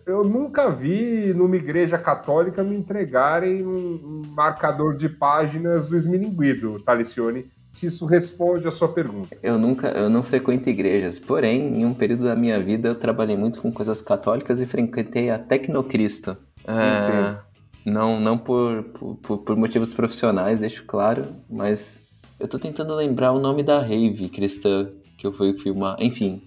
eu 0.07 0.25
nunca 0.25 0.71
vi 0.71 1.33
numa 1.35 1.57
igreja 1.57 1.99
católica 1.99 2.63
me 2.63 2.77
entregarem 2.77 3.65
um, 3.65 4.23
um 4.23 4.23
marcador 4.35 4.97
de 4.97 5.09
páginas 5.09 5.89
do 5.89 5.97
Esmilinguido, 5.97 6.81
Talicione, 6.81 7.51
se 7.69 7.87
isso 7.87 8.05
responde 8.05 8.69
a 8.69 8.71
sua 8.71 8.89
pergunta. 8.89 9.37
Eu 9.43 9.59
nunca, 9.59 9.89
eu 9.89 10.11
não 10.11 10.23
frequento 10.23 10.69
igrejas, 10.69 11.19
porém, 11.19 11.81
em 11.81 11.87
um 11.87 11.95
período 11.95 12.25
da 12.25 12.37
minha 12.37 12.61
vida 12.61 12.89
eu 12.89 12.95
trabalhei 12.95 13.37
muito 13.37 13.63
com 13.63 13.73
coisas 13.73 14.03
católicas 14.03 14.61
e 14.61 14.67
frequentei 14.67 15.31
a 15.31 15.39
Tecnocristo. 15.39 16.37
Ah, 16.67 17.39
não 17.85 18.21
não 18.21 18.39
por, 18.39 18.85
por, 19.23 19.39
por 19.39 19.57
motivos 19.57 19.95
profissionais, 19.95 20.61
deixo 20.61 20.85
claro, 20.85 21.25
mas 21.49 22.05
eu 22.39 22.47
tô 22.47 22.59
tentando 22.59 22.95
lembrar 22.95 23.33
o 23.33 23.41
nome 23.41 23.63
da 23.63 23.81
rave 23.81 24.29
cristã 24.29 24.91
que 25.17 25.27
eu 25.27 25.33
fui 25.33 25.55
filmar. 25.55 25.97
Enfim, 25.99 26.43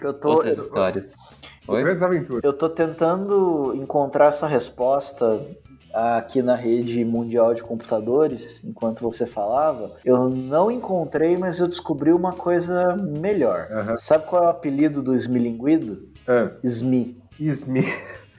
Eu 0.00 0.14
tô, 0.14 0.30
outras 0.30 0.56
eu, 0.56 0.64
histórias. 0.64 1.16
Oi? 1.70 1.82
Grandes 1.82 2.02
aventuras. 2.02 2.44
eu 2.44 2.52
tô 2.52 2.68
tentando 2.68 3.72
encontrar 3.74 4.26
essa 4.26 4.46
resposta 4.46 5.44
aqui 5.92 6.40
na 6.40 6.54
rede 6.54 7.04
mundial 7.04 7.52
de 7.52 7.62
computadores, 7.62 8.62
enquanto 8.64 9.00
você 9.02 9.26
falava. 9.26 9.92
Eu 10.04 10.28
não 10.28 10.70
encontrei, 10.70 11.36
mas 11.36 11.58
eu 11.58 11.66
descobri 11.66 12.12
uma 12.12 12.32
coisa 12.32 12.96
melhor. 12.96 13.68
Sabe 13.96 14.26
qual 14.26 14.44
é 14.44 14.46
o 14.46 14.50
apelido 14.50 15.02
do 15.02 15.14
Esmilinguido? 15.14 16.08
Ah, 16.28 16.46
Smi. 16.62 17.18
Esmi, 17.40 17.84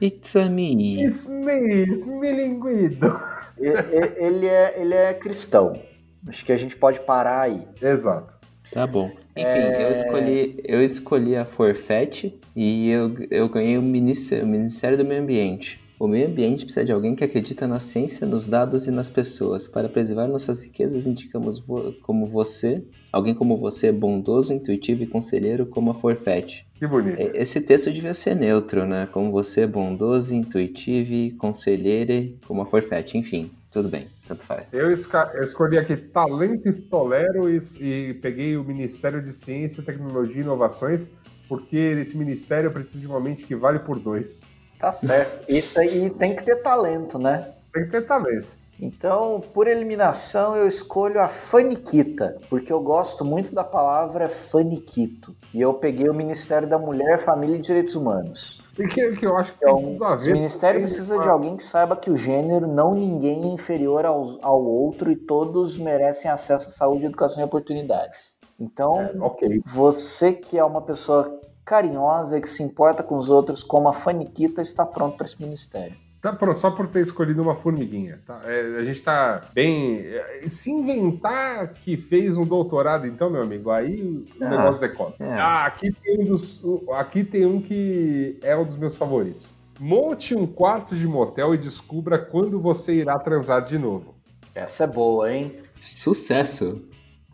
It's 0.01 0.35
a 0.35 0.45
me. 0.49 1.03
Esmi, 1.03 1.83
Esmilinguido. 1.91 3.19
E- 3.59 3.67
e- 3.67 4.13
ele, 4.25 4.47
é, 4.47 4.79
ele 4.81 4.93
é 4.93 5.13
cristão. 5.13 5.79
Acho 6.27 6.45
que 6.45 6.51
a 6.51 6.57
gente 6.57 6.77
pode 6.77 6.99
parar 7.01 7.41
aí. 7.41 7.67
Exato. 7.81 8.37
Tá 8.71 8.87
bom. 8.87 9.11
Enfim, 9.35 9.45
É. 9.47 9.85
eu 9.87 9.91
escolhi 9.91 10.55
eu 10.63 10.83
escolhi 10.83 11.35
a 11.35 11.43
Forfete 11.45 12.33
e 12.55 12.89
eu, 12.89 13.15
eu 13.29 13.49
ganhei 13.49 13.77
o 13.77 13.81
Ministério, 13.81 14.45
o 14.45 14.47
Ministério 14.47 14.97
do 14.97 15.05
Meio 15.05 15.21
Ambiente. 15.21 15.79
O 15.99 16.07
meio 16.07 16.25
ambiente 16.27 16.63
precisa 16.65 16.83
de 16.83 16.91
alguém 16.91 17.13
que 17.13 17.23
acredita 17.23 17.67
na 17.67 17.79
ciência, 17.79 18.25
nos 18.25 18.47
dados 18.47 18.87
e 18.87 18.91
nas 18.91 19.07
pessoas. 19.07 19.67
Para 19.67 19.87
preservar 19.87 20.27
nossas 20.27 20.63
riquezas, 20.63 21.05
indicamos 21.05 21.59
vo- 21.59 21.93
como 22.01 22.25
você, 22.25 22.81
alguém 23.13 23.35
como 23.35 23.55
você, 23.55 23.91
bondoso, 23.91 24.51
intuitivo 24.51 25.03
e 25.03 25.05
conselheiro, 25.05 25.63
como 25.67 25.91
a 25.91 25.93
Forfete. 25.93 26.65
Que 26.73 26.87
bonito. 26.87 27.21
E- 27.21 27.31
Esse 27.35 27.61
texto 27.61 27.91
devia 27.91 28.15
ser 28.15 28.35
neutro, 28.35 28.87
né? 28.87 29.07
Como 29.11 29.31
você, 29.31 29.67
bondoso, 29.67 30.33
intuitivo 30.33 31.13
e 31.13 31.31
conselheiro, 31.33 32.33
como 32.47 32.63
a 32.63 32.65
Forfete. 32.65 33.15
Enfim, 33.19 33.51
tudo 33.71 33.87
bem, 33.87 34.07
tanto 34.31 34.45
faz. 34.45 34.73
Eu, 34.73 34.91
esca- 34.91 35.31
eu 35.33 35.43
escolhi 35.43 35.77
aqui 35.77 35.95
talento 35.97 36.67
e 36.69 36.73
tolero 36.73 37.49
e, 37.49 37.61
e 37.79 38.13
peguei 38.15 38.55
o 38.57 38.63
Ministério 38.63 39.21
de 39.21 39.33
Ciência, 39.33 39.83
Tecnologia 39.83 40.41
e 40.41 40.43
Inovações, 40.43 41.11
porque 41.47 41.77
esse 41.77 42.17
ministério 42.17 42.71
precisa 42.71 42.99
de 42.99 43.07
uma 43.07 43.19
mente 43.19 43.43
que 43.43 43.55
vale 43.55 43.79
por 43.79 43.99
dois. 43.99 44.41
Tá 44.79 44.91
certo. 44.91 45.45
E, 45.49 45.61
tem- 45.61 46.05
e 46.05 46.09
tem 46.09 46.35
que 46.35 46.43
ter 46.43 46.55
talento, 46.61 47.19
né? 47.19 47.51
Tem 47.73 47.85
que 47.85 47.91
ter 47.91 48.05
talento. 48.05 48.55
Então, 48.79 49.39
por 49.53 49.67
eliminação, 49.67 50.55
eu 50.55 50.67
escolho 50.67 51.19
a 51.21 51.27
Faniquita, 51.27 52.35
porque 52.49 52.73
eu 52.73 52.79
gosto 52.81 53.23
muito 53.23 53.53
da 53.53 53.63
palavra 53.63 54.27
faniquito. 54.27 55.35
E 55.53 55.61
eu 55.61 55.75
peguei 55.75 56.09
o 56.09 56.13
Ministério 56.15 56.67
da 56.67 56.79
Mulher, 56.79 57.19
Família 57.19 57.57
e 57.57 57.59
Direitos 57.61 57.95
Humanos. 57.95 58.60
E 58.77 58.87
que, 58.87 59.15
que 59.17 59.25
eu 59.25 59.35
acho 59.35 59.51
que 59.51 59.57
Então, 59.63 59.81
tudo 59.81 60.05
a 60.05 60.15
o. 60.15 60.33
Ministério 60.33 60.81
precisa 60.81 61.19
de 61.19 61.27
alguém 61.27 61.57
que 61.57 61.63
saiba 61.63 61.95
que 61.95 62.09
o 62.09 62.17
gênero 62.17 62.67
não 62.67 62.93
ninguém 62.93 63.43
é 63.43 63.47
inferior 63.47 64.05
ao, 64.05 64.37
ao 64.41 64.63
outro 64.63 65.11
e 65.11 65.15
todos 65.15 65.77
merecem 65.77 66.31
acesso 66.31 66.69
à 66.69 66.71
saúde, 66.71 67.05
educação 67.05 67.43
e 67.43 67.45
oportunidades. 67.45 68.37
Então, 68.59 69.09
Ok. 69.19 69.61
você 69.65 70.33
que 70.33 70.57
é 70.57 70.63
uma 70.63 70.81
pessoa 70.81 71.39
carinhosa 71.65 72.37
e 72.37 72.41
que 72.41 72.49
se 72.49 72.63
importa 72.63 73.03
com 73.03 73.17
os 73.17 73.29
outros 73.29 73.63
como 73.63 73.89
a 73.89 73.93
Faniquita 73.93 74.61
está 74.61 74.85
pronto 74.85 75.17
para 75.17 75.25
esse 75.25 75.41
ministério. 75.41 75.95
Tá 76.21 76.31
pronto, 76.31 76.59
só 76.59 76.69
por 76.69 76.87
ter 76.87 77.01
escolhido 77.01 77.41
uma 77.41 77.55
formiguinha. 77.55 78.19
tá? 78.27 78.41
É, 78.45 78.77
a 78.77 78.83
gente 78.83 79.01
tá 79.01 79.41
bem. 79.55 79.97
é, 80.05 80.43
Se 80.47 80.69
inventar 80.69 81.73
que 81.73 81.97
fez 81.97 82.37
um 82.37 82.45
doutorado, 82.45 83.07
então, 83.07 83.27
meu 83.29 83.41
amigo, 83.41 83.71
aí 83.71 84.01
o 84.03 84.25
Ah, 84.43 84.49
negócio 84.51 84.79
decola. 84.79 85.15
é. 85.19 85.33
Ah, 85.33 85.65
aqui 85.65 85.91
tem, 85.91 86.19
um 86.21 86.25
dos, 86.25 86.61
aqui 86.93 87.23
tem 87.23 87.45
um 87.47 87.59
que 87.59 88.37
é 88.43 88.55
um 88.55 88.63
dos 88.63 88.77
meus 88.77 88.95
favoritos. 88.95 89.49
Monte 89.79 90.35
um 90.35 90.45
quarto 90.45 90.95
de 90.95 91.07
motel 91.07 91.55
e 91.55 91.57
descubra 91.57 92.19
quando 92.19 92.59
você 92.59 92.93
irá 92.93 93.17
transar 93.17 93.63
de 93.63 93.79
novo. 93.79 94.13
Essa 94.53 94.83
é 94.83 94.87
boa, 94.87 95.33
hein? 95.33 95.51
Sucesso! 95.79 96.83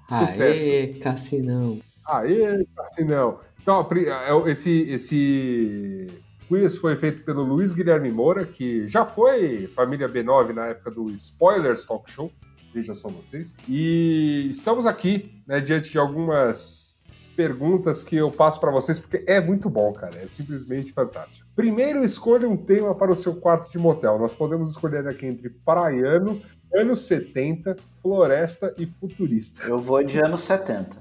Sucesso. 0.07 0.41
Aê, 0.41 0.93
Cassinão! 1.01 1.79
Aê, 2.07 2.65
Cassinão! 2.73 3.39
Então, 3.61 3.85
é, 3.91 4.49
esse, 4.49 4.71
esse 4.89 6.07
quiz 6.47 6.77
foi 6.77 6.95
feito 6.95 7.23
pelo 7.23 7.43
Luiz 7.43 7.73
Guilherme 7.73 8.11
Moura, 8.11 8.45
que 8.45 8.87
já 8.87 9.05
foi 9.05 9.67
família 9.67 10.07
B9 10.07 10.53
na 10.53 10.67
época 10.67 10.91
do 10.91 11.05
Spoilers 11.11 11.85
Talk 11.85 12.09
Show. 12.09 12.31
Veja 12.73 12.93
só 12.93 13.07
vocês. 13.07 13.55
E 13.67 14.47
estamos 14.49 14.85
aqui, 14.85 15.41
né, 15.47 15.59
diante 15.59 15.91
de 15.91 15.97
algumas 15.97 16.87
perguntas 17.35 18.03
que 18.03 18.15
eu 18.15 18.31
passo 18.31 18.59
para 18.59 18.71
vocês, 18.71 18.97
porque 18.97 19.23
é 19.27 19.39
muito 19.39 19.69
bom, 19.69 19.93
cara. 19.93 20.15
É 20.17 20.25
simplesmente 20.25 20.91
fantástico. 20.91 21.47
Primeiro, 21.55 22.03
escolha 22.03 22.49
um 22.49 22.57
tema 22.57 22.95
para 22.95 23.11
o 23.11 23.15
seu 23.15 23.35
quarto 23.35 23.71
de 23.71 23.77
motel. 23.77 24.17
Nós 24.17 24.33
podemos 24.33 24.71
escolher 24.71 25.07
aqui 25.07 25.27
entre 25.27 25.49
praiano, 25.49 26.41
anos 26.73 27.05
70, 27.05 27.75
floresta 28.01 28.73
e 28.77 28.87
futurista. 28.87 29.63
Eu 29.63 29.77
vou 29.77 30.03
de 30.03 30.19
anos 30.19 30.41
70. 30.41 30.97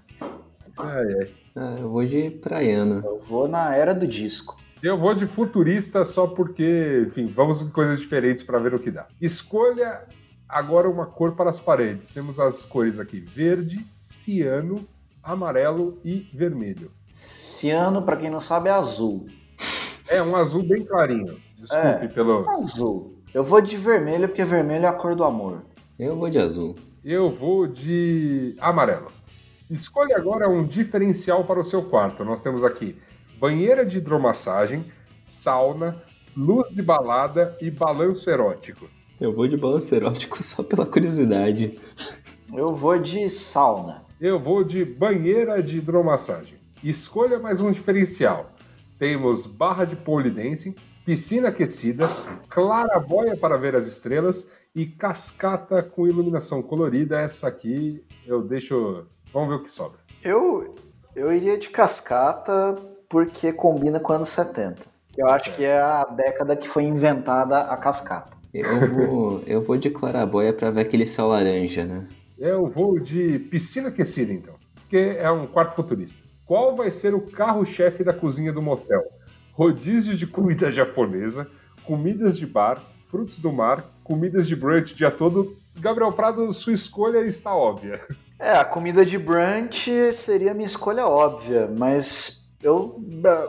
É, 0.78 1.22
é. 1.22 1.28
Ah, 1.56 1.72
eu 1.78 1.88
vou 1.88 2.04
de 2.04 2.30
praiano. 2.30 3.02
Eu 3.02 3.18
vou 3.26 3.48
na 3.48 3.74
era 3.74 3.94
do 3.94 4.06
disco. 4.06 4.58
Eu 4.82 4.98
vou 4.98 5.14
de 5.14 5.26
futurista 5.26 6.04
só 6.04 6.26
porque, 6.26 7.06
enfim, 7.08 7.26
vamos 7.26 7.62
em 7.62 7.68
coisas 7.70 7.98
diferentes 7.98 8.42
para 8.42 8.58
ver 8.58 8.74
o 8.74 8.78
que 8.78 8.90
dá. 8.90 9.06
Escolha 9.20 10.04
agora 10.48 10.88
uma 10.88 11.06
cor 11.06 11.32
para 11.32 11.48
as 11.50 11.58
paredes. 11.58 12.10
Temos 12.10 12.38
as 12.38 12.64
cores 12.64 12.98
aqui: 12.98 13.20
verde, 13.20 13.84
ciano, 13.98 14.76
amarelo 15.22 15.98
e 16.04 16.28
vermelho. 16.34 16.90
Ciano, 17.08 18.02
para 18.02 18.16
quem 18.16 18.30
não 18.30 18.40
sabe, 18.40 18.68
é 18.68 18.72
azul. 18.72 19.26
É 20.08 20.22
um 20.22 20.36
azul 20.36 20.62
bem 20.62 20.84
clarinho. 20.84 21.38
Desculpe 21.58 22.04
É. 22.04 22.08
pelo. 22.08 22.48
Azul. 22.50 23.16
Eu 23.32 23.42
vou 23.42 23.60
de 23.60 23.76
vermelho, 23.76 24.28
porque 24.28 24.44
vermelho 24.44 24.84
é 24.84 24.88
a 24.88 24.92
cor 24.92 25.14
do 25.14 25.24
amor. 25.24 25.64
Eu 25.98 26.16
vou 26.16 26.28
de 26.28 26.38
azul. 26.38 26.74
Eu 27.04 27.30
vou 27.30 27.66
de 27.66 28.54
amarelo. 28.58 29.06
Escolha 29.70 30.16
agora 30.16 30.48
um 30.48 30.64
diferencial 30.64 31.44
para 31.44 31.58
o 31.58 31.64
seu 31.64 31.82
quarto. 31.82 32.24
Nós 32.24 32.42
temos 32.42 32.62
aqui 32.62 32.96
banheira 33.38 33.84
de 33.84 33.98
hidromassagem, 33.98 34.84
sauna, 35.22 36.02
luz 36.36 36.74
de 36.74 36.82
balada 36.82 37.56
e 37.60 37.70
balanço 37.70 38.28
erótico. 38.30 38.88
Eu 39.20 39.32
vou 39.32 39.48
de 39.48 39.56
balanço 39.56 39.94
erótico 39.94 40.42
só 40.42 40.62
pela 40.62 40.86
curiosidade. 40.86 41.74
Eu 42.54 42.74
vou 42.74 42.98
de 42.98 43.28
sauna. 43.30 44.04
Eu 44.20 44.38
vou 44.38 44.62
de 44.62 44.84
banheira 44.84 45.62
de 45.62 45.78
hidromassagem. 45.78 46.58
Escolha 46.82 47.38
mais 47.38 47.60
um 47.60 47.70
diferencial. 47.70 48.52
Temos 48.98 49.46
barra 49.46 49.84
de 49.84 49.96
pole 49.96 50.30
dancing, 50.30 50.74
piscina 51.04 51.48
aquecida, 51.48 52.06
clarabóia 52.48 53.36
para 53.36 53.56
ver 53.56 53.74
as 53.74 53.86
estrelas 53.86 54.50
e 54.74 54.86
cascata 54.86 55.82
com 55.82 56.06
iluminação 56.06 56.62
colorida. 56.62 57.20
Essa 57.20 57.48
aqui 57.48 58.04
eu 58.26 58.42
deixo. 58.42 59.06
Vamos 59.32 59.48
ver 59.48 59.54
o 59.56 59.62
que 59.62 59.70
sobra. 59.70 59.98
Eu, 60.22 60.70
eu 61.14 61.32
iria 61.32 61.58
de 61.58 61.68
cascata 61.68 62.74
porque 63.08 63.52
combina 63.52 64.00
com 64.00 64.12
anos 64.12 64.28
70. 64.30 64.84
Eu 65.16 65.28
acho 65.28 65.54
que 65.54 65.64
é 65.64 65.78
a 65.78 66.04
década 66.04 66.54
que 66.54 66.68
foi 66.68 66.84
inventada 66.84 67.60
a 67.60 67.76
cascata. 67.76 68.36
Eu 68.52 68.90
vou, 68.94 69.42
eu 69.46 69.62
vou 69.62 69.76
de 69.76 69.90
clarabóia 69.90 70.52
pra 70.52 70.70
ver 70.70 70.82
aquele 70.82 71.06
céu 71.06 71.28
laranja, 71.28 71.84
né? 71.84 72.06
Eu 72.38 72.68
vou 72.68 72.98
de 72.98 73.38
piscina 73.38 73.88
aquecida, 73.88 74.32
então, 74.32 74.54
porque 74.74 75.16
é 75.18 75.30
um 75.30 75.46
quarto 75.46 75.74
futurista. 75.74 76.22
Qual 76.44 76.76
vai 76.76 76.90
ser 76.90 77.14
o 77.14 77.20
carro-chefe 77.20 78.04
da 78.04 78.12
cozinha 78.12 78.52
do 78.52 78.62
motel? 78.62 79.02
Rodízio 79.52 80.14
de 80.14 80.26
comida 80.26 80.70
japonesa, 80.70 81.50
comidas 81.84 82.38
de 82.38 82.46
bar, 82.46 82.80
frutos 83.08 83.38
do 83.38 83.52
mar, 83.52 83.82
comidas 84.04 84.46
de 84.46 84.54
brunch 84.54 84.92
o 84.92 84.96
dia 84.96 85.10
todo. 85.10 85.56
Gabriel 85.78 86.12
Prado, 86.12 86.50
sua 86.52 86.72
escolha 86.72 87.20
está 87.20 87.54
óbvia. 87.54 88.00
É, 88.38 88.52
a 88.52 88.64
comida 88.64 89.04
de 89.04 89.18
brunch 89.18 89.90
seria 90.12 90.50
a 90.50 90.54
minha 90.54 90.66
escolha 90.66 91.06
óbvia, 91.06 91.70
mas 91.78 92.45
eu, 92.66 93.00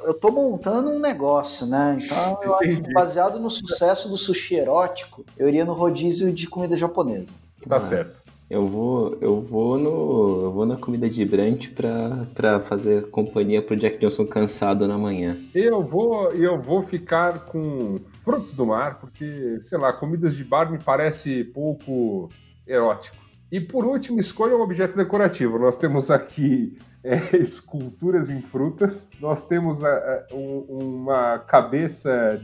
eu 0.06 0.14
tô 0.14 0.30
montando 0.32 0.90
um 0.90 1.00
negócio, 1.00 1.66
né? 1.66 1.98
Então 2.02 2.40
eu 2.44 2.56
acho 2.56 2.82
que 2.82 2.94
baseado 2.94 3.40
no 3.40 3.50
sucesso 3.50 4.08
do 4.10 4.16
sushi 4.18 4.56
erótico, 4.56 5.26
eu 5.38 5.48
iria 5.48 5.66
no 5.66 5.74
rodízio 5.74 6.32
de 6.32 6.48
comida 6.48 6.78
japonesa. 6.78 7.34
Tá 7.68 7.78
Ah. 7.78 7.80
certo. 7.80 8.22
Eu 8.50 8.66
vou, 8.66 9.18
eu 9.20 9.42
vou 9.42 9.78
no, 9.78 10.44
eu 10.46 10.52
vou 10.54 10.66
na 10.66 10.78
comida 10.78 11.10
de 11.10 11.26
brunch 11.26 11.70
pra, 11.72 12.26
pra 12.34 12.60
fazer 12.62 13.10
companhia 13.10 13.62
pro 13.62 13.76
Jack 13.76 13.98
Johnson 13.98 14.26
cansado 14.26 14.88
na 14.88 14.98
manhã. 14.98 15.36
Eu 15.54 15.84
vou, 15.84 16.30
eu 16.32 16.58
vou 16.62 16.82
ficar 16.84 17.40
com 17.48 18.00
frutos 18.24 18.54
do 18.54 18.66
mar, 18.66 19.00
porque, 19.02 19.58
sei 19.60 19.78
lá, 19.78 19.92
comidas 19.92 20.34
de 20.34 20.46
bar 20.46 20.72
me 20.72 20.78
parece 20.82 21.44
pouco 21.44 22.30
erótico. 22.66 23.18
E 23.52 23.60
por 23.60 23.84
último, 23.86 24.18
escolha 24.18 24.56
um 24.56 24.62
objeto 24.62 24.96
decorativo. 24.96 25.60
Nós 25.60 25.76
temos 25.76 26.10
aqui 26.10 26.74
é, 27.08 27.38
esculturas 27.38 28.30
em 28.30 28.42
frutas, 28.42 29.10
nós 29.20 29.46
temos 29.48 29.84
é, 29.84 29.88
é, 30.30 30.34
um- 30.36 30.66
uma 30.70 31.40
cabeça 31.40 32.42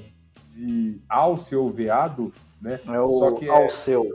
de 0.56 1.00
alce 1.10 1.56
ou 1.56 1.72
veado, 1.72 2.32
né? 2.62 2.80
É 2.86 3.00
o 3.00 3.08
Só 3.08 3.32
que 3.32 3.46
é- 3.46 3.50
Alceu. 3.50 4.06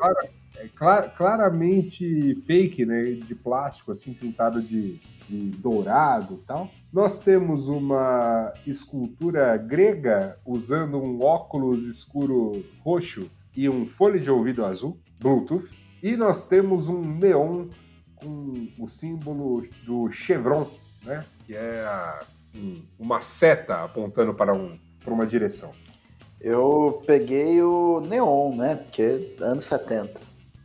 É 0.56 0.66
cla- 0.74 1.08
claramente 1.08 2.34
fake, 2.46 2.84
né? 2.84 3.12
De 3.12 3.34
plástico, 3.34 3.92
assim, 3.92 4.12
pintado 4.12 4.60
de, 4.60 4.98
de 5.28 5.50
dourado 5.58 6.34
e 6.34 6.44
tal. 6.44 6.68
Nós 6.92 7.18
temos 7.20 7.68
uma 7.68 8.52
escultura 8.66 9.56
grega 9.56 10.36
usando 10.46 10.98
um 10.98 11.22
óculos 11.22 11.84
escuro 11.84 12.64
roxo 12.80 13.30
e 13.56 13.68
um 13.68 13.86
fone 13.86 14.18
de 14.18 14.30
ouvido 14.30 14.64
azul, 14.64 14.96
Bluetooth. 15.20 15.68
E 16.02 16.16
nós 16.16 16.46
temos 16.48 16.88
um 16.88 17.02
neon 17.04 17.66
com 18.22 18.68
o 18.78 18.88
símbolo 18.88 19.64
do 19.86 20.10
chevron, 20.10 20.66
né? 21.04 21.18
Que 21.46 21.54
é 21.56 21.80
a- 21.84 22.18
um- 22.54 22.82
uma 22.98 23.20
seta 23.20 23.84
apontando 23.84 24.32
para, 24.34 24.52
um, 24.54 24.76
para 25.04 25.12
uma 25.12 25.26
direção. 25.26 25.72
Eu 26.40 27.02
peguei 27.06 27.60
o 27.62 28.00
neon, 28.00 28.54
né? 28.56 28.76
Porque 28.76 29.34
anos 29.40 29.64
70. 29.64 30.20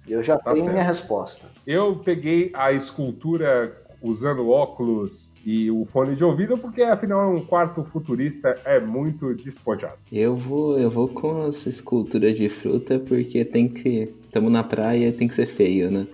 E 0.08 0.12
eu 0.12 0.22
já 0.22 0.38
Tá 0.38 0.51
tenho 0.51 0.66
certo. 0.66 0.74
minha 0.74 0.84
resposta. 0.86 1.47
Eu 1.66 1.97
peguei 2.04 2.51
a 2.54 2.72
escultura 2.72 3.82
usando 4.01 4.49
óculos 4.49 5.32
e 5.45 5.72
o 5.72 5.86
fone 5.86 6.14
de 6.14 6.26
ouvido, 6.26 6.58
porque 6.58 6.82
afinal 6.84 7.22
é 7.22 7.28
um 7.28 7.45
quarto 7.45 7.86
futurista, 7.86 8.49
é 8.66 8.78
muito 8.80 9.34
despojado. 9.34 9.97
Eu 10.12 10.36
vou, 10.36 10.78
eu 10.78 10.89
vou 10.91 11.08
com 11.08 11.43
as 11.43 11.66
esculturas 11.66 12.36
de 12.36 12.49
fruta 12.49 12.99
porque 12.99 13.45
tem 13.45 13.70
que, 13.70 14.14
estamos 14.26 14.51
na 14.51 14.62
praia, 14.62 15.12
tem 15.14 15.26
que 15.28 15.34
ser 15.34 15.45
feio, 15.45 15.89
né? 15.89 16.06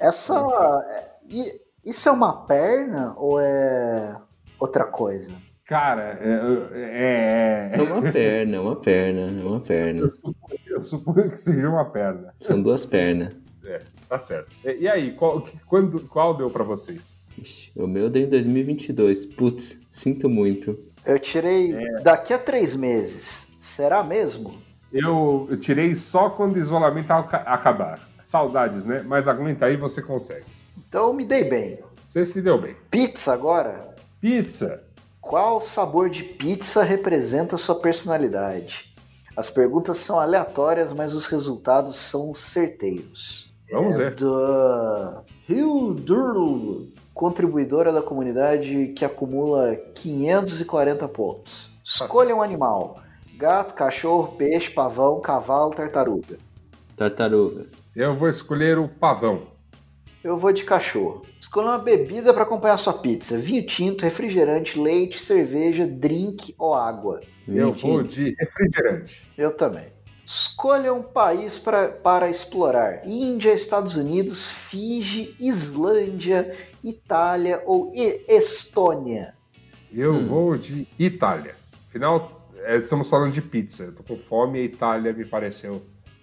Essa. 0.00 0.84
é- 0.90 1.14
Isso 1.84 2.08
é 2.08 2.12
uma 2.12 2.44
perna 2.46 3.14
ou 3.16 3.38
é 3.40 4.16
outra 4.58 4.84
coisa? 4.84 5.34
Cara, 5.66 6.18
é, 6.20 7.70
É 7.74 7.82
uma 7.82 8.02
perna, 8.12 8.56
é 8.56 8.60
uma 8.60 8.76
perna, 8.76 9.20
é 9.40 9.44
uma 9.44 9.60
perna. 9.60 10.08
eu 10.66 10.82
suponho 10.82 11.30
que 11.30 11.38
seja 11.38 11.68
uma 11.68 11.84
perna. 11.86 12.34
São 12.40 12.60
duas 12.62 12.84
pernas. 12.86 13.30
Tá 14.08 14.18
certo. 14.18 14.50
E, 14.64 14.82
e 14.82 14.88
aí, 14.88 15.12
qual, 15.12 15.42
quando, 15.66 16.00
qual 16.08 16.36
deu 16.36 16.50
pra 16.50 16.62
vocês? 16.64 17.18
Ixi, 17.38 17.72
o 17.74 17.86
meu 17.86 18.08
deu 18.10 18.22
em 18.22 18.28
2022. 18.28 19.24
Putz, 19.26 19.80
sinto 19.90 20.28
muito. 20.28 20.78
Eu 21.04 21.18
tirei 21.18 21.74
É. 21.74 22.02
daqui 22.02 22.32
a 22.32 22.38
três 22.38 22.76
meses. 22.76 23.48
Será 23.58 24.02
mesmo? 24.04 24.52
Eu, 24.92 25.46
eu 25.50 25.58
tirei 25.58 25.94
só 25.96 26.30
quando 26.30 26.56
o 26.56 26.58
isolamento 26.58 27.10
aca- 27.10 27.38
acabar. 27.38 28.08
Saudades, 28.24 28.84
né? 28.84 29.02
Mas 29.06 29.28
aguenta 29.28 29.66
aí, 29.66 29.76
você 29.76 30.02
consegue. 30.02 30.46
Então 30.88 31.12
me 31.12 31.24
dei 31.24 31.44
bem. 31.44 31.78
Você 32.08 32.24
se 32.24 32.42
deu 32.42 32.60
bem. 32.60 32.74
Pizza 32.90 33.32
agora? 33.32 33.94
Pizza. 34.20 34.82
Qual 35.20 35.60
sabor 35.60 36.10
de 36.10 36.22
pizza 36.22 36.82
representa 36.82 37.56
sua 37.56 37.76
personalidade? 37.76 38.92
As 39.36 39.50
perguntas 39.50 39.98
são 39.98 40.20
aleatórias, 40.20 40.92
mas 40.92 41.14
os 41.14 41.26
resultados 41.26 41.96
são 41.96 42.34
certeiros. 42.34 43.52
Vamos 43.70 43.94
é 43.94 43.98
ver. 43.98 44.14
Da 44.14 45.22
Rio 45.46 45.92
Durl, 45.92 46.88
contribuidora 47.12 47.92
da 47.92 48.00
comunidade 48.00 48.92
que 48.96 49.04
acumula 49.04 49.74
540 49.94 51.08
pontos. 51.08 51.70
Escolha 51.84 52.34
um 52.34 52.42
animal: 52.42 52.96
gato, 53.36 53.74
cachorro, 53.74 54.36
peixe, 54.36 54.70
pavão, 54.70 55.20
cavalo, 55.20 55.70
tartaruga. 55.70 56.38
Tartaruga. 56.96 57.66
Eu 57.94 58.16
vou 58.16 58.28
escolher 58.28 58.78
o 58.78 58.88
pavão. 58.88 59.48
Eu 60.22 60.38
vou 60.38 60.52
de 60.52 60.64
cachorro. 60.64 61.22
Escolha 61.40 61.68
uma 61.68 61.78
bebida 61.78 62.32
para 62.32 62.42
acompanhar 62.44 62.78
sua 62.78 62.94
pizza: 62.94 63.38
vinho 63.38 63.64
tinto, 63.66 64.02
refrigerante, 64.02 64.78
leite, 64.78 65.18
cerveja, 65.18 65.86
drink 65.86 66.54
ou 66.58 66.74
água. 66.74 67.20
Eu 67.46 67.66
Mentira. 67.66 67.92
vou 67.92 68.02
de 68.02 68.34
refrigerante. 68.38 69.28
Eu 69.36 69.54
também. 69.54 69.92
Escolha 70.26 70.94
um 70.94 71.02
país 71.02 71.58
pra, 71.58 71.88
para 71.88 72.30
explorar: 72.30 73.06
Índia, 73.06 73.52
Estados 73.52 73.94
Unidos, 73.96 74.48
Fiji, 74.48 75.36
Islândia, 75.38 76.56
Itália 76.82 77.62
ou 77.66 77.92
E- 77.94 78.24
Estônia. 78.26 79.34
Eu 79.92 80.14
Hum. 80.14 80.26
vou 80.26 80.56
de 80.56 80.88
Itália. 80.98 81.54
Afinal, 81.88 82.48
é, 82.64 82.76
estamos 82.78 83.08
falando 83.10 83.32
de 83.32 83.42
pizza. 83.42 83.84
Eu 83.84 83.92
tô 83.92 84.02
com 84.02 84.16
fome 84.22 84.58
e 84.58 84.62
a 84.62 84.64
Itália 84.64 85.12
me 85.12 85.24
pareceu. 85.26 85.82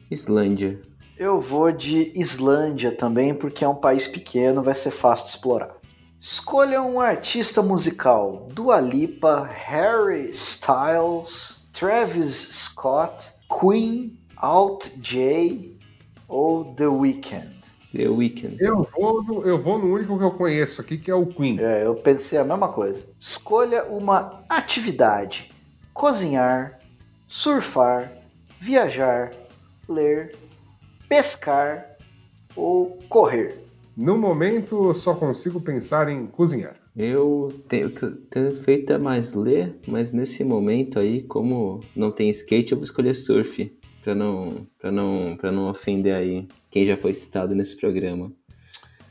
Islândia. 0.09 0.81
Eu 1.17 1.39
vou 1.39 1.71
de 1.71 2.11
Islândia 2.15 2.91
também, 2.91 3.33
porque 3.33 3.63
é 3.63 3.67
um 3.67 3.75
país 3.75 4.07
pequeno, 4.07 4.63
vai 4.63 4.73
ser 4.73 4.91
fácil 4.91 5.25
de 5.25 5.31
explorar. 5.31 5.75
Escolha 6.19 6.81
um 6.81 6.99
artista 6.99 7.61
musical: 7.61 8.47
Dua 8.51 8.79
Lipa, 8.79 9.47
Harry 9.47 10.29
Styles, 10.29 11.63
Travis 11.73 12.35
Scott, 12.35 13.31
Queen, 13.59 14.17
Alt 14.37 14.89
J 14.97 15.75
ou 16.27 16.75
The 16.75 16.87
Weeknd. 16.87 17.55
The 17.93 18.07
Weeknd. 18.07 18.57
Eu 18.59 18.87
vou, 18.95 19.23
no, 19.23 19.43
eu 19.43 19.59
vou 19.59 19.77
no 19.77 19.93
único 19.93 20.17
que 20.17 20.23
eu 20.23 20.31
conheço 20.31 20.79
aqui, 20.79 20.97
que 20.97 21.11
é 21.11 21.15
o 21.15 21.25
Queen. 21.25 21.59
É, 21.59 21.85
eu 21.85 21.95
pensei 21.95 22.37
a 22.39 22.43
mesma 22.43 22.69
coisa. 22.69 23.03
Escolha 23.19 23.83
uma 23.85 24.43
atividade: 24.47 25.49
cozinhar, 25.93 26.79
surfar, 27.27 28.13
viajar, 28.59 29.33
ler, 29.89 30.35
pescar 31.11 31.97
ou 32.55 32.97
correr. 33.09 33.65
No 33.97 34.17
momento, 34.17 34.85
eu 34.85 34.93
só 34.93 35.13
consigo 35.13 35.59
pensar 35.59 36.07
em 36.07 36.25
cozinhar. 36.25 36.77
Eu 36.95 37.49
tenho 37.67 37.89
que 37.91 38.09
tenho 38.29 38.55
feito 38.55 38.93
é 38.93 38.97
mais 38.97 39.33
ler, 39.33 39.77
mas 39.85 40.13
nesse 40.13 40.41
momento 40.41 40.99
aí, 40.99 41.21
como 41.23 41.83
não 41.93 42.11
tem 42.11 42.29
skate, 42.29 42.71
eu 42.71 42.77
vou 42.77 42.85
escolher 42.85 43.13
surf. 43.13 43.77
Pra 44.01 44.15
não, 44.15 44.65
pra 44.79 44.89
não, 44.89 45.35
pra 45.37 45.51
não 45.51 45.69
ofender 45.69 46.15
aí 46.15 46.47
quem 46.71 46.85
já 46.85 46.95
foi 46.95 47.13
citado 47.13 47.53
nesse 47.53 47.75
programa. 47.77 48.31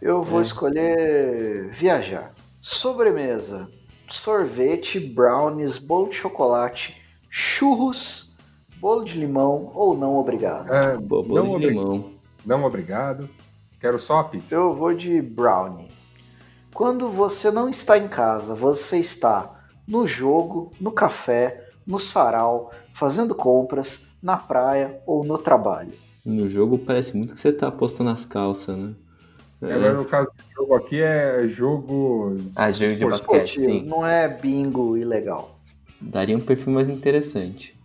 Eu 0.01 0.22
vou 0.22 0.40
É. 0.40 0.42
escolher 0.42 1.68
viajar. 1.70 2.34
Sobremesa: 2.62 3.68
sorvete, 4.09 4.98
brownies, 4.98 5.76
bolo 5.76 6.09
de 6.09 6.16
chocolate, 6.16 6.96
churros, 7.28 8.29
bolo 8.80 9.04
de 9.04 9.18
limão 9.18 9.70
ou 9.74 9.96
não 9.96 10.16
obrigado. 10.16 10.72
É, 10.74 10.96
bolo 10.96 11.24
de 11.42 11.48
obri- 11.48 11.66
limão. 11.68 12.10
não 12.46 12.64
obrigado. 12.64 13.28
Quero 13.80 13.98
só 13.98 14.20
a 14.20 14.24
pizza. 14.24 14.54
Eu 14.54 14.74
vou 14.74 14.92
de 14.94 15.20
brownie. 15.22 15.90
Quando 16.74 17.08
você 17.10 17.50
não 17.50 17.68
está 17.68 17.98
em 17.98 18.08
casa, 18.08 18.54
você 18.54 18.98
está 18.98 19.58
no 19.86 20.06
jogo, 20.06 20.72
no 20.80 20.92
café, 20.92 21.66
no 21.86 21.98
sarau, 21.98 22.70
fazendo 22.94 23.34
compras, 23.34 24.06
na 24.22 24.36
praia 24.36 25.00
ou 25.06 25.24
no 25.24 25.36
trabalho. 25.38 25.92
No 26.24 26.48
jogo 26.48 26.78
parece 26.78 27.16
muito 27.16 27.34
que 27.34 27.40
você 27.40 27.52
tá 27.52 27.68
apostando 27.68 28.10
as 28.10 28.24
calças, 28.24 28.76
né? 28.76 28.94
É. 29.62 29.72
Agora, 29.74 29.92
no 29.94 30.04
caso 30.04 30.28
do 30.28 30.54
jogo 30.54 30.74
aqui, 30.74 31.00
é 31.00 31.46
jogo. 31.48 32.36
Ah, 32.56 32.70
jogo 32.72 32.94
de 32.96 33.06
basquete, 33.06 33.60
sim. 33.60 33.82
não 33.82 34.06
é 34.06 34.28
bingo 34.28 34.96
ilegal. 34.96 35.58
Daria 36.00 36.36
um 36.36 36.40
perfil 36.40 36.72
mais 36.72 36.88
interessante. 36.88 37.78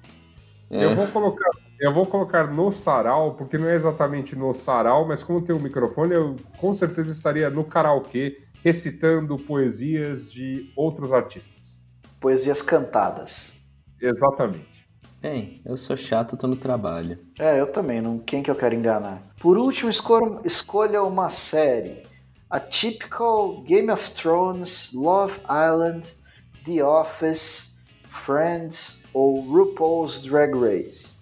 É, 0.70 0.84
Eu 0.84 0.96
vou 0.96 1.08
colocar. 1.08 1.50
Eu 1.80 1.94
vou 1.94 2.06
colocar 2.06 2.48
no 2.54 2.72
sarau, 2.72 3.36
porque 3.36 3.58
não 3.58 3.68
é 3.68 3.76
exatamente 3.76 4.36
no 4.36 4.54
sarau, 4.54 5.08
mas 5.08 5.22
como 5.22 5.42
tem 5.42 5.56
o 5.56 5.60
microfone, 5.60 6.14
eu 6.14 6.36
com 6.58 6.74
certeza 6.74 7.12
estaria 7.12 7.50
no 7.50 7.64
karaokê 7.64 8.42
recitando 8.64 9.38
poesias 9.38 10.32
de 10.32 10.72
outros 10.76 11.14
artistas. 11.14 11.82
Poesias 12.20 12.62
cantadas. 12.62 13.60
Exatamente. 14.02 14.88
Bem, 15.22 15.62
eu 15.66 15.78
sou 15.78 15.96
chato, 15.96 16.38
tô 16.38 16.48
no 16.48 16.56
trabalho. 16.56 17.20
É, 17.40 17.60
eu 17.60 17.68
também, 17.68 18.02
não, 18.02 18.20
quem 18.20 18.42
que 18.42 18.50
eu 18.50 18.56
quero 18.56 18.76
enganar? 18.76 19.22
Por 19.40 19.58
último, 19.58 19.90
escolha, 19.90 20.40
escolha 20.44 21.04
uma 21.04 21.30
série. 21.30 22.04
A 22.50 22.60
typical 22.60 23.62
Game 23.64 23.92
of 23.92 24.12
Thrones, 24.12 24.92
Love 24.94 25.40
Island, 25.50 26.16
The 26.64 26.84
Office, 26.84 27.76
Friends 28.04 29.00
ou 29.16 29.40
RuPaul's 29.40 30.22
Drag 30.22 30.54
Race. 30.54 31.16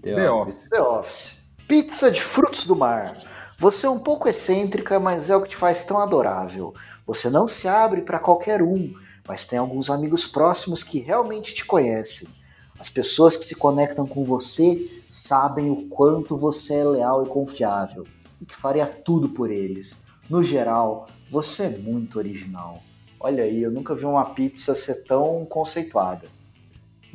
The, 0.00 0.14
The 0.14 0.30
Office. 0.30 0.68
The 0.70 0.80
Office. 0.80 1.38
Pizza 1.68 2.10
de 2.10 2.22
frutos 2.22 2.64
do 2.64 2.74
mar. 2.74 3.14
Você 3.58 3.84
é 3.84 3.90
um 3.90 3.98
pouco 3.98 4.26
excêntrica, 4.26 4.98
mas 4.98 5.28
é 5.28 5.36
o 5.36 5.42
que 5.42 5.50
te 5.50 5.56
faz 5.56 5.84
tão 5.84 6.00
adorável. 6.00 6.72
Você 7.06 7.28
não 7.28 7.46
se 7.46 7.68
abre 7.68 8.00
para 8.00 8.18
qualquer 8.18 8.62
um, 8.62 8.94
mas 9.28 9.46
tem 9.46 9.58
alguns 9.58 9.90
amigos 9.90 10.26
próximos 10.26 10.82
que 10.82 10.98
realmente 10.98 11.52
te 11.52 11.66
conhecem. 11.66 12.26
As 12.78 12.88
pessoas 12.88 13.36
que 13.36 13.44
se 13.44 13.54
conectam 13.54 14.06
com 14.06 14.24
você 14.24 14.90
sabem 15.10 15.70
o 15.70 15.88
quanto 15.88 16.38
você 16.38 16.76
é 16.76 16.84
leal 16.84 17.22
e 17.22 17.28
confiável 17.28 18.06
e 18.40 18.46
que 18.46 18.56
faria 18.56 18.86
tudo 18.86 19.28
por 19.28 19.50
eles. 19.50 20.04
No 20.30 20.42
geral, 20.42 21.06
você 21.30 21.64
é 21.64 21.78
muito 21.78 22.16
original. 22.16 22.82
Olha 23.20 23.44
aí, 23.44 23.62
eu 23.62 23.70
nunca 23.70 23.94
vi 23.94 24.06
uma 24.06 24.24
pizza 24.24 24.74
ser 24.74 25.04
tão 25.04 25.44
conceituada. 25.44 26.35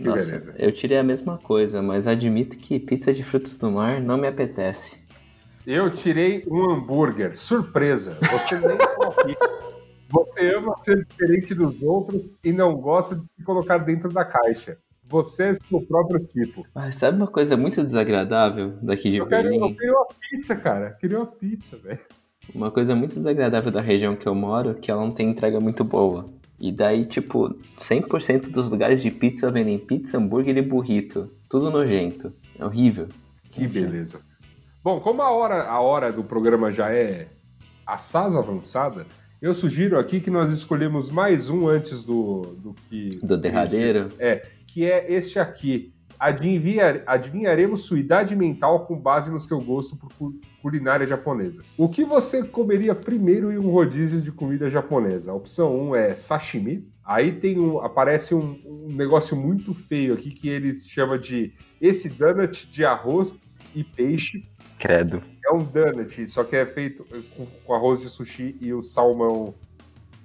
Que 0.02 0.08
Nossa, 0.08 0.32
beleza. 0.40 0.54
eu 0.58 0.72
tirei 0.72 0.98
a 0.98 1.04
mesma 1.04 1.38
coisa, 1.38 1.82
mas 1.82 2.08
admito 2.08 2.58
que 2.58 2.80
pizza 2.80 3.14
de 3.14 3.24
frutos 3.24 3.58
do 3.58 3.70
mar 3.72 4.02
não 4.02 4.18
me 4.18 4.28
apetece. 4.28 5.00
Eu 5.66 5.94
tirei 5.94 6.44
um 6.48 6.72
hambúrguer. 6.72 7.38
Surpresa! 7.38 8.18
Você 8.32 8.58
nem. 8.60 8.78
Você 10.10 10.54
ama 10.56 10.76
ser 10.80 11.06
diferente 11.06 11.56
dos 11.56 11.82
outros 11.82 12.38
e 12.44 12.52
não 12.52 12.76
gosta 12.76 13.16
de 13.16 13.22
se 13.38 13.44
colocar 13.46 13.78
dentro 13.78 14.10
da 14.10 14.26
caixa. 14.26 14.78
Você 15.06 15.50
é 15.50 15.54
seu 15.54 15.82
próprio 15.82 16.20
tipo. 16.20 16.66
Mas 16.76 16.96
sabe 16.96 17.16
uma 17.18 17.28
coisa 17.28 17.56
muito 17.56 17.84
desagradável 17.84 18.74
daqui 18.82 19.10
de 19.12 19.18
Eu, 19.18 19.28
quero, 19.28 19.48
eu 19.48 19.52
Berlim? 19.60 19.74
queria 19.76 19.94
uma 19.94 20.08
pizza, 20.30 20.56
cara. 20.56 20.90
Eu 20.90 20.96
queria 20.98 21.18
uma 21.20 21.26
pizza, 21.28 21.78
velho. 21.78 22.00
Uma 22.54 22.70
coisa 22.72 22.94
muito 22.96 23.14
desagradável 23.16 23.72
da 23.72 23.80
região 23.82 24.16
que 24.16 24.28
eu 24.28 24.36
moro 24.36 24.72
é 24.72 24.74
que 24.74 24.92
ela 24.92 25.02
não 25.02 25.12
tem 25.12 25.30
entrega 25.30 25.60
muito 25.60 25.84
boa. 25.84 26.30
E 26.62 26.72
daí, 26.72 27.06
tipo, 27.06 27.50
100% 27.80 28.52
dos 28.52 28.70
lugares 28.70 29.02
de 29.02 29.10
pizza 29.10 29.50
vendem 29.50 29.80
pizza, 29.80 30.20
hambúrguer 30.20 30.56
e 30.58 30.62
burrito. 30.62 31.32
Tudo 31.50 31.72
nojento. 31.72 32.32
É 32.58 32.64
horrível. 32.64 33.10
Que 33.50 33.68
beleza. 33.68 34.22
Bom, 34.84 35.00
como 35.00 35.24
a 35.24 35.32
hora, 35.32 35.64
a 35.68 35.82
hora 35.82 36.12
do 36.12 36.24
programa 36.24 36.72
já 36.72 36.94
é 36.94 37.30
assaz 37.86 38.36
avançada, 38.36 39.08
eu 39.42 39.56
sugiro 39.56 39.98
aqui 39.98 40.20
que 40.20 40.30
nós 40.30 40.52
escolhemos 40.52 41.10
mais 41.10 41.50
um 41.50 41.68
antes 41.68 42.04
do, 42.04 42.42
do 42.60 42.76
que. 42.88 43.20
Do 43.24 43.40
derradeiro. 43.40 44.06
É, 44.20 44.46
que 44.68 44.86
é 44.86 45.12
este 45.12 45.40
aqui. 45.40 45.92
Adivinhar, 46.20 47.02
adivinharemos 47.08 47.86
sua 47.86 47.98
idade 47.98 48.36
mental 48.36 48.86
com 48.86 48.96
base 48.96 49.32
no 49.32 49.40
seu 49.40 49.60
gosto 49.60 49.98
por 49.98 50.12
culinária 50.62 51.06
japonesa. 51.06 51.64
O 51.78 51.90
que 51.90 52.04
você 52.06 52.44
comeria 52.44 52.94
primeiro 52.94 53.52
em 53.52 53.58
um 53.58 53.70
rodízio 53.72 54.22
de 54.22 54.32
comida 54.32 54.70
japonesa? 54.70 55.32
A 55.32 55.36
opção 55.36 55.90
1 55.90 55.96
é 55.96 56.14
sashimi. 56.14 56.88
Aí 57.04 57.32
tem 57.32 57.60
um, 57.60 57.80
aparece 57.80 58.34
um, 58.36 58.60
um 58.66 58.94
negócio 58.94 59.36
muito 59.36 59.74
feio 59.74 60.14
aqui 60.14 60.32
que 60.32 60.48
eles 60.48 60.86
chamam 60.88 61.18
de 61.18 61.54
esse 61.82 62.10
donut 62.10 62.70
de 62.70 62.86
arroz 62.86 63.58
e 63.76 63.84
peixe. 63.84 64.46
Credo. 64.78 65.22
É 65.46 65.52
um 65.54 65.60
donut, 65.60 66.28
só 66.30 66.44
que 66.44 66.56
é 66.56 66.66
feito 66.66 67.06
com, 67.36 67.46
com 67.46 67.74
arroz 67.74 68.00
de 68.00 68.10
sushi 68.10 68.56
e 68.62 68.74
o 68.74 68.82
salmão 68.84 69.54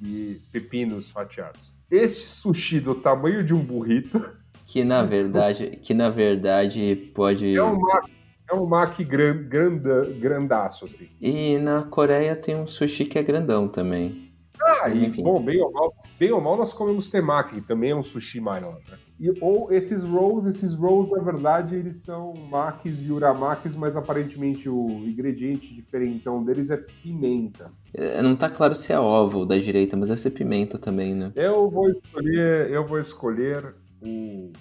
e 0.03 0.41
pepinos 0.53 1.11
fatiados. 1.11 1.73
Este 1.91 2.27
sushi 2.27 2.81
do 2.81 2.95
tamanho 2.95 3.43
de 3.45 3.55
um 3.55 3.61
burrito 3.61 4.25
Que 4.67 4.83
na 4.85 5.03
verdade, 5.03 5.71
que 5.83 5.95
na 5.95 6.11
verdade 6.11 7.11
pode. 7.15 7.55
é 7.57 7.63
um 7.63 7.79
mac, 7.79 8.05
é 8.51 8.55
um 8.55 8.67
mac 8.67 8.99
gran, 9.01 9.43
granda, 9.49 10.05
grandaço, 10.19 10.85
assim. 10.85 11.09
E 11.21 11.59
na 11.59 11.83
Coreia 11.83 12.37
tem 12.37 12.55
um 12.57 12.67
sushi 12.67 13.05
que 13.05 13.19
é 13.19 13.23
grandão 13.23 13.69
também. 13.69 14.27
Ah, 14.63 14.89
Mas 14.89 15.03
e, 15.03 15.07
enfim. 15.07 15.23
bom, 15.23 15.43
bem 15.43 15.61
ou, 15.61 15.71
mal, 15.71 15.95
bem 16.19 16.33
ou 16.33 16.41
mal 16.41 16.57
nós 16.57 16.73
comemos 16.73 17.11
temaki, 17.11 17.57
que 17.57 17.61
também 17.67 17.91
é 17.91 17.97
um 17.97 18.03
sushi 18.03 18.41
maior, 18.41 18.79
né? 18.91 18.99
E, 19.19 19.33
ou 19.41 19.73
esses 19.73 20.05
rolls, 20.05 20.47
esses 20.49 20.75
rolls, 20.75 21.11
na 21.11 21.23
verdade, 21.23 21.75
eles 21.75 21.97
são 21.97 22.35
makis 22.51 23.05
e 23.05 23.11
uramakis, 23.11 23.75
mas 23.75 23.97
aparentemente 23.97 24.69
o 24.69 24.87
ingrediente 25.05 25.75
diferentão 25.75 26.45
deles 26.45 26.71
é 26.71 26.77
pimenta. 26.77 27.71
É, 27.95 28.21
Não 28.23 28.37
tá 28.37 28.49
claro 28.51 28.75
se 28.75 28.93
é 28.93 29.01
ovo 29.01 29.47
da 29.47 29.57
direita, 29.57 29.97
mas 29.97 30.09
deve 30.09 30.21
ser 30.21 30.31
pimenta 30.31 30.79
também, 30.79 31.15
né? 31.15 31.33
Eu 31.35 31.71
vou 31.71 31.89
escolher, 31.91 32.71
eu 32.71 32.87
vou 32.87 32.99
escolher 32.99 33.75
o, 34.03 34.53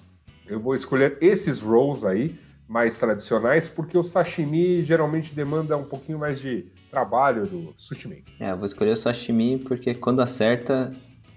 eu 0.46 0.60
vou 0.60 0.74
escolher 0.74 1.18
esses 1.20 1.60
rolls 1.60 2.06
aí 2.06 2.38
mais 2.68 2.98
tradicionais, 2.98 3.68
porque 3.68 3.96
o 3.96 4.02
sashimi 4.04 4.82
geralmente 4.82 5.34
demanda 5.34 5.76
um 5.76 5.84
pouquinho 5.84 6.18
mais 6.18 6.40
de 6.40 6.66
trabalho 6.90 7.46
do 7.46 7.74
sushi 7.76 8.08
maker. 8.08 8.24
É, 8.40 8.50
eu 8.50 8.56
vou 8.56 8.66
escolher 8.66 8.90
o 8.90 8.96
sashimi 8.96 9.58
porque 9.58 9.94
quando 9.94 10.20
acerta 10.20 10.90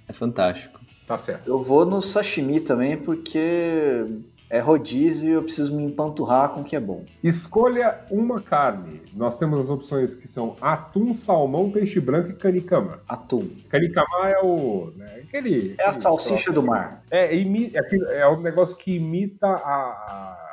é 0.07 0.13
fantástico. 0.13 0.79
Tá 1.05 1.17
certo. 1.17 1.47
Eu 1.47 1.57
vou 1.57 1.85
no 1.85 2.01
sashimi 2.01 2.59
também 2.59 2.95
porque 2.97 4.05
é 4.49 4.59
rodízio 4.59 5.29
e 5.29 5.33
eu 5.33 5.43
preciso 5.43 5.75
me 5.75 5.83
empanturrar 5.83 6.49
com 6.49 6.61
o 6.61 6.63
que 6.63 6.75
é 6.75 6.79
bom. 6.79 7.03
Escolha 7.23 7.99
uma 8.09 8.41
carne. 8.41 9.01
Nós 9.13 9.37
temos 9.37 9.59
as 9.63 9.69
opções 9.69 10.15
que 10.15 10.27
são 10.27 10.53
atum, 10.61 11.13
salmão, 11.13 11.69
peixe 11.71 11.99
branco 11.99 12.29
e 12.31 12.33
canicama. 12.33 12.99
Atum. 13.07 13.47
Canicama 13.69 14.27
é 14.29 14.39
o. 14.43 14.91
né, 14.95 15.21
aquele. 15.23 15.75
É 15.79 15.85
a 15.87 15.93
salsicha 15.93 16.51
do 16.51 16.63
mar. 16.63 17.03
É, 17.11 17.35
imi- 17.35 17.71
é, 17.75 18.19
é 18.21 18.27
um 18.27 18.41
negócio 18.41 18.75
que 18.75 18.95
imita 18.95 19.47
a 19.47 20.48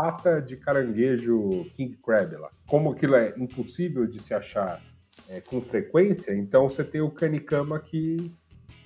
pata 0.00 0.40
de 0.40 0.56
caranguejo 0.56 1.66
King 1.74 1.98
Crab 2.02 2.34
lá. 2.36 2.48
Como 2.66 2.90
aquilo 2.90 3.16
é 3.16 3.34
impossível 3.36 4.06
de 4.06 4.18
se 4.22 4.32
achar 4.32 4.82
é, 5.28 5.40
com 5.42 5.60
frequência, 5.60 6.34
então 6.34 6.70
você 6.70 6.82
tem 6.82 7.02
o 7.02 7.10
canicama 7.10 7.78
que 7.78 8.32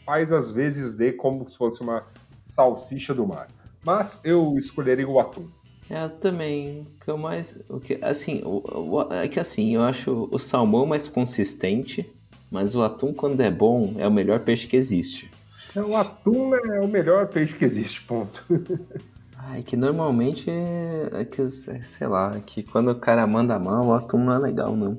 faz 0.05 0.33
às 0.33 0.51
vezes 0.51 0.95
de 0.95 1.12
como 1.12 1.49
se 1.49 1.57
fosse 1.57 1.81
uma 1.83 2.05
salsicha 2.43 3.15
do 3.15 3.25
mar. 3.27 3.47
Mas 3.85 4.21
eu 4.25 4.57
escolheria 4.59 5.09
o 5.09 5.21
atum. 5.21 5.49
É, 5.89 6.09
também. 6.09 6.81
O 6.81 7.05
que 7.05 7.11
eu 7.11 7.17
mais. 7.19 7.65
O 7.69 7.79
que, 7.79 7.99
assim, 8.03 8.43
o, 8.45 8.62
o- 8.97 9.12
é 9.12 9.29
que 9.29 9.39
assim, 9.39 9.75
eu 9.77 9.83
acho 9.83 10.29
o 10.33 10.39
salmão 10.39 10.85
mais 10.85 11.07
consistente, 11.07 12.11
mas 12.51 12.75
o 12.75 12.83
atum, 12.83 13.12
quando 13.15 13.41
é 13.41 13.51
bom, 13.51 13.95
é 13.99 14.09
o 14.09 14.12
melhor 14.12 14.41
peixe 14.41 14.67
que 14.67 14.77
existe. 14.77 15.31
Então, 15.71 15.91
o 15.91 15.97
atum 15.97 16.55
é 16.55 16.81
o 16.81 16.89
melhor 16.89 17.29
peixe 17.29 17.55
que 17.55 17.65
existe, 17.65 18.03
ponto. 18.03 18.45
Ai, 19.47 19.62
que 19.62 19.76
normalmente 19.76 20.51
é, 20.51 21.09
é 21.12 21.24
que, 21.24 21.49
sei 21.49 22.07
lá, 22.07 22.32
que 22.45 22.62
quando 22.62 22.90
o 22.90 22.95
cara 22.95 23.26
manda 23.26 23.59
mal, 23.59 23.86
o 23.86 23.95
atum 23.95 24.18
não 24.18 24.32
é 24.32 24.38
legal, 24.38 24.74
não. 24.74 24.99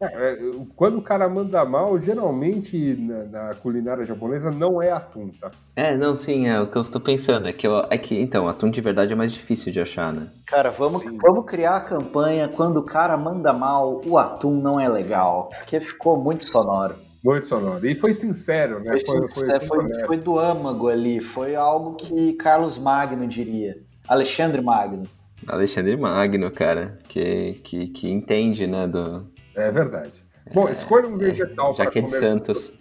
É, 0.00 0.36
quando 0.76 0.98
o 0.98 1.02
cara 1.02 1.28
manda 1.28 1.64
mal, 1.64 1.98
geralmente 1.98 2.76
na, 2.96 3.24
na, 3.24 3.54
culinária 3.54 4.04
japonesa 4.04 4.50
não 4.50 4.82
é 4.82 4.90
atum, 4.90 5.30
tá? 5.40 5.48
É, 5.74 5.96
não, 5.96 6.14
sim, 6.14 6.46
é 6.46 6.60
o 6.60 6.66
que 6.66 6.76
eu 6.76 6.84
tô 6.84 7.00
pensando. 7.00 7.48
É 7.48 7.52
que, 7.52 7.66
eu, 7.66 7.86
é 7.88 7.96
que 7.96 8.20
então, 8.20 8.48
atum 8.48 8.70
de 8.70 8.80
verdade 8.80 9.12
é 9.12 9.16
mais 9.16 9.32
difícil 9.32 9.72
de 9.72 9.80
achar, 9.80 10.12
né? 10.12 10.28
Cara, 10.46 10.70
vamos, 10.70 11.02
vamos 11.22 11.46
criar 11.46 11.76
a 11.76 11.80
campanha 11.80 12.48
quando 12.48 12.78
o 12.78 12.84
cara 12.84 13.16
manda 13.16 13.52
mal, 13.52 14.02
o 14.04 14.18
atum 14.18 14.54
não 14.54 14.78
é 14.78 14.88
legal. 14.88 15.48
Porque 15.56 15.80
ficou 15.80 16.16
muito 16.16 16.46
sonoro. 16.46 16.96
Muito 17.24 17.46
sonoro. 17.46 17.86
E 17.88 17.94
foi 17.94 18.12
sincero, 18.12 18.80
né? 18.80 18.96
Foi, 18.98 19.00
foi, 19.00 19.28
foi, 19.28 19.60
foi, 19.60 20.06
foi 20.06 20.16
do 20.18 20.38
âmago 20.38 20.88
ali. 20.88 21.20
Foi 21.20 21.56
algo 21.56 21.94
que 21.94 22.34
Carlos 22.34 22.76
Magno 22.76 23.26
diria. 23.26 23.80
Alexandre 24.06 24.60
Magno. 24.60 25.04
Alexandre 25.46 25.96
Magno, 25.96 26.50
cara, 26.50 26.98
que, 27.08 27.54
que, 27.64 27.88
que 27.88 28.10
entende, 28.10 28.66
né, 28.66 28.86
do, 28.86 29.26
é 29.54 29.70
verdade. 29.70 30.12
Bom, 30.52 30.68
escolha 30.68 31.08
um 31.08 31.14
é, 31.14 31.26
vegetal 31.26 31.72
é, 31.72 31.76
para 31.76 31.90
comer. 31.90 32.10
Santos. 32.10 32.78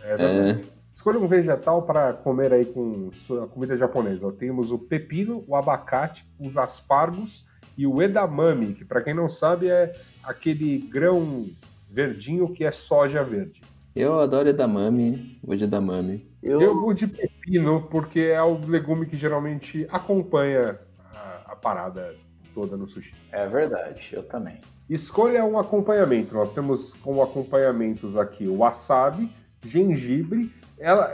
É 0.00 0.16
verdade. 0.16 0.60
É. 0.60 0.82
Escolha 0.92 1.18
um 1.18 1.26
vegetal 1.26 1.82
para 1.82 2.12
comer 2.12 2.52
aí 2.52 2.66
com 2.66 3.10
sua 3.12 3.46
comida 3.46 3.76
japonesa. 3.76 4.30
Temos 4.32 4.70
o 4.70 4.78
pepino, 4.78 5.42
o 5.48 5.56
abacate, 5.56 6.26
os 6.38 6.58
aspargos 6.58 7.46
e 7.78 7.86
o 7.86 8.02
edamame, 8.02 8.74
que 8.74 8.84
para 8.84 9.00
quem 9.00 9.14
não 9.14 9.28
sabe 9.28 9.70
é 9.70 9.94
aquele 10.22 10.78
grão 10.78 11.46
verdinho 11.90 12.52
que 12.52 12.64
é 12.64 12.70
soja 12.70 13.24
verde. 13.24 13.62
Eu 13.94 14.20
adoro 14.20 14.48
edamame, 14.48 15.38
vou 15.42 15.54
de 15.54 15.64
edamame. 15.64 16.26
Eu... 16.42 16.60
Eu 16.60 16.80
vou 16.80 16.94
de 16.94 17.06
pepino 17.06 17.82
porque 17.90 18.20
é 18.20 18.42
o 18.42 18.58
legume 18.66 19.06
que 19.06 19.16
geralmente 19.16 19.86
acompanha 19.90 20.78
a, 21.14 21.52
a 21.52 21.56
parada 21.56 22.14
toda 22.54 22.76
no 22.76 22.88
sushi. 22.88 23.14
É 23.30 23.46
verdade, 23.46 24.10
eu 24.12 24.22
também. 24.22 24.58
Escolha 24.88 25.44
um 25.44 25.58
acompanhamento. 25.58 26.34
Nós 26.34 26.52
temos 26.52 26.94
como 26.94 27.22
acompanhamentos 27.22 28.16
aqui 28.16 28.46
o 28.46 28.58
wasabi, 28.58 29.30
gengibre. 29.64 30.50
Ela, 30.78 31.04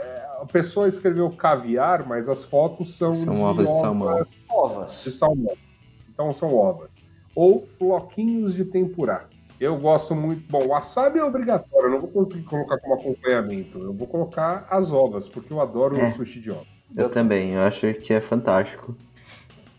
a 0.41 0.45
pessoa 0.45 0.87
escreveu 0.87 1.29
caviar, 1.31 2.07
mas 2.07 2.29
as 2.29 2.45
fotos 2.45 2.95
são, 2.95 3.13
são 3.13 3.35
de 3.35 3.41
ovas 3.41 3.67
de 3.67 3.79
salmão. 3.79 4.27
Ovas. 4.49 5.03
De 5.03 5.11
salmão. 5.11 5.57
Então 6.09 6.33
são 6.33 6.55
ovas. 6.55 6.97
Ou 7.35 7.67
floquinhos 7.77 8.53
de 8.53 8.65
tempurá. 8.65 9.27
Eu 9.59 9.77
gosto 9.77 10.15
muito. 10.15 10.49
Bom, 10.49 10.63
o 10.63 10.67
wasabi 10.69 11.19
é 11.19 11.23
obrigatório, 11.23 11.87
eu 11.87 11.91
não 11.91 11.99
vou 12.01 12.09
conseguir 12.09 12.43
colocar 12.43 12.77
como 12.77 12.93
acompanhamento. 12.93 13.77
Eu 13.77 13.93
vou 13.93 14.07
colocar 14.07 14.67
as 14.69 14.91
ovas, 14.91 15.27
porque 15.27 15.51
eu 15.51 15.59
adoro 15.59 15.97
é. 15.99 16.09
o 16.09 16.15
sushi 16.15 16.39
de 16.39 16.51
ovas. 16.51 16.67
Eu, 16.95 17.09
também, 17.09 17.53
eu 17.53 17.61
acho 17.61 17.93
que 17.95 18.13
é 18.13 18.21
fantástico. 18.21 18.95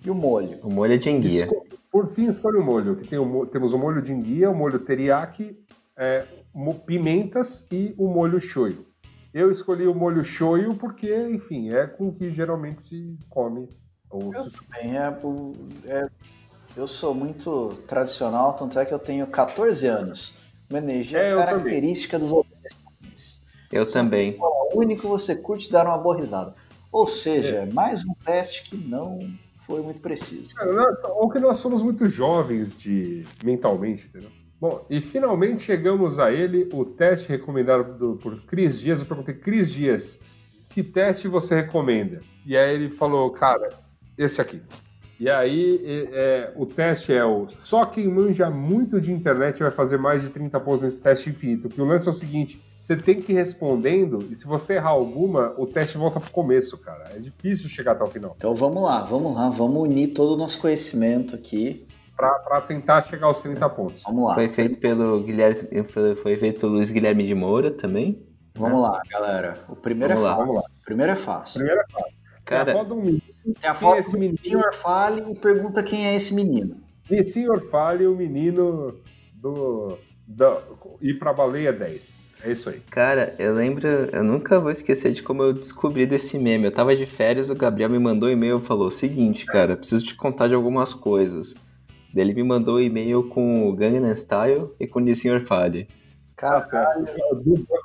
E 0.05 0.11
o 0.11 0.15
molho? 0.15 0.59
O 0.63 0.73
molho 0.73 0.95
é 0.95 0.97
de 0.97 1.11
enguia. 1.11 1.49
Por 1.91 2.07
fim, 2.09 2.29
escolhe 2.29 2.59
o 2.59 2.63
molho. 2.63 2.97
Que 2.97 3.09
tem 3.09 3.19
o, 3.19 3.47
temos 3.47 3.73
o 3.73 3.79
molho 3.79 4.01
de 4.01 4.13
enguia, 4.13 4.51
o 4.51 4.55
molho 4.55 4.79
teriyaki, 4.79 5.59
é, 5.97 6.27
pimentas 6.87 7.67
e 7.73 7.95
o 7.99 8.07
molho 8.07 8.41
shoyu. 8.41 8.87
Eu 9.33 9.51
escolhi 9.51 9.87
o 9.87 9.95
molho 9.95 10.25
shoyu 10.25 10.75
porque, 10.75 11.15
enfim, 11.29 11.71
é 11.71 11.87
com 11.87 12.13
que 12.13 12.31
geralmente 12.31 12.83
se 12.83 13.17
come 13.29 13.69
o 14.11 14.33
eu 14.33 14.43
sushi. 14.43 14.67
Também 14.67 14.97
é, 14.97 15.17
é, 15.87 16.09
eu 16.77 16.87
sou 16.87 17.15
muito 17.15 17.69
tradicional, 17.87 18.55
tanto 18.55 18.79
é 18.79 18.85
que 18.85 18.95
eu 18.95 18.99
tenho 18.99 19.27
14 19.27 19.87
anos. 19.87 20.35
Uma 20.69 20.79
energia 20.79 21.19
é, 21.19 21.37
característica 21.37 22.19
dos 22.19 22.29
adolescentes. 22.29 23.45
Eu 23.73 23.91
também. 23.91 24.37
O 24.39 24.79
único 24.79 25.03
que 25.03 25.09
você 25.09 25.35
curte 25.35 25.71
dar 25.71 25.87
uma 25.87 25.99
boa 25.99 26.17
risada. 26.17 26.55
Ou 26.93 27.07
seja, 27.07 27.57
é. 27.57 27.73
mais 27.73 28.05
um 28.05 28.15
teste 28.15 28.65
que 28.65 28.77
não 28.77 29.19
foi 29.61 29.83
muito 29.83 30.01
preciso. 30.01 30.51
ou 31.17 31.29
que 31.29 31.39
nós 31.39 31.59
somos 31.59 31.83
muito 31.83 32.09
jovens 32.09 32.79
de 32.79 33.25
mentalmente, 33.45 34.07
entendeu? 34.07 34.31
Bom, 34.61 34.85
e 34.91 35.01
finalmente 35.01 35.63
chegamos 35.63 36.19
a 36.19 36.31
ele, 36.31 36.69
o 36.73 36.85
teste 36.85 37.29
recomendado 37.29 38.19
por 38.23 38.43
Cris 38.43 38.79
Dias. 38.79 39.01
Eu 39.01 39.07
perguntei, 39.07 39.35
Cris 39.35 39.73
Dias, 39.73 40.21
que 40.69 40.83
teste 40.83 41.29
você 41.29 41.63
recomenda? 41.63 42.21
E 42.45 42.57
aí 42.57 42.75
ele 42.75 42.91
falou, 42.91 43.31
cara, 43.31 43.67
esse 44.19 44.41
aqui. 44.41 44.61
E 45.21 45.29
aí 45.29 46.09
é, 46.15 46.51
o 46.57 46.65
teste 46.65 47.13
é 47.13 47.23
o 47.23 47.47
só 47.59 47.85
quem 47.85 48.09
manja 48.09 48.49
muito 48.49 48.99
de 48.99 49.13
internet 49.13 49.61
vai 49.61 49.69
fazer 49.71 49.99
mais 49.99 50.23
de 50.23 50.31
30 50.31 50.59
pontos 50.61 50.81
nesse 50.81 51.03
teste 51.03 51.29
infinito. 51.29 51.69
Porque 51.69 51.83
o 51.83 51.85
lance 51.85 52.09
é 52.09 52.11
o 52.11 52.15
seguinte: 52.15 52.59
você 52.71 52.97
tem 52.97 53.21
que 53.21 53.33
ir 53.33 53.35
respondendo, 53.35 54.27
e 54.31 54.35
se 54.35 54.47
você 54.47 54.77
errar 54.77 54.89
alguma, 54.89 55.53
o 55.59 55.67
teste 55.67 55.99
volta 55.99 56.19
pro 56.19 56.31
começo, 56.31 56.79
cara. 56.79 57.11
É 57.15 57.19
difícil 57.19 57.69
chegar 57.69 57.93
até 57.93 58.03
o 58.03 58.07
final. 58.07 58.35
Então 58.35 58.55
vamos 58.55 58.83
lá, 58.83 59.03
vamos 59.03 59.37
lá, 59.37 59.51
vamos 59.51 59.83
unir 59.83 60.09
todo 60.15 60.33
o 60.33 60.37
nosso 60.39 60.59
conhecimento 60.59 61.35
aqui. 61.35 61.87
Para 62.17 62.61
tentar 62.63 63.03
chegar 63.03 63.27
aos 63.27 63.43
30 63.43 63.69
pontos. 63.71 64.03
Vamos 64.03 64.27
lá. 64.29 64.35
Foi 64.35 64.49
feito 64.49 64.79
pelo 64.79 65.23
Guilherme, 65.23 65.85
foi 66.17 66.37
feito 66.37 66.61
pelo 66.61 66.73
Luiz 66.73 66.91
Guilherme 66.91 67.27
de 67.27 67.35
Moura 67.35 67.71
também. 67.71 68.27
Vamos 68.55 68.81
lá, 68.81 69.01
galera. 69.11 69.55
O 69.69 69.77
primeiro 69.77 70.15
vamos 70.15 70.27
é 70.27 70.31
lá. 70.31 70.37
fácil. 70.37 70.47
Vamos 70.47 70.63
lá. 70.63 70.71
O 70.81 70.85
primeiro 70.85 71.13
é 71.13 71.17
fácil. 71.17 71.51
O 71.51 71.65
primeiro 71.65 71.81
é 71.81 71.93
fácil. 71.93 72.23
Cara, 72.45 72.73
roda 72.73 72.95
um 72.95 73.03
minuto. 73.03 73.30
Tem 73.61 73.71
a 73.71 73.75
foto 73.75 73.97
é 73.97 74.29
do 74.29 74.37
senhor 74.37 74.73
Fale 74.75 75.33
e 75.33 75.35
pergunta 75.35 75.83
quem 75.83 76.07
é 76.07 76.15
esse 76.15 76.35
menino. 76.35 76.77
E 77.11 77.23
senhor 77.25 77.69
Fale, 77.71 78.07
o 78.07 78.15
menino 78.15 78.97
do, 79.35 79.99
do 80.27 80.55
ir 81.01 81.19
pra 81.19 81.33
baleia 81.33 81.73
10. 81.73 82.21
É 82.43 82.51
isso 82.51 82.71
aí. 82.71 82.81
Cara, 82.91 83.35
eu 83.39 83.53
lembro, 83.53 83.87
eu 83.87 84.25
nunca 84.25 84.59
vou 84.59 84.71
esquecer 84.71 85.13
de 85.13 85.23
como 85.23 85.43
eu 85.43 85.53
descobri 85.53 86.07
desse 86.07 86.39
meme. 86.39 86.65
Eu 86.65 86.73
tava 86.73 86.97
de 86.97 87.05
férias, 87.05 87.51
o 87.51 87.55
Gabriel 87.55 87.91
me 87.91 87.99
mandou 87.99 88.29
um 88.29 88.33
e-mail 88.33 88.59
e 88.59 88.67
falou: 88.67 88.87
o 88.87 88.91
seguinte, 88.91 89.45
cara, 89.45 89.77
preciso 89.77 90.07
te 90.07 90.15
contar 90.15 90.49
de 90.49 90.55
algumas 90.55 90.95
coisas. 90.95 91.55
Ele 92.15 92.35
me 92.35 92.43
mandou 92.43 92.77
um 92.77 92.81
e-mail 92.81 93.29
com 93.29 93.69
o 93.69 93.75
Gangnam 93.75 94.15
Style 94.17 94.71
e 94.81 94.87
com 94.87 95.01
o 95.01 95.15
Sr. 95.15 95.41
Fale. 95.41 95.87
Cara, 96.35 96.61
tá 96.61 96.95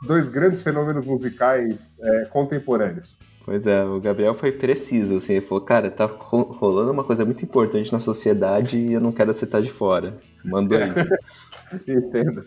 dois 0.03 0.29
grandes 0.29 0.63
fenômenos 0.63 1.05
musicais 1.05 1.91
é, 1.99 2.25
contemporâneos. 2.25 3.19
Pois 3.45 3.67
é, 3.67 3.83
o 3.83 3.99
Gabriel 3.99 4.33
foi 4.33 4.51
preciso, 4.51 5.17
assim, 5.17 5.33
ele 5.33 5.45
falou, 5.45 5.63
cara, 5.63 5.91
tá 5.91 6.07
rolando 6.07 6.91
uma 6.91 7.03
coisa 7.03 7.23
muito 7.23 7.45
importante 7.45 7.93
na 7.93 7.99
sociedade 7.99 8.79
e 8.79 8.93
eu 8.93 8.99
não 8.99 9.11
quero 9.11 9.31
você 9.31 9.45
estar 9.45 9.61
de 9.61 9.71
fora. 9.71 10.17
Mandou 10.43 10.79
isso. 10.81 11.13
Entendo. 11.87 12.43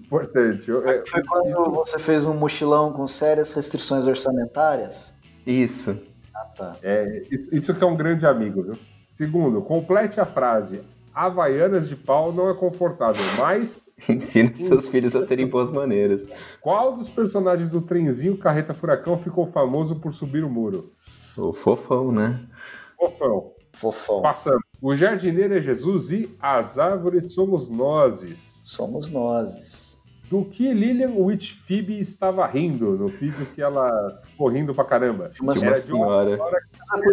Importante. 0.00 0.70
Eu, 0.70 0.82
foi 1.04 1.22
quando 1.22 1.70
você 1.70 1.98
fez 1.98 2.24
um 2.24 2.32
mochilão 2.32 2.94
com 2.94 3.06
sérias 3.06 3.52
restrições 3.52 4.06
orçamentárias? 4.06 5.18
Isso. 5.46 6.00
Ah, 6.34 6.46
tá. 6.56 6.76
É, 6.82 7.24
isso, 7.30 7.54
isso 7.54 7.74
que 7.74 7.84
é 7.84 7.86
um 7.86 7.96
grande 7.96 8.24
amigo, 8.24 8.62
viu? 8.62 8.78
Segundo, 9.06 9.60
complete 9.60 10.18
a 10.18 10.24
frase. 10.24 10.82
Havaianas 11.14 11.90
de 11.90 11.96
pau 11.96 12.32
não 12.32 12.48
é 12.48 12.54
confortável, 12.54 13.22
mas 13.36 13.78
Ensina 14.08 14.54
seus 14.54 14.88
filhos 14.88 15.16
a 15.16 15.24
terem 15.24 15.46
boas 15.46 15.72
maneiras. 15.72 16.28
Qual 16.60 16.94
dos 16.94 17.08
personagens 17.08 17.70
do 17.70 17.82
trenzinho 17.82 18.38
Carreta 18.38 18.72
Furacão 18.72 19.18
ficou 19.18 19.46
famoso 19.46 19.96
por 19.96 20.12
subir 20.12 20.44
o 20.44 20.50
muro? 20.50 20.92
O 21.36 21.52
Fofão, 21.52 22.12
né? 22.12 22.46
Fofão. 22.96 23.52
Fofão. 23.72 24.22
Passando. 24.22 24.60
O 24.80 24.94
jardineiro 24.94 25.54
é 25.54 25.60
Jesus 25.60 26.10
e 26.10 26.36
as 26.40 26.78
árvores 26.78 27.32
somos 27.32 27.68
nozes. 27.68 28.62
Somos 28.64 29.10
nozes. 29.10 29.98
Do 30.30 30.44
que 30.44 30.72
Lilian 30.74 31.12
Whitfield 31.14 31.98
estava 31.98 32.46
rindo 32.46 32.98
no 32.98 33.08
vídeo 33.08 33.46
que 33.54 33.62
ela 33.62 34.20
ficou 34.24 34.48
rindo 34.48 34.74
pra 34.74 34.84
caramba? 34.84 35.30
Uma 35.40 35.54
senhora. 35.54 36.36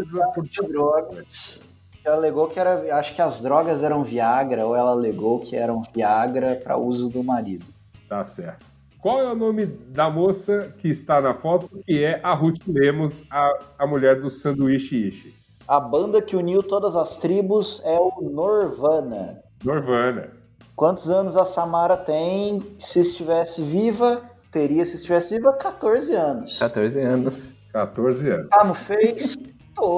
De 0.03 0.15
uma 0.15 0.31
por 0.31 0.47
drogas 0.67 1.74
ela 2.05 2.17
alegou 2.17 2.47
que 2.47 2.59
era. 2.59 2.97
Acho 2.97 3.15
que 3.15 3.21
as 3.21 3.41
drogas 3.41 3.81
eram 3.81 4.03
Viagra, 4.03 4.65
ou 4.65 4.75
ela 4.75 4.91
alegou 4.91 5.39
que 5.39 5.55
eram 5.55 5.81
Viagra 5.93 6.59
para 6.63 6.77
uso 6.77 7.09
do 7.09 7.23
marido. 7.23 7.65
Tá 8.07 8.25
certo. 8.25 8.63
Qual 9.01 9.19
é 9.19 9.31
o 9.31 9.35
nome 9.35 9.65
da 9.65 10.09
moça 10.09 10.73
que 10.79 10.87
está 10.87 11.21
na 11.21 11.33
foto, 11.33 11.69
que 11.85 12.03
é 12.03 12.19
a 12.23 12.33
Ruth 12.33 12.67
Lemos, 12.67 13.23
a, 13.29 13.59
a 13.79 13.87
mulher 13.87 14.19
do 14.19 14.29
sanduíche 14.29 15.07
Ishi? 15.07 15.33
A 15.67 15.79
banda 15.79 16.21
que 16.21 16.35
uniu 16.35 16.61
todas 16.61 16.95
as 16.95 17.17
tribos 17.17 17.81
é 17.85 17.99
o 17.99 18.21
Norvana. 18.21 19.43
Norvana. 19.63 20.31
Quantos 20.75 21.09
anos 21.09 21.37
a 21.37 21.45
Samara 21.45 21.97
tem? 21.97 22.59
Se 22.77 22.99
estivesse 22.99 23.61
viva, 23.61 24.21
teria, 24.51 24.85
se 24.85 24.95
estivesse 24.97 25.35
viva, 25.35 25.53
14 25.53 26.13
anos. 26.13 26.59
14 26.59 26.99
anos. 26.99 27.53
14 27.71 28.29
anos. 28.29 28.49
Tá 28.49 28.63
no 28.63 28.73
Face? 28.73 29.37
Tô. 29.75 29.97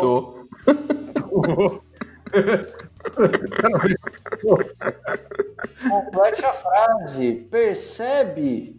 Tô. 0.65 1.81
Complete 5.89 6.45
a 6.45 6.53
frase. 6.53 7.33
Percebe 7.49 8.75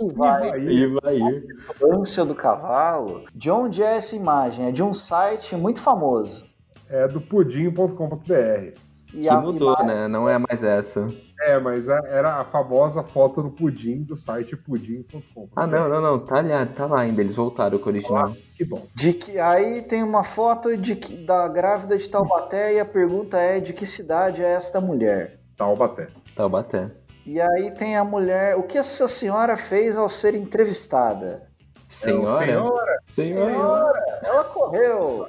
e 0.00 0.12
vai. 0.12 0.60
E 0.60 0.86
vai. 0.86 1.18
A 1.20 1.96
ânsia 1.96 2.24
do 2.24 2.34
cavalo. 2.34 3.24
De 3.34 3.50
onde 3.50 3.82
é 3.82 3.96
essa 3.96 4.16
imagem? 4.16 4.66
É 4.68 4.70
de 4.70 4.82
um 4.82 4.94
site 4.94 5.54
muito 5.56 5.80
famoso. 5.80 6.44
É 6.88 7.06
do 7.06 7.20
pudim.com.br. 7.20 8.72
E 9.12 9.22
Que 9.22 9.34
mudou, 9.34 9.74
imagem- 9.74 9.86
né? 9.86 10.08
Não 10.08 10.28
é 10.28 10.38
mais 10.38 10.62
essa. 10.64 11.12
É, 11.42 11.58
mas 11.58 11.88
a- 11.88 12.02
era 12.06 12.34
a 12.40 12.44
famosa 12.44 13.02
foto 13.02 13.42
do 13.42 13.50
pudim 13.50 14.02
do 14.02 14.14
site 14.14 14.54
pudim.com. 14.56 15.48
Ah, 15.56 15.66
não, 15.66 15.88
não, 15.88 16.00
não. 16.00 16.18
Tá 16.18 16.40
lá, 16.42 16.66
tá 16.66 16.86
lá 16.86 17.00
ainda. 17.00 17.20
Eles 17.22 17.34
voltaram 17.34 17.78
com 17.78 17.86
o 17.86 17.88
original. 17.88 18.34
Que 18.56 18.64
bom. 18.64 18.86
De 18.94 19.12
que, 19.14 19.38
aí 19.38 19.80
tem 19.82 20.02
uma 20.02 20.22
foto 20.22 20.76
de 20.76 20.94
que, 20.94 21.16
da 21.16 21.48
grávida 21.48 21.96
de 21.96 22.08
Taubaté 22.08 22.74
e 22.74 22.80
a 22.80 22.84
pergunta 22.84 23.38
é 23.38 23.58
de 23.58 23.72
que 23.72 23.86
cidade 23.86 24.42
é 24.42 24.52
esta 24.54 24.80
mulher? 24.80 25.40
Taubaté. 25.56 26.08
Taubaté. 26.36 26.90
E 27.24 27.40
aí 27.40 27.70
tem 27.76 27.96
a 27.96 28.04
mulher. 28.04 28.56
O 28.56 28.62
que 28.62 28.76
essa 28.76 29.08
senhora 29.08 29.56
fez 29.56 29.96
ao 29.96 30.08
ser 30.08 30.34
entrevistada? 30.34 31.48
Senhora? 31.88 32.44
Senhora, 32.46 32.98
Senhora. 33.14 34.20
Ela 34.22 34.44
correu! 34.44 35.26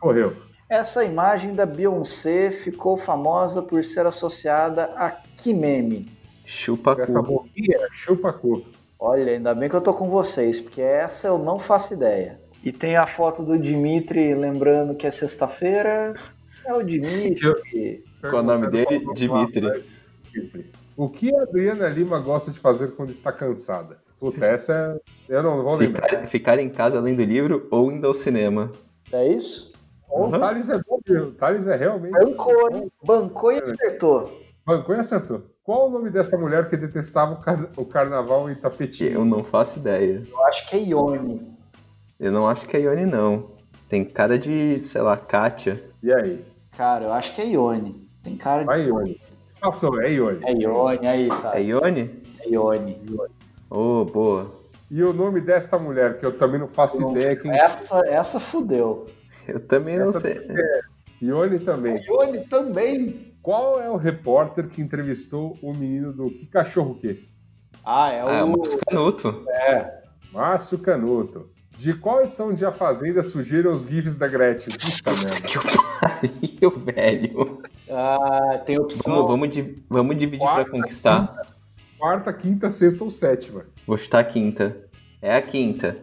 correu. 0.00 0.36
Essa 0.68 1.02
imagem 1.02 1.54
da 1.54 1.64
Beyoncé 1.64 2.50
ficou 2.50 2.98
famosa 2.98 3.62
por 3.62 3.82
ser 3.82 4.04
associada 4.04 4.84
a 4.96 5.10
que 5.10 5.54
meme? 5.54 6.12
Chupa 6.44 6.94
Essa 7.00 7.14
cu. 7.14 7.22
boquinha 7.22 7.88
chupa 7.92 8.32
cu. 8.34 8.62
Olha, 8.98 9.32
ainda 9.32 9.54
bem 9.54 9.70
que 9.70 9.76
eu 9.76 9.80
tô 9.80 9.94
com 9.94 10.10
vocês, 10.10 10.60
porque 10.60 10.82
essa 10.82 11.28
eu 11.28 11.38
não 11.38 11.58
faço 11.58 11.94
ideia. 11.94 12.38
E 12.62 12.70
tem 12.70 12.96
a 12.96 13.06
foto 13.06 13.42
do 13.44 13.58
Dimitri 13.58 14.34
lembrando 14.34 14.94
que 14.94 15.06
é 15.06 15.10
sexta-feira. 15.10 16.12
É 16.66 16.74
o 16.74 16.82
Dimitri. 16.82 18.04
Qual 18.20 18.42
o 18.42 18.42
nome 18.42 18.68
dele? 18.68 19.06
Dimitri. 19.14 19.84
O 20.94 21.08
que 21.08 21.34
a 21.34 21.42
Adriana 21.44 21.88
Lima 21.88 22.18
gosta 22.18 22.50
de 22.50 22.58
fazer 22.58 22.88
quando 22.88 23.08
está 23.08 23.32
cansada? 23.32 23.96
Puta, 24.20 24.44
essa 24.44 25.00
é... 25.28 25.34
eu 25.34 25.42
não 25.42 25.62
vou 25.62 25.76
lembrar. 25.76 26.08
Ficar, 26.08 26.26
ficar 26.26 26.58
em 26.58 26.68
casa 26.68 27.00
lendo 27.00 27.22
livro 27.22 27.66
ou 27.70 27.90
indo 27.90 28.06
ao 28.06 28.12
cinema. 28.12 28.70
É 29.10 29.26
isso? 29.26 29.77
O 30.08 30.24
Uhum. 30.24 30.30
Thales 30.40 30.70
é 30.70 30.78
bom 30.86 30.98
mesmo. 31.06 31.28
O 31.28 31.32
Thales 31.32 31.66
é 31.66 31.76
realmente. 31.76 32.12
Bancou, 32.12 32.70
hein? 32.72 32.90
Bancou 33.02 33.52
e 33.52 33.58
acertou. 33.60 34.40
Bancou 34.66 34.94
e 34.94 34.98
acertou. 34.98 35.42
Qual 35.62 35.88
o 35.88 35.90
nome 35.90 36.08
dessa 36.10 36.36
mulher 36.38 36.68
que 36.68 36.76
detestava 36.76 37.34
o, 37.34 37.36
car- 37.40 37.68
o 37.76 37.84
carnaval 37.84 38.50
em 38.50 38.54
Tapetinho? 38.54 39.12
Eu 39.12 39.24
não 39.24 39.44
faço 39.44 39.78
ideia. 39.80 40.22
Eu 40.30 40.44
acho 40.46 40.68
que 40.68 40.76
é 40.76 40.80
Ione. 40.80 41.56
Eu 42.18 42.32
não 42.32 42.48
acho 42.48 42.66
que 42.66 42.76
é 42.76 42.80
Ione, 42.80 43.04
não. 43.06 43.50
Tem 43.88 44.04
cara 44.04 44.38
de, 44.38 44.76
sei 44.88 45.00
lá, 45.02 45.16
Kátia. 45.16 45.82
E 46.02 46.12
aí? 46.12 46.44
Cara, 46.76 47.04
eu 47.06 47.12
acho 47.12 47.34
que 47.34 47.42
é 47.42 47.46
Ione. 47.48 48.08
Tem 48.22 48.36
cara 48.36 48.60
de. 48.60 48.66
Vai, 48.66 48.82
Ione. 48.86 49.20
Passou, 49.60 50.00
é 50.00 50.10
Ione. 50.12 50.40
É 50.44 50.52
Ione, 50.52 51.06
aí 51.06 51.28
tá. 51.28 51.58
É 51.58 51.62
Ione? 51.62 52.22
É 52.40 52.48
Ione. 52.50 52.98
Ô, 53.70 54.04
boa. 54.04 54.46
E 54.90 55.02
o 55.02 55.12
nome 55.12 55.40
desta 55.42 55.78
mulher, 55.78 56.16
que 56.18 56.24
eu 56.24 56.36
também 56.38 56.58
não 56.58 56.68
faço 56.68 57.10
ideia 57.10 57.36
quem 57.36 57.50
Essa, 57.50 58.00
essa 58.06 58.40
fudeu. 58.40 59.06
Eu 59.48 59.60
também 59.60 59.98
não 59.98 60.06
Essa 60.08 60.20
sei. 60.20 60.36
Ione 61.20 61.58
também. 61.60 62.00
Ione 62.04 62.40
também. 62.46 63.34
Qual 63.42 63.80
é 63.80 63.88
o 63.90 63.96
repórter 63.96 64.68
que 64.68 64.80
entrevistou 64.82 65.58
o 65.62 65.72
menino 65.74 66.12
do 66.12 66.30
Que 66.30 66.46
Cachorro 66.46 66.94
Que? 66.94 67.26
Ah, 67.84 68.12
é 68.12 68.24
o. 68.24 68.28
Ah, 68.28 68.34
é 68.36 68.44
o 68.44 68.48
Márcio 68.50 68.78
Canuto. 68.86 69.44
Márcio 70.32 70.78
Canuto. 70.78 71.50
De 71.76 71.94
qual 71.94 72.22
edição 72.22 72.52
de 72.52 72.64
A 72.66 72.72
Fazenda 72.72 73.22
surgiram 73.22 73.70
os 73.70 73.84
GIFs 73.84 74.16
da 74.16 74.26
Gretchen? 74.28 74.72
Puta 74.76 75.12
merda. 75.12 75.48
Que 76.40 76.68
pariu, 76.68 76.70
velho. 76.70 77.62
Ah, 77.90 78.60
tem 78.66 78.78
opção. 78.78 79.14
Vamos, 79.14 79.28
vamos, 79.30 79.50
di- 79.50 79.82
vamos 79.88 80.16
dividir 80.18 80.40
pra 80.44 80.54
Quarta, 80.64 80.70
conquistar. 80.70 81.36
Quarta, 81.98 82.32
quinta, 82.32 82.68
sexta 82.70 83.04
ou 83.04 83.10
sétima? 83.10 83.64
Vou 83.86 83.96
chutar 83.96 84.18
a 84.20 84.24
quinta. 84.24 84.76
É 85.22 85.34
a 85.34 85.40
quinta. 85.42 85.96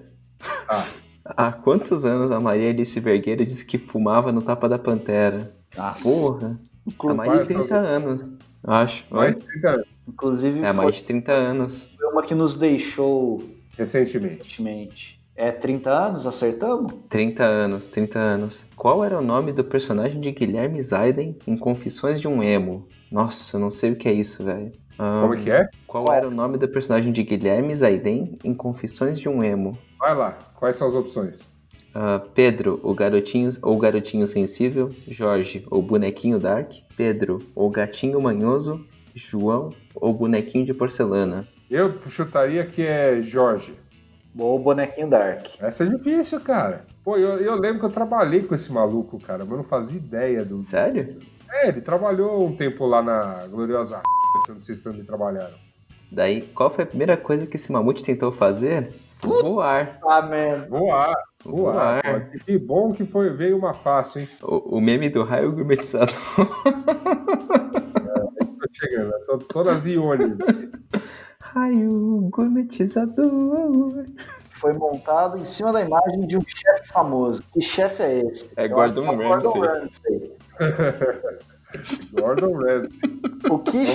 Ah. 0.70 0.84
Há 1.26 1.52
quantos 1.52 2.06
anos 2.06 2.30
a 2.32 2.40
Maria 2.40 2.70
Alice 2.70 3.00
Vergueira 3.00 3.44
disse 3.46 3.66
que 3.66 3.78
fumava 3.80 4.32
no 4.32 4.42
tapa 4.44 4.70
da 4.70 4.78
pantera? 4.78 5.52
Nossa. 5.76 6.04
Porra. 6.04 6.60
Há 7.04 7.14
mais 7.16 7.32
de 7.32 7.36
Quais 7.36 7.48
são 7.48 7.58
30 7.62 7.76
anos. 7.78 8.32
Acho. 8.64 9.04
Mais 9.10 9.36
de 9.36 9.44
30 9.44 9.70
anos, 9.70 9.86
Inclusive, 10.08 10.60
É, 10.64 10.72
foi 10.74 10.84
mais 10.84 10.96
de 10.98 11.04
30 11.04 11.32
anos. 11.32 11.92
uma 12.12 12.22
que 12.22 12.36
nos 12.36 12.56
deixou 12.58 13.38
recentemente. 13.76 14.36
recentemente. 14.44 15.20
É 15.36 15.52
30 15.52 15.90
anos? 15.92 16.28
Acertamos? 16.28 16.94
30 17.10 17.44
anos, 17.44 17.88
30 17.88 18.20
anos. 18.20 18.64
Qual 18.76 19.04
era 19.04 19.18
o 19.18 19.22
nome 19.22 19.52
do 19.52 19.64
personagem 19.64 20.22
de 20.22 20.32
Guilherme 20.32 20.80
Zaiden 20.82 21.36
em 21.48 21.58
Confissões 21.58 22.22
de 22.22 22.28
um 22.28 22.42
Emo? 22.44 22.88
Nossa, 23.12 23.58
eu 23.58 23.60
não 23.62 23.72
sei 23.72 23.92
o 23.92 23.96
que 23.96 24.08
é 24.08 24.14
isso, 24.14 24.44
velho. 24.44 24.72
Ah, 24.98 25.20
Como 25.24 25.34
é 25.34 25.38
que 25.38 25.52
é? 25.52 25.68
Qual, 25.88 26.06
Qual? 26.06 26.16
era 26.16 26.28
o 26.28 26.32
nome 26.32 26.58
do 26.58 26.68
personagem 26.70 27.12
de 27.12 27.22
Guilherme 27.24 27.76
Zaiden 27.76 28.34
em 28.44 28.54
Confissões 28.54 29.20
de 29.20 29.28
um 29.28 29.44
Emo? 29.44 29.78
Vai 30.06 30.14
lá. 30.14 30.38
Quais 30.54 30.76
são 30.76 30.88
as 30.88 30.94
opções? 30.94 31.50
Ah, 31.92 32.22
Pedro, 32.36 32.80
o 32.84 32.94
garotinho 32.94 33.50
ou 33.64 33.76
garotinho 33.80 34.28
sensível. 34.28 34.92
Jorge, 35.08 35.66
o 35.72 35.82
bonequinho 35.82 36.38
dark. 36.38 36.74
Pedro, 36.96 37.40
o 37.56 37.68
gatinho 37.72 38.22
manhoso. 38.22 38.86
João, 39.16 39.74
ou 39.96 40.14
bonequinho 40.14 40.64
de 40.64 40.76
porcelana. 40.76 41.48
Eu 41.72 41.92
chutaria 42.08 42.64
que 42.68 42.84
é 42.84 43.20
Jorge. 43.20 43.74
Ou 44.38 44.60
bonequinho 44.60 45.10
Dark. 45.10 45.48
Essa 45.60 45.86
é 45.86 45.88
difícil, 45.88 46.40
cara. 46.40 46.86
Pô, 47.04 47.18
eu, 47.18 47.38
eu 47.38 47.56
lembro 47.56 47.80
que 47.80 47.86
eu 47.86 47.92
trabalhei 47.92 48.44
com 48.44 48.54
esse 48.54 48.72
maluco, 48.72 49.20
cara, 49.20 49.40
mas 49.40 49.50
eu 49.50 49.58
não 49.58 49.64
fazia 49.64 49.98
ideia 49.98 50.46
do. 50.46 50.62
Sério? 50.62 51.18
É, 51.50 51.70
ele 51.70 51.82
trabalhou 51.82 52.46
um 52.46 52.56
tempo 52.56 52.86
lá 52.86 53.02
na 53.02 53.48
Gloriosa 53.48 54.04
onde 54.52 54.64
vocês 54.64 54.82
também 54.82 55.04
trabalharam. 55.04 55.56
Daí, 56.12 56.44
qual 56.44 56.70
foi 56.70 56.84
a 56.84 56.88
primeira 56.88 57.18
coisa 57.18 57.48
que 57.48 57.56
esse 57.56 57.72
mamute 57.72 58.04
tentou 58.04 58.32
fazer? 58.32 58.94
Voar. 59.22 60.00
Ah, 60.04 60.22
man. 60.22 60.68
Voar, 60.70 61.14
voar. 61.44 61.74
Voar. 61.74 62.02
pô. 62.32 62.40
Que 62.46 62.58
bom 62.58 62.94
que 62.94 63.06
foi, 63.06 63.30
veio 63.32 63.58
uma 63.58 63.74
fácil, 63.74 64.22
hein? 64.22 64.30
O, 64.44 64.78
o 64.78 64.82
meme 64.82 65.10
do 65.10 65.24
raio 65.24 65.52
gourmetizador. 65.52 66.14
Tô 68.36 68.68
chegando, 68.72 69.10
né? 69.10 69.18
tô 69.26 69.38
todas 69.40 69.86
iones. 69.88 70.38
Raio 71.40 72.30
gourmetizador. 72.32 74.06
Foi 74.50 74.74
montado 74.74 75.38
em 75.38 75.46
cima 75.46 75.74
da 75.74 75.82
imagem 75.82 76.26
de 76.28 76.38
um 76.38 76.42
chefe 76.42 76.88
famoso. 76.88 77.44
Que 77.52 77.62
chefe 77.62 78.04
é 78.04 78.20
esse? 78.20 78.50
É 78.56 78.66
Eu 78.66 78.70
Gordon 78.70 79.06
é 79.06 79.12
o 79.12 79.18
Gordon 79.18 79.60
Ramsay. 79.60 80.32
Ramsay. 80.60 81.40
Gordon 82.14 82.54
Ramsay. 82.54 82.90
O 83.50 83.60
que 83.60 83.86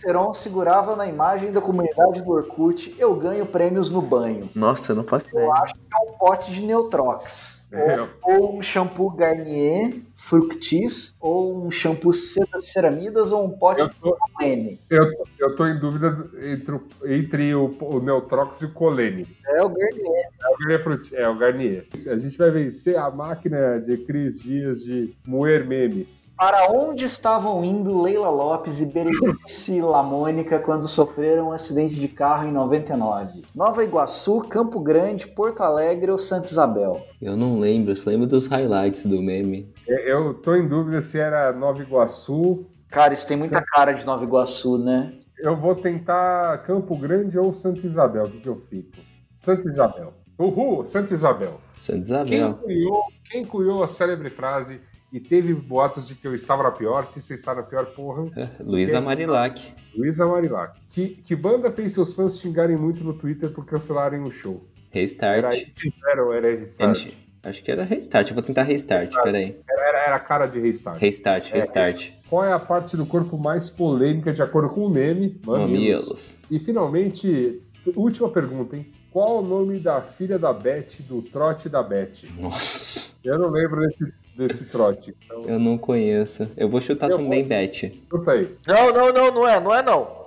Theron 0.00 0.32
segurava 0.32 0.96
na 0.96 1.06
imagem 1.06 1.52
da 1.52 1.60
comunidade 1.60 2.22
do 2.22 2.30
Orkut 2.30 2.94
Eu 2.98 3.14
ganho 3.14 3.46
prêmios 3.46 3.90
no 3.90 4.00
banho. 4.00 4.48
Nossa, 4.54 4.92
eu 4.92 4.96
não 4.96 5.04
faço 5.04 5.28
Eu 5.32 5.40
ideia. 5.40 5.52
acho 5.52 5.74
que 5.74 5.80
é 5.92 6.10
um 6.10 6.12
pote 6.18 6.52
de 6.52 6.62
Neutrox. 6.62 7.65
É. 7.76 8.00
Ou, 8.00 8.08
ou 8.42 8.56
um 8.58 8.62
shampoo 8.62 9.10
Garnier 9.10 9.94
Fructis, 10.16 11.16
ou 11.20 11.66
um 11.66 11.70
shampoo 11.70 12.12
Seda 12.12 12.58
Ceramidas, 12.58 13.30
ou 13.32 13.44
um 13.44 13.50
pote 13.50 13.80
Eu 13.82 13.90
tô, 14.00 14.16
de 14.40 14.44
N. 14.46 14.80
eu, 14.90 15.04
eu 15.38 15.56
tô 15.56 15.66
em 15.66 15.78
dúvida 15.78 16.26
entre, 16.42 16.74
o- 16.74 16.82
entre 17.06 17.54
o, 17.54 17.76
o 17.80 18.00
Neutrox 18.00 18.60
e 18.62 18.64
o 18.64 18.72
Colene. 18.72 19.26
É 19.46 19.62
o 19.62 19.68
Garnier. 19.68 20.26
É 20.42 20.48
o 20.48 20.58
Garnier, 20.58 20.82
Fruit- 20.82 21.14
é 21.14 21.28
o 21.28 21.38
Garnier. 21.38 21.86
A 22.10 22.16
gente 22.16 22.36
vai 22.36 22.50
vencer 22.50 22.96
a 22.96 23.10
máquina 23.10 23.78
de 23.80 23.96
Cris 23.98 24.40
Dias 24.42 24.82
de 24.82 25.14
moer 25.24 25.66
memes. 25.66 26.30
Para 26.36 26.70
onde 26.72 27.04
estavam 27.04 27.64
indo 27.64 28.02
Leila 28.02 28.30
Lopes 28.30 28.80
e 28.80 28.86
Berenice 28.86 29.80
Lamônica 29.82 30.58
quando 30.58 30.88
sofreram 30.88 31.48
um 31.48 31.52
acidente 31.52 31.94
de 31.96 32.08
carro 32.08 32.48
em 32.48 32.52
99? 32.52 33.42
Nova 33.54 33.84
Iguaçu, 33.84 34.40
Campo 34.48 34.80
Grande, 34.80 35.26
Porto 35.28 35.62
Alegre 35.62 36.10
ou 36.10 36.18
Santa 36.18 36.46
Isabel? 36.46 37.00
Eu 37.20 37.36
não 37.36 37.58
lembro, 37.58 37.92
eu 37.92 37.96
só 37.96 38.10
lembro 38.10 38.26
dos 38.26 38.46
highlights 38.46 39.06
do 39.06 39.22
meme. 39.22 39.72
Eu 39.86 40.34
tô 40.34 40.54
em 40.54 40.68
dúvida 40.68 41.00
se 41.00 41.18
era 41.18 41.52
Nova 41.52 41.82
Iguaçu. 41.82 42.66
Cara, 42.90 43.14
isso 43.14 43.26
tem 43.26 43.36
muita 43.36 43.62
cara 43.62 43.92
de 43.92 44.04
Nova 44.04 44.22
Iguaçu, 44.24 44.78
né? 44.78 45.14
Eu 45.38 45.56
vou 45.56 45.74
tentar 45.74 46.58
Campo 46.58 46.96
Grande 46.96 47.38
ou 47.38 47.52
Santa 47.52 47.86
Isabel. 47.86 48.26
O 48.26 48.30
que, 48.40 48.48
eu 48.48 48.56
fico? 48.68 48.98
Santa 49.34 49.68
Isabel. 49.68 50.14
Uhul, 50.38 50.84
Santa 50.84 51.12
Isabel. 51.14 51.60
Santa 51.78 52.24
Quem 52.24 52.38
Isabel. 52.38 52.54
cunhou, 52.62 53.04
quem 53.24 53.44
cunhou 53.44 53.82
a 53.82 53.86
célebre 53.86 54.30
frase 54.30 54.80
e 55.12 55.18
teve 55.18 55.54
boatos 55.54 56.06
de 56.06 56.14
que 56.14 56.26
eu 56.26 56.34
estava 56.34 56.62
na 56.62 56.70
pior? 56.70 57.06
Se 57.06 57.18
isso 57.18 57.32
está 57.32 57.54
na 57.54 57.62
pior, 57.62 57.86
porra. 57.86 58.30
Luísa 58.60 59.00
Marilac. 59.00 59.74
Luísa 59.94 60.26
Marilac. 60.26 60.78
Que, 60.90 61.08
que 61.08 61.34
banda 61.34 61.70
fez 61.70 61.92
seus 61.92 62.14
fãs 62.14 62.38
xingarem 62.38 62.76
muito 62.76 63.02
no 63.02 63.14
Twitter 63.14 63.50
por 63.50 63.64
cancelarem 63.64 64.22
o 64.22 64.30
show? 64.30 64.66
Restart. 64.90 65.44
Era 65.44 66.34
era 66.34 66.58
restart. 66.58 66.98
Gente, 66.98 67.28
acho 67.42 67.62
que 67.62 67.70
era 67.70 67.84
restart. 67.84 68.28
Eu 68.28 68.34
vou 68.34 68.42
tentar 68.42 68.62
restart, 68.62 69.12
peraí. 69.22 69.56
Era, 69.68 69.88
era, 69.88 69.98
era 70.06 70.18
cara 70.18 70.46
de 70.46 70.60
restart. 70.60 71.00
Restart, 71.00 71.50
restart. 71.50 72.10
Qual 72.28 72.44
é 72.44 72.52
a 72.52 72.58
parte 72.58 72.96
do 72.96 73.06
corpo 73.06 73.38
mais 73.38 73.70
polêmica 73.70 74.32
de 74.32 74.42
acordo 74.42 74.72
com 74.72 74.84
o 74.84 74.90
meme? 74.90 75.40
Mamilos. 75.44 76.38
E 76.50 76.58
finalmente, 76.58 77.62
última 77.94 78.28
pergunta, 78.28 78.76
hein? 78.76 78.86
Qual 79.12 79.38
o 79.38 79.42
nome 79.42 79.78
da 79.78 80.02
filha 80.02 80.38
da 80.38 80.52
Beth, 80.52 81.00
do 81.08 81.22
trote 81.22 81.68
da 81.68 81.82
Beth? 81.82 82.24
Nossa. 82.38 83.12
Eu 83.24 83.38
não 83.38 83.50
lembro 83.50 83.80
desse, 83.80 84.12
desse 84.36 84.64
trote. 84.66 85.14
Então, 85.24 85.40
Eu 85.48 85.58
não 85.58 85.78
conheço. 85.78 86.50
Eu 86.56 86.68
vou 86.68 86.80
chutar 86.80 87.10
Eu 87.10 87.16
também, 87.16 87.44
Beth. 87.44 87.92
chuta 88.10 88.32
aí. 88.32 88.48
Não, 88.66 88.92
não, 88.92 89.12
não, 89.12 89.34
não 89.34 89.48
é, 89.48 89.60
não 89.60 89.74
é 89.74 89.82
não. 89.82 90.26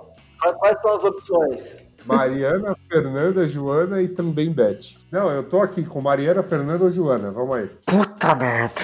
Quais 0.58 0.80
são 0.80 0.96
as 0.96 1.04
opções? 1.04 1.89
Mariana, 2.06 2.76
Fernanda, 2.88 3.46
Joana 3.46 4.02
e 4.02 4.08
também 4.08 4.52
Beth. 4.52 4.96
Não, 5.10 5.30
eu 5.30 5.42
tô 5.42 5.60
aqui 5.60 5.84
com 5.84 6.00
Mariana, 6.00 6.42
Fernanda 6.42 6.84
ou 6.84 6.90
Joana. 6.90 7.30
Vamos 7.30 7.56
aí. 7.56 7.70
Puta 7.86 8.34
merda. 8.34 8.80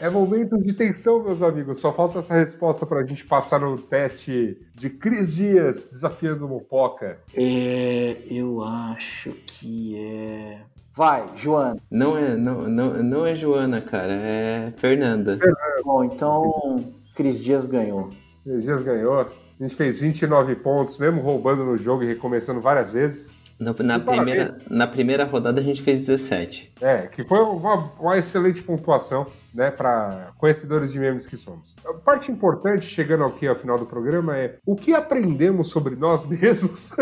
É 0.00 0.08
momento 0.08 0.58
de 0.58 0.72
tensão, 0.72 1.22
meus 1.22 1.42
amigos. 1.42 1.78
Só 1.78 1.92
falta 1.92 2.20
essa 2.20 2.34
resposta 2.34 2.86
pra 2.86 3.04
gente 3.04 3.24
passar 3.24 3.60
no 3.60 3.76
teste 3.76 4.58
de 4.72 4.88
Cris 4.88 5.34
Dias 5.34 5.88
desafiando 5.90 6.46
o 6.46 6.48
Mopoca. 6.48 7.18
É, 7.36 8.22
eu 8.26 8.62
acho 8.62 9.30
que 9.46 9.96
é. 9.98 10.64
Vai, 10.94 11.24
Joana. 11.36 11.76
Não 11.90 12.16
é, 12.16 12.36
não, 12.36 12.68
não, 12.68 13.02
não 13.02 13.26
é 13.26 13.34
Joana, 13.34 13.80
cara, 13.80 14.12
é 14.12 14.72
Fernanda. 14.76 15.38
Bom, 15.84 16.04
então 16.04 16.92
Cris 17.14 17.42
Dias 17.44 17.66
ganhou. 17.66 18.10
Cris 18.42 18.64
Dias 18.64 18.82
ganhou. 18.82 19.26
A 19.60 19.62
gente 19.62 19.76
fez 19.76 20.00
29 20.00 20.56
pontos, 20.56 20.96
mesmo 20.96 21.20
roubando 21.20 21.62
no 21.66 21.76
jogo 21.76 22.02
e 22.02 22.06
recomeçando 22.06 22.62
várias 22.62 22.90
vezes. 22.90 23.28
Na, 23.58 23.74
na 23.74 24.00
parabéns. 24.00 24.06
primeira, 24.06 24.58
na 24.70 24.86
primeira 24.86 25.24
rodada 25.26 25.60
a 25.60 25.62
gente 25.62 25.82
fez 25.82 25.98
17. 25.98 26.72
É, 26.80 27.06
que 27.08 27.22
foi 27.24 27.40
uma, 27.40 27.74
uma 28.00 28.16
excelente 28.16 28.62
pontuação, 28.62 29.26
né, 29.54 29.70
para 29.70 30.32
conhecedores 30.38 30.90
de 30.90 30.98
memes 30.98 31.26
que 31.26 31.36
somos. 31.36 31.74
A 31.84 31.92
parte 31.92 32.32
importante, 32.32 32.86
chegando 32.86 33.22
aqui 33.24 33.46
ao 33.46 33.54
final 33.54 33.76
do 33.76 33.84
programa, 33.84 34.34
é 34.34 34.56
o 34.64 34.74
que 34.74 34.94
aprendemos 34.94 35.68
sobre 35.68 35.94
nós 35.94 36.24
mesmos 36.24 36.96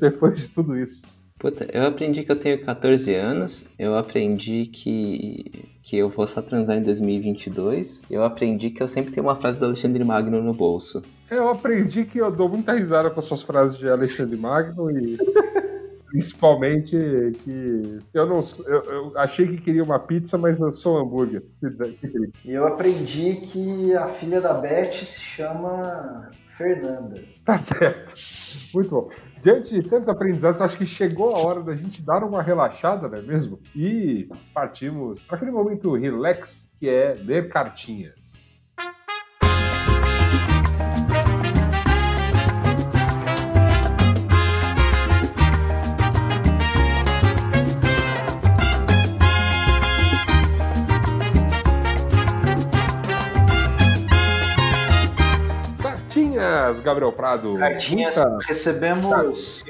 depois 0.00 0.40
de 0.40 0.48
tudo 0.48 0.76
isso. 0.76 1.06
Puta, 1.38 1.66
eu 1.70 1.84
aprendi 1.86 2.24
que 2.24 2.32
eu 2.32 2.36
tenho 2.38 2.58
14 2.64 3.14
anos, 3.14 3.66
eu 3.78 3.94
aprendi 3.94 4.66
que, 4.66 5.68
que 5.82 5.96
eu 5.98 6.08
vou 6.08 6.26
só 6.26 6.40
transar 6.40 6.78
em 6.78 6.82
2022, 6.82 8.04
eu 8.10 8.24
aprendi 8.24 8.70
que 8.70 8.82
eu 8.82 8.88
sempre 8.88 9.12
tenho 9.12 9.26
uma 9.26 9.36
frase 9.36 9.58
do 9.60 9.66
Alexandre 9.66 10.02
Magno 10.02 10.42
no 10.42 10.54
bolso. 10.54 11.02
Eu 11.30 11.50
aprendi 11.50 12.04
que 12.06 12.18
eu 12.18 12.30
dou 12.30 12.48
muita 12.48 12.72
risada 12.72 13.10
com 13.10 13.20
as 13.20 13.26
suas 13.26 13.42
frases 13.42 13.76
de 13.76 13.86
Alexandre 13.88 14.34
Magno 14.36 14.90
e 14.90 15.18
principalmente 16.08 16.96
que 17.44 17.98
eu 18.14 18.26
não 18.26 18.40
sou- 18.40 18.64
eu, 18.66 18.80
eu 18.80 19.12
achei 19.18 19.46
que 19.46 19.58
queria 19.58 19.82
uma 19.82 19.98
pizza, 19.98 20.38
mas 20.38 20.58
eu 20.58 20.72
sou 20.72 20.96
um 20.96 21.00
hambúrguer. 21.02 21.42
E 22.46 22.52
eu 22.52 22.66
aprendi 22.66 23.42
que 23.52 23.94
a 23.94 24.08
filha 24.14 24.40
da 24.40 24.54
Beth 24.54 24.94
se 24.94 25.20
chama 25.20 26.30
Fernanda. 26.56 27.22
Tá 27.44 27.58
certo. 27.58 28.14
Muito 28.74 28.88
bom. 28.90 29.10
Diante 29.46 29.80
de 29.80 29.88
tantos 29.88 30.08
aprendizados, 30.08 30.60
acho 30.60 30.76
que 30.76 30.84
chegou 30.84 31.30
a 31.30 31.38
hora 31.38 31.62
da 31.62 31.72
gente 31.72 32.02
dar 32.02 32.24
uma 32.24 32.42
relaxada, 32.42 33.08
não 33.08 33.16
é 33.16 33.22
mesmo? 33.22 33.60
E 33.76 34.28
partimos 34.52 35.20
para 35.20 35.36
aquele 35.36 35.52
momento 35.52 35.94
relax 35.94 36.68
que 36.80 36.88
é 36.88 37.14
ler 37.14 37.48
cartinhas. 37.48 38.55
Cartinhas, 56.66 56.80
Gabriel 56.80 57.12
Prado. 57.12 57.56
Cartinhas, 57.58 58.16
Muita- 58.16 58.38
recebemos, 58.46 59.64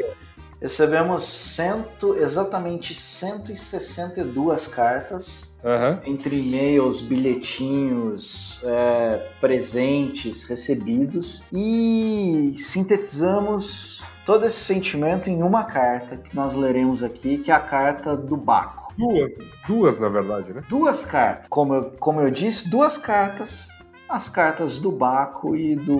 recebemos 0.60 1.22
cento, 1.24 2.14
exatamente 2.16 2.94
162 2.94 4.68
cartas, 4.68 5.56
Aham. 5.64 6.00
entre 6.06 6.36
e-mails, 6.40 7.00
bilhetinhos, 7.00 8.60
é, 8.64 9.26
presentes 9.40 10.44
recebidos, 10.44 11.44
e 11.52 12.54
sintetizamos 12.58 14.02
todo 14.24 14.44
esse 14.46 14.58
sentimento 14.58 15.28
em 15.30 15.42
uma 15.42 15.64
carta 15.64 16.16
que 16.16 16.34
nós 16.34 16.54
leremos 16.54 17.02
aqui, 17.02 17.38
que 17.38 17.50
é 17.50 17.54
a 17.54 17.60
carta 17.60 18.16
do 18.16 18.36
Baco. 18.36 18.86
Duas, 18.96 19.30
duas, 19.68 19.98
na 20.00 20.08
verdade, 20.08 20.54
né? 20.54 20.62
Duas 20.70 21.04
cartas, 21.04 21.48
como 21.50 21.74
eu, 21.74 21.92
como 22.00 22.20
eu 22.22 22.30
disse, 22.30 22.70
duas 22.70 22.96
cartas. 22.96 23.68
As 24.08 24.28
cartas 24.28 24.78
do 24.78 24.92
Baco 24.92 25.56
e 25.56 25.74
do 25.74 25.96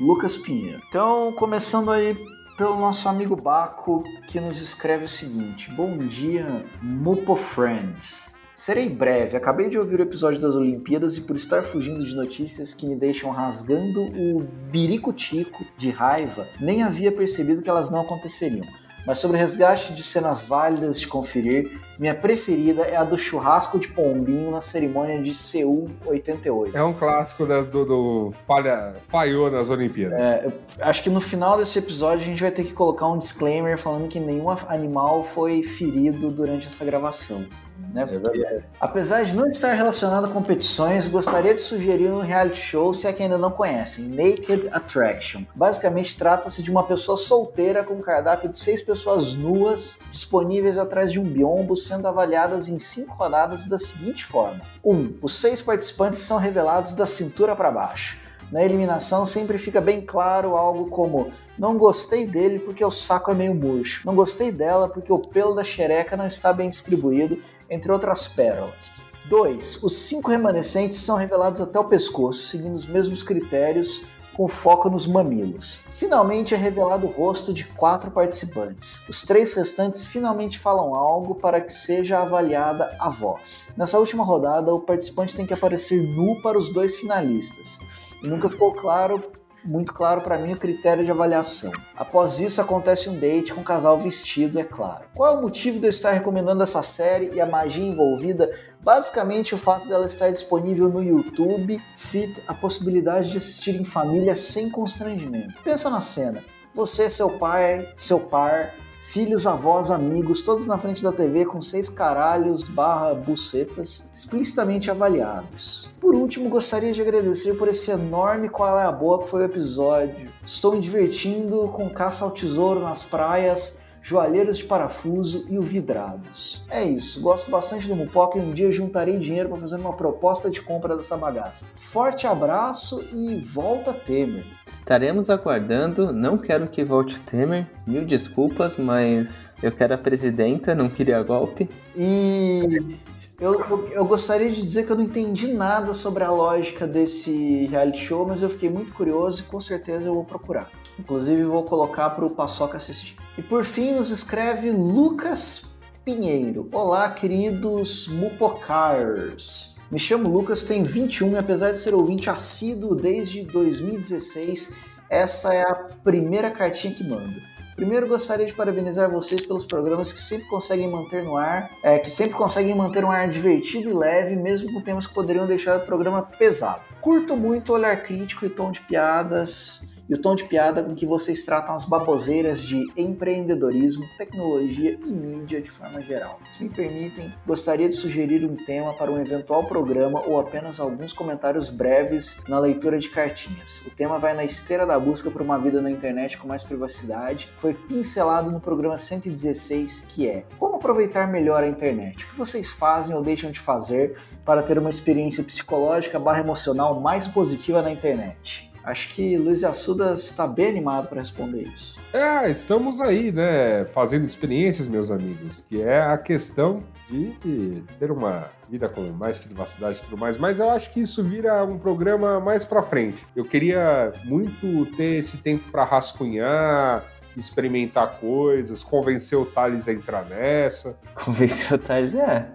Lucas 0.00 0.38
Pinheiro. 0.38 0.80
Então, 0.88 1.32
começando 1.32 1.90
aí 1.90 2.16
pelo 2.56 2.80
nosso 2.80 3.10
amigo 3.10 3.36
Baco, 3.36 4.02
que 4.26 4.40
nos 4.40 4.62
escreve 4.62 5.04
o 5.04 5.08
seguinte: 5.08 5.70
Bom 5.72 5.98
dia, 5.98 6.64
Mupo 6.80 7.36
Friends. 7.36 8.34
Serei 8.54 8.88
breve, 8.88 9.36
acabei 9.36 9.68
de 9.68 9.78
ouvir 9.78 10.00
o 10.00 10.02
episódio 10.02 10.40
das 10.40 10.54
Olimpíadas 10.54 11.18
e 11.18 11.22
por 11.22 11.36
estar 11.36 11.62
fugindo 11.62 12.02
de 12.02 12.14
notícias 12.14 12.72
que 12.72 12.86
me 12.86 12.96
deixam 12.96 13.30
rasgando 13.30 14.00
o 14.00 14.40
birico-tico 14.70 15.62
de 15.76 15.90
raiva, 15.90 16.46
nem 16.58 16.82
havia 16.82 17.12
percebido 17.12 17.60
que 17.60 17.68
elas 17.68 17.90
não 17.90 18.00
aconteceriam. 18.00 18.66
Mas 19.06 19.18
sobre 19.18 19.36
o 19.36 19.40
resgate 19.40 19.92
de 19.92 20.02
cenas 20.02 20.42
válidas 20.42 21.00
de 21.00 21.08
conferir, 21.08 21.80
minha 21.98 22.14
preferida 22.14 22.82
é 22.82 22.96
a 22.96 23.04
do 23.04 23.16
churrasco 23.18 23.78
de 23.78 23.88
pombinho 23.88 24.50
na 24.50 24.60
cerimônia 24.60 25.22
de 25.22 25.32
Seul 25.34 25.88
88. 26.04 26.76
É 26.76 26.82
um 26.82 26.92
clássico 26.94 27.46
da- 27.46 27.62
do, 27.62 27.84
do 27.84 28.34
falha, 28.46 28.94
falhou 29.08 29.50
nas 29.50 29.68
Olimpíadas. 29.68 30.20
É, 30.20 30.52
acho 30.80 31.02
que 31.02 31.10
no 31.10 31.20
final 31.20 31.56
desse 31.56 31.78
episódio 31.78 32.20
a 32.20 32.24
gente 32.24 32.40
vai 32.42 32.50
ter 32.50 32.64
que 32.64 32.72
colocar 32.72 33.06
um 33.08 33.18
disclaimer 33.18 33.78
falando 33.78 34.08
que 34.08 34.18
nenhum 34.20 34.50
animal 34.68 35.22
foi 35.22 35.62
ferido 35.62 36.30
durante 36.30 36.66
essa 36.66 36.84
gravação. 36.84 37.46
Né? 37.92 38.02
É 38.02 38.06
Porque, 38.18 38.60
apesar 38.80 39.24
de 39.24 39.34
não 39.34 39.48
estar 39.48 39.72
relacionado 39.72 40.26
a 40.26 40.28
competições, 40.28 41.08
gostaria 41.08 41.52
de 41.54 41.60
sugerir 41.60 42.10
um 42.10 42.20
reality 42.20 42.58
show, 42.58 42.94
se 42.94 43.06
é 43.06 43.12
que 43.12 43.22
ainda 43.22 43.36
não 43.36 43.50
conhecem, 43.50 44.04
Naked 44.04 44.68
Attraction. 44.72 45.42
Basicamente 45.54 46.16
trata-se 46.16 46.62
de 46.62 46.70
uma 46.70 46.84
pessoa 46.84 47.16
solteira 47.16 47.82
com 47.82 47.94
um 47.94 48.00
cardápio 48.00 48.48
de 48.48 48.58
seis 48.58 48.80
pessoas 48.82 49.34
nuas 49.34 49.98
disponíveis 50.10 50.78
atrás 50.78 51.10
de 51.12 51.18
um 51.18 51.24
biombo, 51.24 51.76
sendo 51.92 52.08
avaliadas 52.08 52.68
em 52.68 52.78
cinco 52.78 53.14
rodadas 53.14 53.66
da 53.66 53.78
seguinte 53.78 54.24
forma: 54.24 54.62
1. 54.82 54.94
Um, 54.94 55.14
os 55.20 55.34
seis 55.34 55.60
participantes 55.60 56.20
são 56.20 56.38
revelados 56.38 56.92
da 56.92 57.06
cintura 57.06 57.54
para 57.54 57.70
baixo. 57.70 58.16
Na 58.50 58.62
eliminação 58.62 59.26
sempre 59.26 59.58
fica 59.58 59.80
bem 59.80 60.00
claro 60.00 60.56
algo 60.56 60.86
como 60.86 61.30
não 61.58 61.76
gostei 61.76 62.26
dele 62.26 62.58
porque 62.58 62.84
o 62.84 62.90
saco 62.90 63.30
é 63.30 63.34
meio 63.34 63.54
murcho, 63.54 64.06
não 64.06 64.14
gostei 64.14 64.50
dela 64.50 64.88
porque 64.88 65.12
o 65.12 65.18
pelo 65.18 65.54
da 65.54 65.64
xereca 65.64 66.16
não 66.16 66.26
está 66.26 66.52
bem 66.52 66.68
distribuído, 66.68 67.42
entre 67.68 67.92
outras 67.92 68.26
pérolas. 68.28 69.02
2. 69.26 69.82
Os 69.82 69.96
cinco 69.96 70.30
remanescentes 70.30 70.98
são 70.98 71.16
revelados 71.16 71.60
até 71.60 71.78
o 71.78 71.84
pescoço, 71.84 72.46
seguindo 72.46 72.74
os 72.74 72.86
mesmos 72.86 73.22
critérios, 73.22 74.02
com 74.34 74.48
foco 74.48 74.90
nos 74.90 75.06
mamilos. 75.06 75.80
Finalmente 76.02 76.52
é 76.52 76.56
revelado 76.56 77.06
o 77.06 77.10
rosto 77.10 77.54
de 77.54 77.62
quatro 77.62 78.10
participantes. 78.10 79.08
Os 79.08 79.22
três 79.22 79.54
restantes 79.54 80.04
finalmente 80.04 80.58
falam 80.58 80.96
algo 80.96 81.36
para 81.36 81.60
que 81.60 81.72
seja 81.72 82.18
avaliada 82.18 82.96
a 82.98 83.08
voz. 83.08 83.68
Nessa 83.76 84.00
última 84.00 84.24
rodada, 84.24 84.74
o 84.74 84.80
participante 84.80 85.32
tem 85.32 85.46
que 85.46 85.54
aparecer 85.54 86.02
nu 86.02 86.42
para 86.42 86.58
os 86.58 86.72
dois 86.72 86.96
finalistas. 86.96 87.78
E 88.20 88.26
nunca 88.26 88.50
ficou 88.50 88.74
claro 88.74 89.22
muito 89.64 89.94
claro 89.94 90.22
para 90.22 90.38
mim 90.38 90.54
o 90.54 90.58
critério 90.58 91.04
de 91.04 91.10
avaliação. 91.12 91.70
Após 91.96 92.40
isso, 92.40 92.60
acontece 92.60 93.08
um 93.08 93.18
date 93.18 93.54
com 93.54 93.60
um 93.60 93.64
casal 93.64 93.96
vestido, 93.98 94.58
é 94.58 94.64
claro. 94.64 95.04
Qual 95.14 95.32
é 95.32 95.38
o 95.38 95.40
motivo 95.40 95.78
de 95.78 95.86
eu 95.86 95.90
estar 95.90 96.10
recomendando 96.10 96.62
essa 96.64 96.82
série 96.82 97.30
e 97.32 97.40
a 97.40 97.46
magia 97.46 97.86
envolvida? 97.86 98.50
Basicamente, 98.82 99.54
o 99.54 99.58
fato 99.58 99.86
dela 99.86 100.06
estar 100.06 100.30
disponível 100.30 100.88
no 100.88 101.02
YouTube 101.02 101.80
fit 101.96 102.42
a 102.48 102.54
possibilidade 102.54 103.30
de 103.30 103.38
assistir 103.38 103.80
em 103.80 103.84
família 103.84 104.34
sem 104.34 104.68
constrangimento. 104.68 105.62
Pensa 105.62 105.88
na 105.88 106.00
cena: 106.00 106.42
você, 106.74 107.08
seu 107.08 107.38
pai, 107.38 107.92
seu 107.94 108.18
par, 108.18 108.74
filhos, 109.04 109.46
avós, 109.46 109.90
amigos, 109.90 110.42
todos 110.42 110.66
na 110.66 110.78
frente 110.78 111.02
da 111.02 111.12
TV 111.12 111.44
com 111.44 111.60
seis 111.60 111.88
caralhos 111.88 112.64
barra 112.64 113.14
bucetas 113.14 114.10
explicitamente 114.12 114.90
avaliados. 114.90 115.92
Por 116.00 116.14
último, 116.14 116.48
gostaria 116.48 116.92
de 116.92 117.02
agradecer 117.02 117.54
por 117.54 117.68
esse 117.68 117.90
enorme 117.90 118.48
qual 118.48 118.80
é 118.80 118.84
a 118.84 118.90
boa 118.90 119.22
que 119.22 119.28
foi 119.28 119.42
o 119.42 119.44
episódio. 119.44 120.28
Estou 120.44 120.72
me 120.72 120.80
divertindo 120.80 121.68
com 121.68 121.90
caça 121.90 122.24
ao 122.24 122.30
tesouro 122.30 122.80
nas 122.80 123.04
praias, 123.04 123.81
joalheiros 124.02 124.58
de 124.58 124.64
parafuso 124.64 125.46
e 125.48 125.56
o 125.56 125.62
vidrados. 125.62 126.64
É 126.68 126.84
isso, 126.84 127.20
gosto 127.22 127.50
bastante 127.50 127.86
do 127.86 127.94
Mupoca 127.94 128.36
e 128.36 128.40
um 128.40 128.52
dia 128.52 128.72
juntarei 128.72 129.16
dinheiro 129.16 129.48
para 129.48 129.58
fazer 129.58 129.76
uma 129.76 129.92
proposta 129.92 130.50
de 130.50 130.60
compra 130.60 130.96
dessa 130.96 131.16
bagaça. 131.16 131.66
Forte 131.76 132.26
abraço 132.26 133.04
e 133.12 133.36
volta 133.36 133.92
Temer. 133.92 134.44
Estaremos 134.66 135.30
aguardando, 135.30 136.12
não 136.12 136.36
quero 136.36 136.66
que 136.66 136.84
volte 136.84 137.16
o 137.16 137.20
Temer, 137.20 137.66
mil 137.86 138.04
desculpas, 138.04 138.78
mas 138.78 139.56
eu 139.62 139.70
quero 139.70 139.94
a 139.94 139.98
presidenta, 139.98 140.74
não 140.74 140.88
queria 140.88 141.22
golpe. 141.22 141.70
E 141.96 142.98
eu, 143.38 143.60
eu, 143.60 143.88
eu 143.88 144.04
gostaria 144.04 144.50
de 144.50 144.62
dizer 144.62 144.86
que 144.86 144.92
eu 144.92 144.96
não 144.96 145.04
entendi 145.04 145.48
nada 145.48 145.92
sobre 145.92 146.24
a 146.24 146.30
lógica 146.30 146.86
desse 146.86 147.66
reality 147.66 148.00
show, 148.00 148.26
mas 148.26 148.40
eu 148.40 148.48
fiquei 148.48 148.70
muito 148.70 148.92
curioso 148.92 149.42
e 149.42 149.44
com 149.44 149.60
certeza 149.60 150.04
eu 150.04 150.14
vou 150.14 150.24
procurar. 150.24 150.70
Inclusive 150.98 151.44
vou 151.44 151.64
colocar 151.64 152.10
para 152.10 152.24
o 152.24 152.30
Paçoca 152.30 152.76
assistir. 152.76 153.16
E 153.36 153.42
por 153.42 153.64
fim 153.64 153.92
nos 153.92 154.10
escreve 154.10 154.70
Lucas 154.70 155.76
Pinheiro. 156.04 156.68
Olá, 156.72 157.10
queridos 157.10 158.08
Mupocars. 158.08 159.78
Me 159.90 159.98
chamo 159.98 160.28
Lucas, 160.28 160.64
tenho 160.64 160.84
21 160.84 161.32
e 161.32 161.38
apesar 161.38 161.70
de 161.70 161.78
ser 161.78 161.94
ouvinte 161.94 162.28
assíduo 162.30 162.94
desde 162.94 163.42
2016, 163.42 164.76
essa 165.08 165.52
é 165.52 165.62
a 165.62 165.74
primeira 166.02 166.50
cartinha 166.50 166.94
que 166.94 167.04
mando. 167.04 167.40
Primeiro, 167.76 168.06
gostaria 168.06 168.46
de 168.46 168.52
parabenizar 168.52 169.10
vocês 169.10 169.44
pelos 169.44 169.64
programas 169.64 170.12
que 170.12 170.20
sempre 170.20 170.46
conseguem 170.48 170.88
manter 170.88 171.22
no 171.24 171.36
ar, 171.36 171.70
é, 171.82 171.98
que 171.98 172.10
sempre 172.10 172.36
conseguem 172.36 172.74
manter 172.74 173.04
um 173.04 173.10
ar 173.10 173.28
divertido 173.28 173.90
e 173.90 173.94
leve, 173.94 174.36
mesmo 174.36 174.72
com 174.72 174.80
temas 174.80 175.06
que 175.06 175.14
poderiam 175.14 175.46
deixar 175.46 175.78
o 175.78 175.86
programa 175.86 176.22
pesado. 176.22 176.82
Curto 177.00 177.36
muito 177.36 177.72
o 177.72 177.74
olhar 177.74 178.02
crítico 178.02 178.44
e 178.44 178.50
tom 178.50 178.70
de 178.70 178.80
piadas 178.80 179.84
e 180.12 180.14
o 180.14 180.18
tom 180.18 180.34
de 180.34 180.44
piada 180.44 180.82
com 180.82 180.94
que 180.94 181.06
vocês 181.06 181.42
tratam 181.42 181.74
as 181.74 181.86
baboseiras 181.86 182.62
de 182.62 182.86
empreendedorismo, 182.98 184.04
tecnologia 184.18 184.98
e 185.02 185.10
mídia 185.10 185.58
de 185.58 185.70
forma 185.70 186.02
geral. 186.02 186.38
Se 186.52 186.62
me 186.62 186.68
permitem, 186.68 187.32
gostaria 187.46 187.88
de 187.88 187.96
sugerir 187.96 188.44
um 188.44 188.54
tema 188.54 188.92
para 188.92 189.10
um 189.10 189.18
eventual 189.18 189.64
programa 189.64 190.22
ou 190.26 190.38
apenas 190.38 190.78
alguns 190.78 191.14
comentários 191.14 191.70
breves 191.70 192.42
na 192.46 192.58
leitura 192.58 192.98
de 192.98 193.08
cartinhas. 193.08 193.80
O 193.86 193.90
tema 193.90 194.18
vai 194.18 194.34
na 194.34 194.44
esteira 194.44 194.84
da 194.84 194.98
busca 194.98 195.30
por 195.30 195.40
uma 195.40 195.58
vida 195.58 195.80
na 195.80 195.90
internet 195.90 196.36
com 196.36 196.46
mais 196.46 196.62
privacidade. 196.62 197.48
Foi 197.56 197.72
pincelado 197.72 198.50
no 198.50 198.60
programa 198.60 198.98
116, 198.98 200.08
que 200.10 200.28
é 200.28 200.44
Como 200.58 200.76
aproveitar 200.76 201.26
melhor 201.26 201.64
a 201.64 201.68
internet? 201.68 202.26
O 202.26 202.28
que 202.28 202.36
vocês 202.38 202.68
fazem 202.68 203.16
ou 203.16 203.22
deixam 203.22 203.50
de 203.50 203.60
fazer 203.60 204.18
para 204.44 204.62
ter 204.62 204.78
uma 204.78 204.90
experiência 204.90 205.42
psicológica 205.42 206.20
barra 206.20 206.40
emocional 206.40 207.00
mais 207.00 207.26
positiva 207.26 207.80
na 207.80 207.90
internet? 207.90 208.71
Acho 208.84 209.14
que 209.14 209.36
Luiz 209.36 209.62
Assuda 209.62 210.14
está 210.14 210.46
bem 210.46 210.68
animado 210.68 211.08
para 211.08 211.20
responder 211.20 211.62
isso. 211.62 212.00
É, 212.12 212.50
estamos 212.50 213.00
aí, 213.00 213.30
né, 213.30 213.84
fazendo 213.86 214.24
experiências, 214.24 214.86
meus 214.86 215.10
amigos, 215.10 215.64
que 215.68 215.80
é 215.80 216.02
a 216.02 216.18
questão 216.18 216.82
de 217.08 217.82
ter 217.98 218.10
uma 218.10 218.50
vida 218.68 218.88
com 218.88 219.02
mais 219.12 219.38
privacidade 219.38 219.98
e 219.98 220.02
tudo 220.02 220.18
mais, 220.18 220.38
mas 220.38 220.58
eu 220.58 220.70
acho 220.70 220.92
que 220.92 221.00
isso 221.00 221.22
vira 221.22 221.62
um 221.64 221.78
programa 221.78 222.40
mais 222.40 222.64
para 222.64 222.82
frente. 222.82 223.24
Eu 223.36 223.44
queria 223.44 224.12
muito 224.24 224.86
ter 224.96 225.16
esse 225.16 225.38
tempo 225.38 225.70
para 225.70 225.84
rascunhar, 225.84 227.04
experimentar 227.36 228.18
coisas, 228.18 228.82
convencer 228.82 229.38
o 229.38 229.44
Thales 229.44 229.86
a 229.86 229.92
entrar 229.92 230.24
nessa. 230.24 230.98
Convencer 231.14 231.74
o 231.74 231.78
Thales, 231.78 232.14
é. 232.14 232.48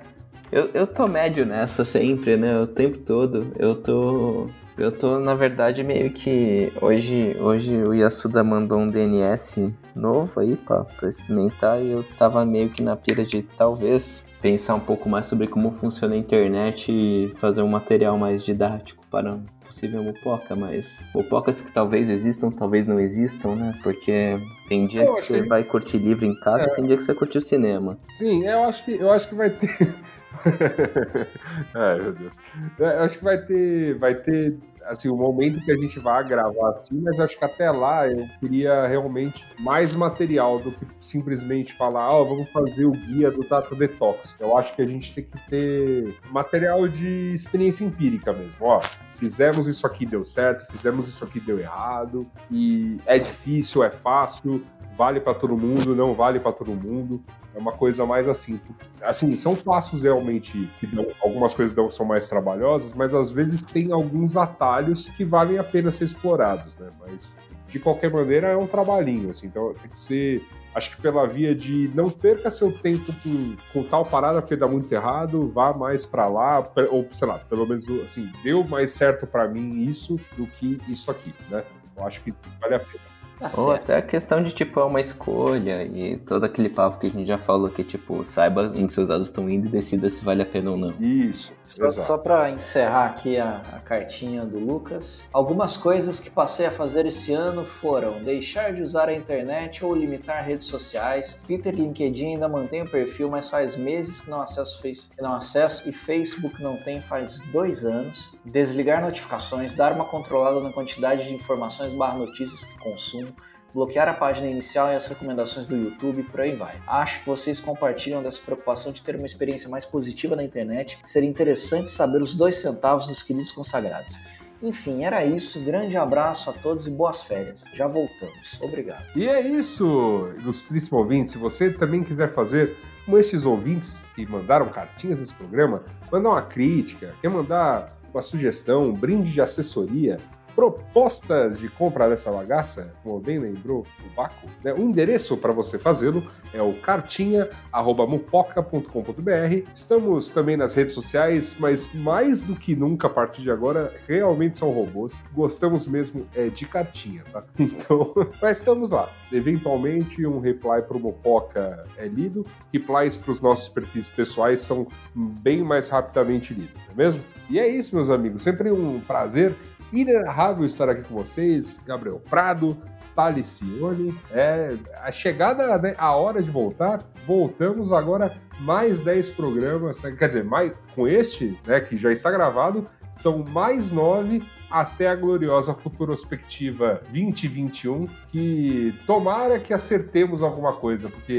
Eu, 0.52 0.70
eu 0.74 0.88
tô 0.88 1.08
médio 1.08 1.46
nessa 1.46 1.84
sempre, 1.84 2.38
né? 2.38 2.60
O 2.60 2.68
tempo 2.68 2.98
todo. 3.00 3.52
Eu 3.58 3.76
tô 3.76 4.50
eu 4.78 4.92
tô, 4.92 5.20
na 5.20 5.34
verdade, 5.34 5.84
meio 5.84 6.12
que. 6.12 6.72
Hoje, 6.82 7.36
hoje 7.40 7.76
o 7.84 7.94
Yasuda 7.94 8.44
mandou 8.44 8.80
um 8.80 8.88
DNS 8.88 9.74
novo 9.96 10.40
aí 10.40 10.56
pra, 10.56 10.84
pra 10.84 11.08
experimentar 11.08 11.82
e 11.82 11.92
eu 11.92 12.04
tava 12.18 12.46
meio 12.46 12.70
que 12.70 12.84
na 12.84 12.96
pira 12.96 13.26
de 13.26 13.42
talvez 13.42 14.28
pensar 14.42 14.76
um 14.76 14.80
pouco 14.80 15.10
mais 15.10 15.26
sobre 15.26 15.48
como 15.48 15.72
funciona 15.72 16.14
a 16.14 16.18
internet 16.18 16.92
e 16.92 17.34
fazer 17.38 17.64
um 17.64 17.68
material 17.68 18.18
mais 18.18 18.44
didático 18.44 19.04
para 19.10 19.34
um 19.34 19.44
possível 19.66 20.02
Mupoca, 20.02 20.56
mas 20.56 21.02
Mupocas 21.14 21.60
que 21.60 21.72
talvez 21.72 22.10
existam, 22.10 22.50
talvez 22.50 22.88
não 22.88 23.00
existam, 23.00 23.56
né? 23.56 23.78
Porque 23.84 24.38
tem 24.70 24.88
dia 24.88 25.04
eu 25.04 25.14
que 25.14 25.22
você 25.22 25.42
que... 25.42 25.48
vai 25.48 25.64
curtir 25.64 25.98
livro 25.98 26.26
em 26.26 26.40
casa, 26.40 26.68
é. 26.68 26.70
tem 26.70 26.86
dia 26.86 26.96
que 26.96 27.04
você 27.04 27.08
vai 27.08 27.16
curtir 27.16 27.40
o 27.40 27.42
cinema. 27.42 27.98
Sim, 28.10 28.46
eu 28.46 28.64
acho 28.64 28.86
que, 28.86 28.92
eu 28.92 29.12
acho 29.12 29.28
que 29.28 29.36
vai 29.36 29.50
ter. 29.50 29.96
Ai, 31.74 32.02
meu 32.02 32.14
Deus. 32.14 32.40
Eu 32.78 33.04
acho 33.04 33.18
que 33.18 33.24
vai 33.24 33.38
ter, 33.38 33.98
vai 33.98 34.16
ter 34.16 34.58
assim, 34.88 35.10
o 35.10 35.16
momento 35.16 35.64
que 35.64 35.72
a 35.72 35.76
gente 35.76 36.00
vai 36.00 36.24
gravar 36.26 36.70
assim, 36.70 37.00
mas 37.02 37.20
acho 37.20 37.38
que 37.38 37.46
até 37.46 37.70
lá 37.70 38.08
eu 38.08 38.28
queria 38.40 38.88
realmente 38.88 39.46
mais 39.60 39.96
material 39.96 40.60
do 40.60 40.72
que 40.72 40.86
simplesmente 41.00 41.74
falar, 41.74 42.10
ó, 42.10 42.22
oh, 42.22 42.26
vamos 42.26 42.50
fazer 42.50 42.86
o 42.86 42.92
guia 42.92 43.30
do 43.30 43.48
Data 43.48 43.76
Detox. 43.76 44.38
Eu 44.40 44.58
acho 44.58 44.74
que 44.76 44.82
a 44.82 44.86
gente 44.86 45.14
tem 45.14 45.24
que 45.26 45.50
ter 45.50 46.16
material 46.32 46.88
de 46.88 47.34
experiência 47.34 47.84
empírica 47.84 48.32
mesmo, 48.34 48.66
ó. 48.66 48.82
Fizemos 49.18 49.68
isso 49.68 49.86
aqui, 49.88 50.06
deu 50.06 50.24
certo, 50.24 50.72
fizemos 50.72 51.08
isso 51.08 51.24
aqui, 51.24 51.40
deu 51.40 51.60
errado, 51.60 52.26
e 52.52 52.98
é 53.06 53.18
difícil, 53.18 53.84
é 53.84 53.90
fácil, 53.90 54.64
vale 54.96 55.20
para 55.20 55.34
todo 55.34 55.58
mundo, 55.58 55.96
não 55.96 56.14
vale 56.14 56.40
para 56.40 56.52
todo 56.52 56.72
mundo. 56.72 57.22
É 57.56 57.60
uma 57.60 57.72
coisa 57.72 58.06
mais 58.06 58.28
assim. 58.28 58.60
Assim, 59.02 59.36
são 59.36 59.56
passos 59.56 60.04
realmente 60.04 60.70
que 60.80 60.86
dão, 60.86 61.08
algumas 61.20 61.54
coisas 61.54 61.74
dão, 61.74 61.90
são 61.90 62.06
mais 62.06 62.30
trabalhosas, 62.30 62.94
mas 62.94 63.14
às 63.14 63.32
vezes 63.32 63.66
tem 63.66 63.92
alguns 63.92 64.38
atalhos 64.38 65.10
que 65.10 65.26
valem 65.26 65.58
a 65.58 65.64
pena 65.64 65.90
ser 65.90 66.04
explorados, 66.04 66.76
né? 66.78 66.90
Mas 67.00 67.40
de 67.68 67.80
qualquer 67.80 68.12
maneira 68.12 68.50
é 68.50 68.58
um 68.58 68.68
trabalhinho, 68.68 69.32
assim. 69.32 69.48
Então 69.48 69.74
tem 69.74 69.90
que 69.90 69.98
ser 69.98 70.48
acho 70.78 70.96
que 70.96 71.02
pela 71.02 71.28
via 71.28 71.56
de 71.56 71.90
não 71.96 72.10
perca 72.10 72.50
seu 72.50 72.72
tempo 72.72 73.12
com, 73.24 73.56
com 73.74 73.84
tal 73.84 74.06
parada 74.06 74.42
porque 74.42 74.56
dá 74.56 74.68
muito 74.68 74.92
errado, 74.92 75.52
vá 75.52 75.74
mais 75.74 76.06
para 76.06 76.28
lá, 76.28 76.64
ou 76.92 77.08
sei 77.12 77.28
lá, 77.28 77.40
pelo 77.40 77.68
menos 77.68 77.90
assim, 78.06 78.32
deu 78.44 78.64
mais 78.64 78.92
certo 78.92 79.26
para 79.26 79.48
mim 79.48 79.84
isso 79.84 80.20
do 80.38 80.46
que 80.46 80.80
isso 80.88 81.10
aqui, 81.10 81.34
né? 81.50 81.64
Eu 81.96 82.06
acho 82.06 82.22
que 82.22 82.34
vale 82.62 82.76
a 82.76 82.80
pena. 82.80 83.17
Tá 83.40 83.52
Ou 83.56 83.68
certo. 83.68 83.84
até 83.84 83.98
a 83.98 84.02
questão 84.02 84.42
de, 84.42 84.52
tipo, 84.52 84.80
é 84.80 84.84
uma 84.84 85.00
escolha 85.00 85.84
e 85.84 86.18
todo 86.18 86.44
aquele 86.44 86.70
papo 86.70 87.00
que 87.00 87.08
a 87.08 87.10
gente 87.10 87.28
já 87.28 87.38
falou 87.38 87.70
que, 87.70 87.84
tipo, 87.84 88.26
saiba 88.26 88.74
onde 88.76 88.92
seus 88.92 89.10
dados 89.10 89.28
estão 89.28 89.48
indo 89.48 89.68
e 89.68 89.70
decida 89.70 90.10
se 90.10 90.26
vale 90.26 90.42
a 90.42 90.46
pena 90.46 90.72
ou 90.72 90.78
não. 90.78 90.94
Isso. 91.00 91.54
Só, 91.66 91.90
só 91.90 92.18
para 92.18 92.50
encerrar 92.50 93.06
aqui 93.06 93.38
a, 93.38 93.62
a, 93.74 93.80
cartinha 93.80 94.44
do 94.44 94.58
Lucas, 94.58 95.28
algumas 95.32 95.78
coisas 95.78 96.20
que 96.20 96.32
passei 96.32 96.66
a 96.66 96.72
fazer 96.72 97.06
esse 97.06 97.34
ano 97.34 97.64
foram 97.64 98.24
deixar 98.24 98.74
de 98.74 98.82
usar 98.82 99.10
a 99.10 99.14
internet 99.14 99.86
ou 99.86 99.94
limitar 99.94 100.44
redes 100.44 100.68
sociais. 100.68 101.40
Twitter 101.46 101.74
e 101.74 101.78
LinkedIn 101.78 102.34
ainda 102.34 102.48
mantém 102.48 102.82
o 102.82 102.90
perfil, 102.90 103.30
mas 103.30 103.50
faz 103.50 103.76
meses 103.76 104.22
que 104.22 104.30
não 104.30 104.42
acesso, 104.42 104.82
face, 104.82 105.10
não 105.20 105.34
acesso 105.34 105.88
e 105.88 105.92
Facebook 105.92 106.62
não 106.64 106.78
tem 106.78 107.02
faz 107.02 107.40
dois 107.52 107.86
anos. 107.86 108.36
Desligar 108.44 109.02
notificações, 109.02 109.76
dar 109.76 109.92
uma 109.92 110.06
controlada 110.06 110.60
na 110.62 110.72
quantidade 110.72 111.28
de 111.28 111.34
informações 111.34 111.94
barra 111.94 112.18
notícias 112.18 112.64
que 112.64 112.78
consumo 112.80 113.28
bloquear 113.74 114.08
a 114.08 114.14
página 114.14 114.48
inicial 114.48 114.90
e 114.92 114.96
as 114.96 115.08
recomendações 115.08 115.68
do 115.68 115.76
YouTube, 115.76 116.24
por 116.24 116.42
aí 116.42 116.56
vai. 116.56 116.76
Acho 116.88 117.20
que 117.20 117.26
vocês 117.28 117.60
compartilham 117.60 118.24
dessa 118.24 118.40
preocupação 118.40 118.92
de 118.92 119.02
ter 119.02 119.16
uma 119.16 119.26
experiência 119.26 119.70
mais 119.70 119.86
positiva 119.86 120.36
na 120.36 120.44
internet. 120.44 120.98
Seria 121.06 121.30
interessante 121.30 121.92
saber 121.92 122.22
os 122.22 122.36
dois 122.36 122.56
centavos 122.58 123.08
dos 123.08 123.22
queridos 123.22 123.52
consagrados. 123.52 124.20
Enfim, 124.62 125.04
era 125.04 125.24
isso. 125.24 125.60
Grande 125.60 125.96
abraço 125.96 126.50
a 126.50 126.54
todos 126.54 126.88
e 126.88 126.90
boas 126.90 127.24
férias. 127.24 127.66
Já 127.74 127.88
voltamos. 127.88 128.60
Obrigado. 128.62 129.04
E 129.16 129.28
é 129.28 129.40
isso, 129.42 130.32
ilustríssimo 130.40 130.98
ouvinte. 130.98 131.32
Se 131.32 131.38
você 131.38 131.70
também 131.70 132.04
quiser 132.04 132.34
fazer 132.34 132.76
como 133.06 133.18
estes 133.18 133.46
ouvintes 133.46 134.10
que 134.16 134.26
mandaram 134.26 134.70
cartinhas 134.70 135.20
nesse 135.20 135.34
programa, 135.34 135.84
mandar 136.12 136.30
uma 136.30 136.42
crítica, 136.42 137.14
quer 137.22 137.30
mandar 137.30 137.96
uma 138.12 138.22
sugestão, 138.22 138.86
um 138.86 138.94
brinde 138.94 139.32
de 139.32 139.40
assessoria, 139.40 140.18
propostas 140.58 141.60
de 141.60 141.70
compra 141.70 142.10
dessa 142.10 142.32
bagaça, 142.32 142.92
como 143.04 143.20
bem 143.20 143.38
lembrou 143.38 143.86
o 144.04 144.10
Baco, 144.16 144.48
né? 144.64 144.74
o 144.74 144.80
endereço 144.80 145.38
para 145.38 145.54
você 145.54 145.78
fazê-lo 145.78 146.24
é 146.52 146.60
o 146.60 146.74
cartinha.mupoca.com.br. 146.74 149.70
Estamos 149.72 150.32
também 150.32 150.58
nas 150.58 150.74
redes 150.74 150.94
sociais, 150.94 151.56
mas 151.60 151.94
mais 151.94 152.44
do 152.44 152.56
que 152.56 152.76
nunca 152.76 153.06
a 153.06 153.10
partir 153.10 153.44
de 153.44 153.52
agora, 153.52 153.94
realmente 154.08 154.58
são 154.58 154.72
robôs. 154.72 155.24
Gostamos 155.32 155.86
mesmo 155.86 156.26
é, 156.36 156.48
de 156.48 156.66
cartinha, 156.66 157.24
tá? 157.32 157.44
Então, 157.78 158.12
mas 158.42 158.58
estamos 158.58 158.90
lá. 158.90 159.08
Eventualmente, 159.32 160.26
um 160.26 160.40
reply 160.40 160.82
para 160.82 160.98
o 160.98 161.00
Mupoca 161.00 161.86
é 161.98 162.08
lido, 162.08 162.44
replies 162.74 163.16
para 163.16 163.32
os 163.32 163.40
nossos 163.42 163.70
perfis 163.70 164.10
pessoais 164.10 164.62
são 164.62 164.88
bem 165.14 165.62
mais 165.62 165.90
rapidamente 165.90 166.56
lidos, 166.56 166.74
não 166.88 166.94
é 166.94 166.96
mesmo? 166.96 167.22
E 167.50 167.60
é 167.60 167.68
isso, 167.68 167.96
meus 167.96 168.10
amigos. 168.10 168.42
Sempre 168.42 168.72
um 168.72 169.00
prazer 169.00 169.56
inenarrável 169.92 170.66
estar 170.66 170.90
aqui 170.90 171.04
com 171.04 171.16
vocês, 171.16 171.80
Gabriel 171.86 172.22
Prado, 172.30 172.78
Talicione. 173.16 174.18
É 174.32 174.76
a 175.02 175.12
chegada, 175.12 175.78
né, 175.78 175.96
a 175.98 176.16
hora 176.16 176.42
de 176.42 176.52
voltar. 176.52 177.04
Voltamos 177.26 177.92
agora 177.92 178.36
mais 178.60 179.02
10 179.02 179.32
programas, 179.32 180.02
né, 180.02 180.12
quer 180.12 180.28
dizer, 180.28 180.44
mais 180.44 180.74
com 180.94 181.08
este, 181.08 181.60
né, 181.66 181.80
que 181.80 181.98
já 181.98 182.12
está 182.12 182.30
gravado, 182.30 182.88
são 183.12 183.44
mais 183.50 183.92
nove 183.92 184.44
até 184.70 185.08
a 185.08 185.16
gloriosa 185.16 185.74
Futurospectiva 185.74 187.02
2021, 187.12 188.08
que 188.28 188.94
tomara 189.08 189.60
que 189.60 189.74
acertemos 189.74 190.44
alguma 190.44 190.74
coisa, 190.74 191.10
porque 191.10 191.38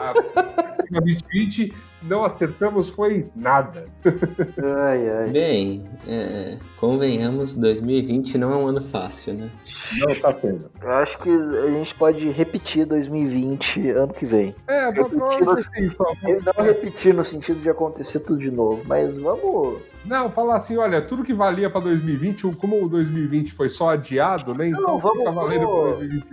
a 0.00 0.12
2020 0.90 1.72
não 2.02 2.24
acertamos 2.24 2.88
foi 2.88 3.28
nada. 3.34 3.84
Ai, 4.04 5.10
ai. 5.10 5.30
Bem, 5.30 5.84
é, 6.06 6.56
convenhamos, 6.78 7.56
2020 7.56 8.38
não 8.38 8.52
é 8.52 8.56
um 8.56 8.66
ano 8.68 8.82
fácil, 8.82 9.34
né? 9.34 9.50
Não 9.98 10.14
tá 10.16 10.32
sendo. 10.32 10.70
Eu 10.80 10.90
acho 10.90 11.18
que 11.18 11.30
a 11.30 11.70
gente 11.70 11.94
pode 11.94 12.28
repetir 12.28 12.86
2020 12.86 13.90
ano 13.90 14.12
que 14.12 14.26
vem. 14.26 14.54
É, 14.66 14.86
repetir 14.86 15.16
no, 15.16 16.54
Não 16.56 16.64
repetir 16.64 17.14
no 17.14 17.24
sentido 17.24 17.60
de 17.60 17.70
acontecer 17.70 18.20
tudo 18.20 18.38
de 18.38 18.50
novo, 18.50 18.82
mas 18.86 19.18
vamos 19.18 19.78
não, 20.04 20.30
falar 20.30 20.56
assim, 20.56 20.76
olha, 20.76 21.02
tudo 21.02 21.22
que 21.22 21.34
valia 21.34 21.68
para 21.68 21.82
2020, 21.82 22.56
como 22.56 22.84
o 22.84 22.88
2020 22.88 23.52
foi 23.52 23.68
só 23.68 23.90
adiado, 23.90 24.54
né? 24.54 24.68
Então 24.68 24.82
não, 24.82 24.98
vamos, 24.98 25.18
fica 25.18 25.32
valendo 25.32 25.66
vamos, 25.66 25.98
2020. 25.98 26.24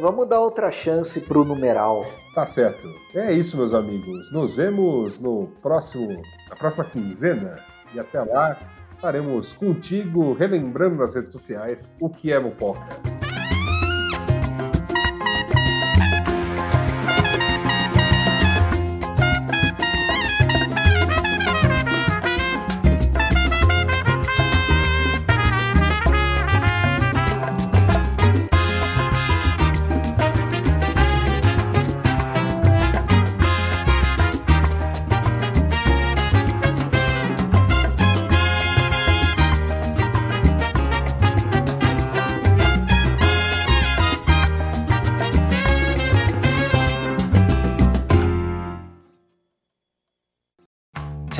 vamos 0.00 0.28
dar 0.28 0.40
outra 0.40 0.70
chance 0.70 1.20
pro 1.20 1.44
numeral. 1.44 2.06
Tá 2.34 2.44
certo. 2.44 2.88
É 3.14 3.32
isso, 3.32 3.56
meus 3.56 3.74
amigos. 3.74 4.32
Nos 4.32 4.56
vemos 4.56 5.18
no 5.18 5.48
próximo, 5.62 6.22
na 6.48 6.56
próxima 6.56 6.84
quinzena. 6.84 7.58
E 7.94 8.00
até 8.00 8.22
lá 8.22 8.56
estaremos 8.86 9.52
contigo 9.52 10.32
relembrando 10.32 10.96
nas 10.96 11.14
redes 11.14 11.30
sociais 11.30 11.94
o 12.00 12.08
que 12.08 12.32
é 12.32 12.38
Mupoca. 12.38 12.86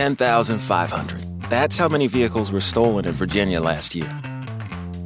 10,500. 0.03 1.43
That's 1.43 1.79
how 1.79 1.89
many 1.89 2.09
vehicles 2.09 2.51
were 2.51 2.61
stolen 2.61 3.05
in 3.05 3.13
Virginia 3.13 3.61
last 3.61 3.95
year. 3.95 4.13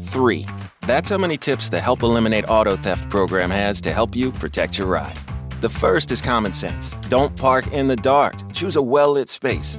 3. 0.00 0.46
That's 0.86 1.10
how 1.10 1.18
many 1.18 1.36
tips 1.36 1.68
the 1.68 1.78
Help 1.78 2.02
Eliminate 2.02 2.46
Auto 2.48 2.78
Theft 2.78 3.10
program 3.10 3.50
has 3.50 3.82
to 3.82 3.92
help 3.92 4.16
you 4.16 4.32
protect 4.32 4.78
your 4.78 4.86
ride. 4.86 5.18
The 5.60 5.68
first 5.68 6.12
is 6.12 6.22
common 6.22 6.54
sense. 6.54 6.92
Don't 7.10 7.36
park 7.36 7.70
in 7.74 7.88
the 7.88 7.96
dark. 7.96 8.54
Choose 8.54 8.76
a 8.76 8.82
well 8.82 9.12
lit 9.12 9.28
space. 9.28 9.76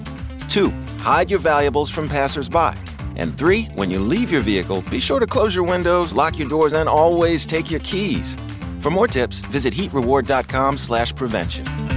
2. 0.49 0.69
Hide 0.99 1.31
your 1.31 1.39
valuables 1.39 1.89
from 1.89 2.07
passersby. 2.07 2.76
And 3.15 3.35
3. 3.39 3.64
When 3.73 3.89
you 3.89 3.99
leave 3.99 4.31
your 4.31 4.41
vehicle, 4.41 4.84
be 4.84 4.99
sure 4.99 5.19
to 5.19 5.26
close 5.26 5.56
your 5.56 5.64
windows, 5.64 6.14
lock 6.14 6.38
your 6.38 6.48
doors, 6.48 6.73
and 6.73 6.88
always 6.88 7.48
take 7.48 7.72
your 7.72 7.80
keys. 7.80 8.38
For 8.81 8.91
more 8.91 9.07
tips, 9.07 9.39
visit 9.39 9.73
heatreward.com/prevention. 9.73 11.97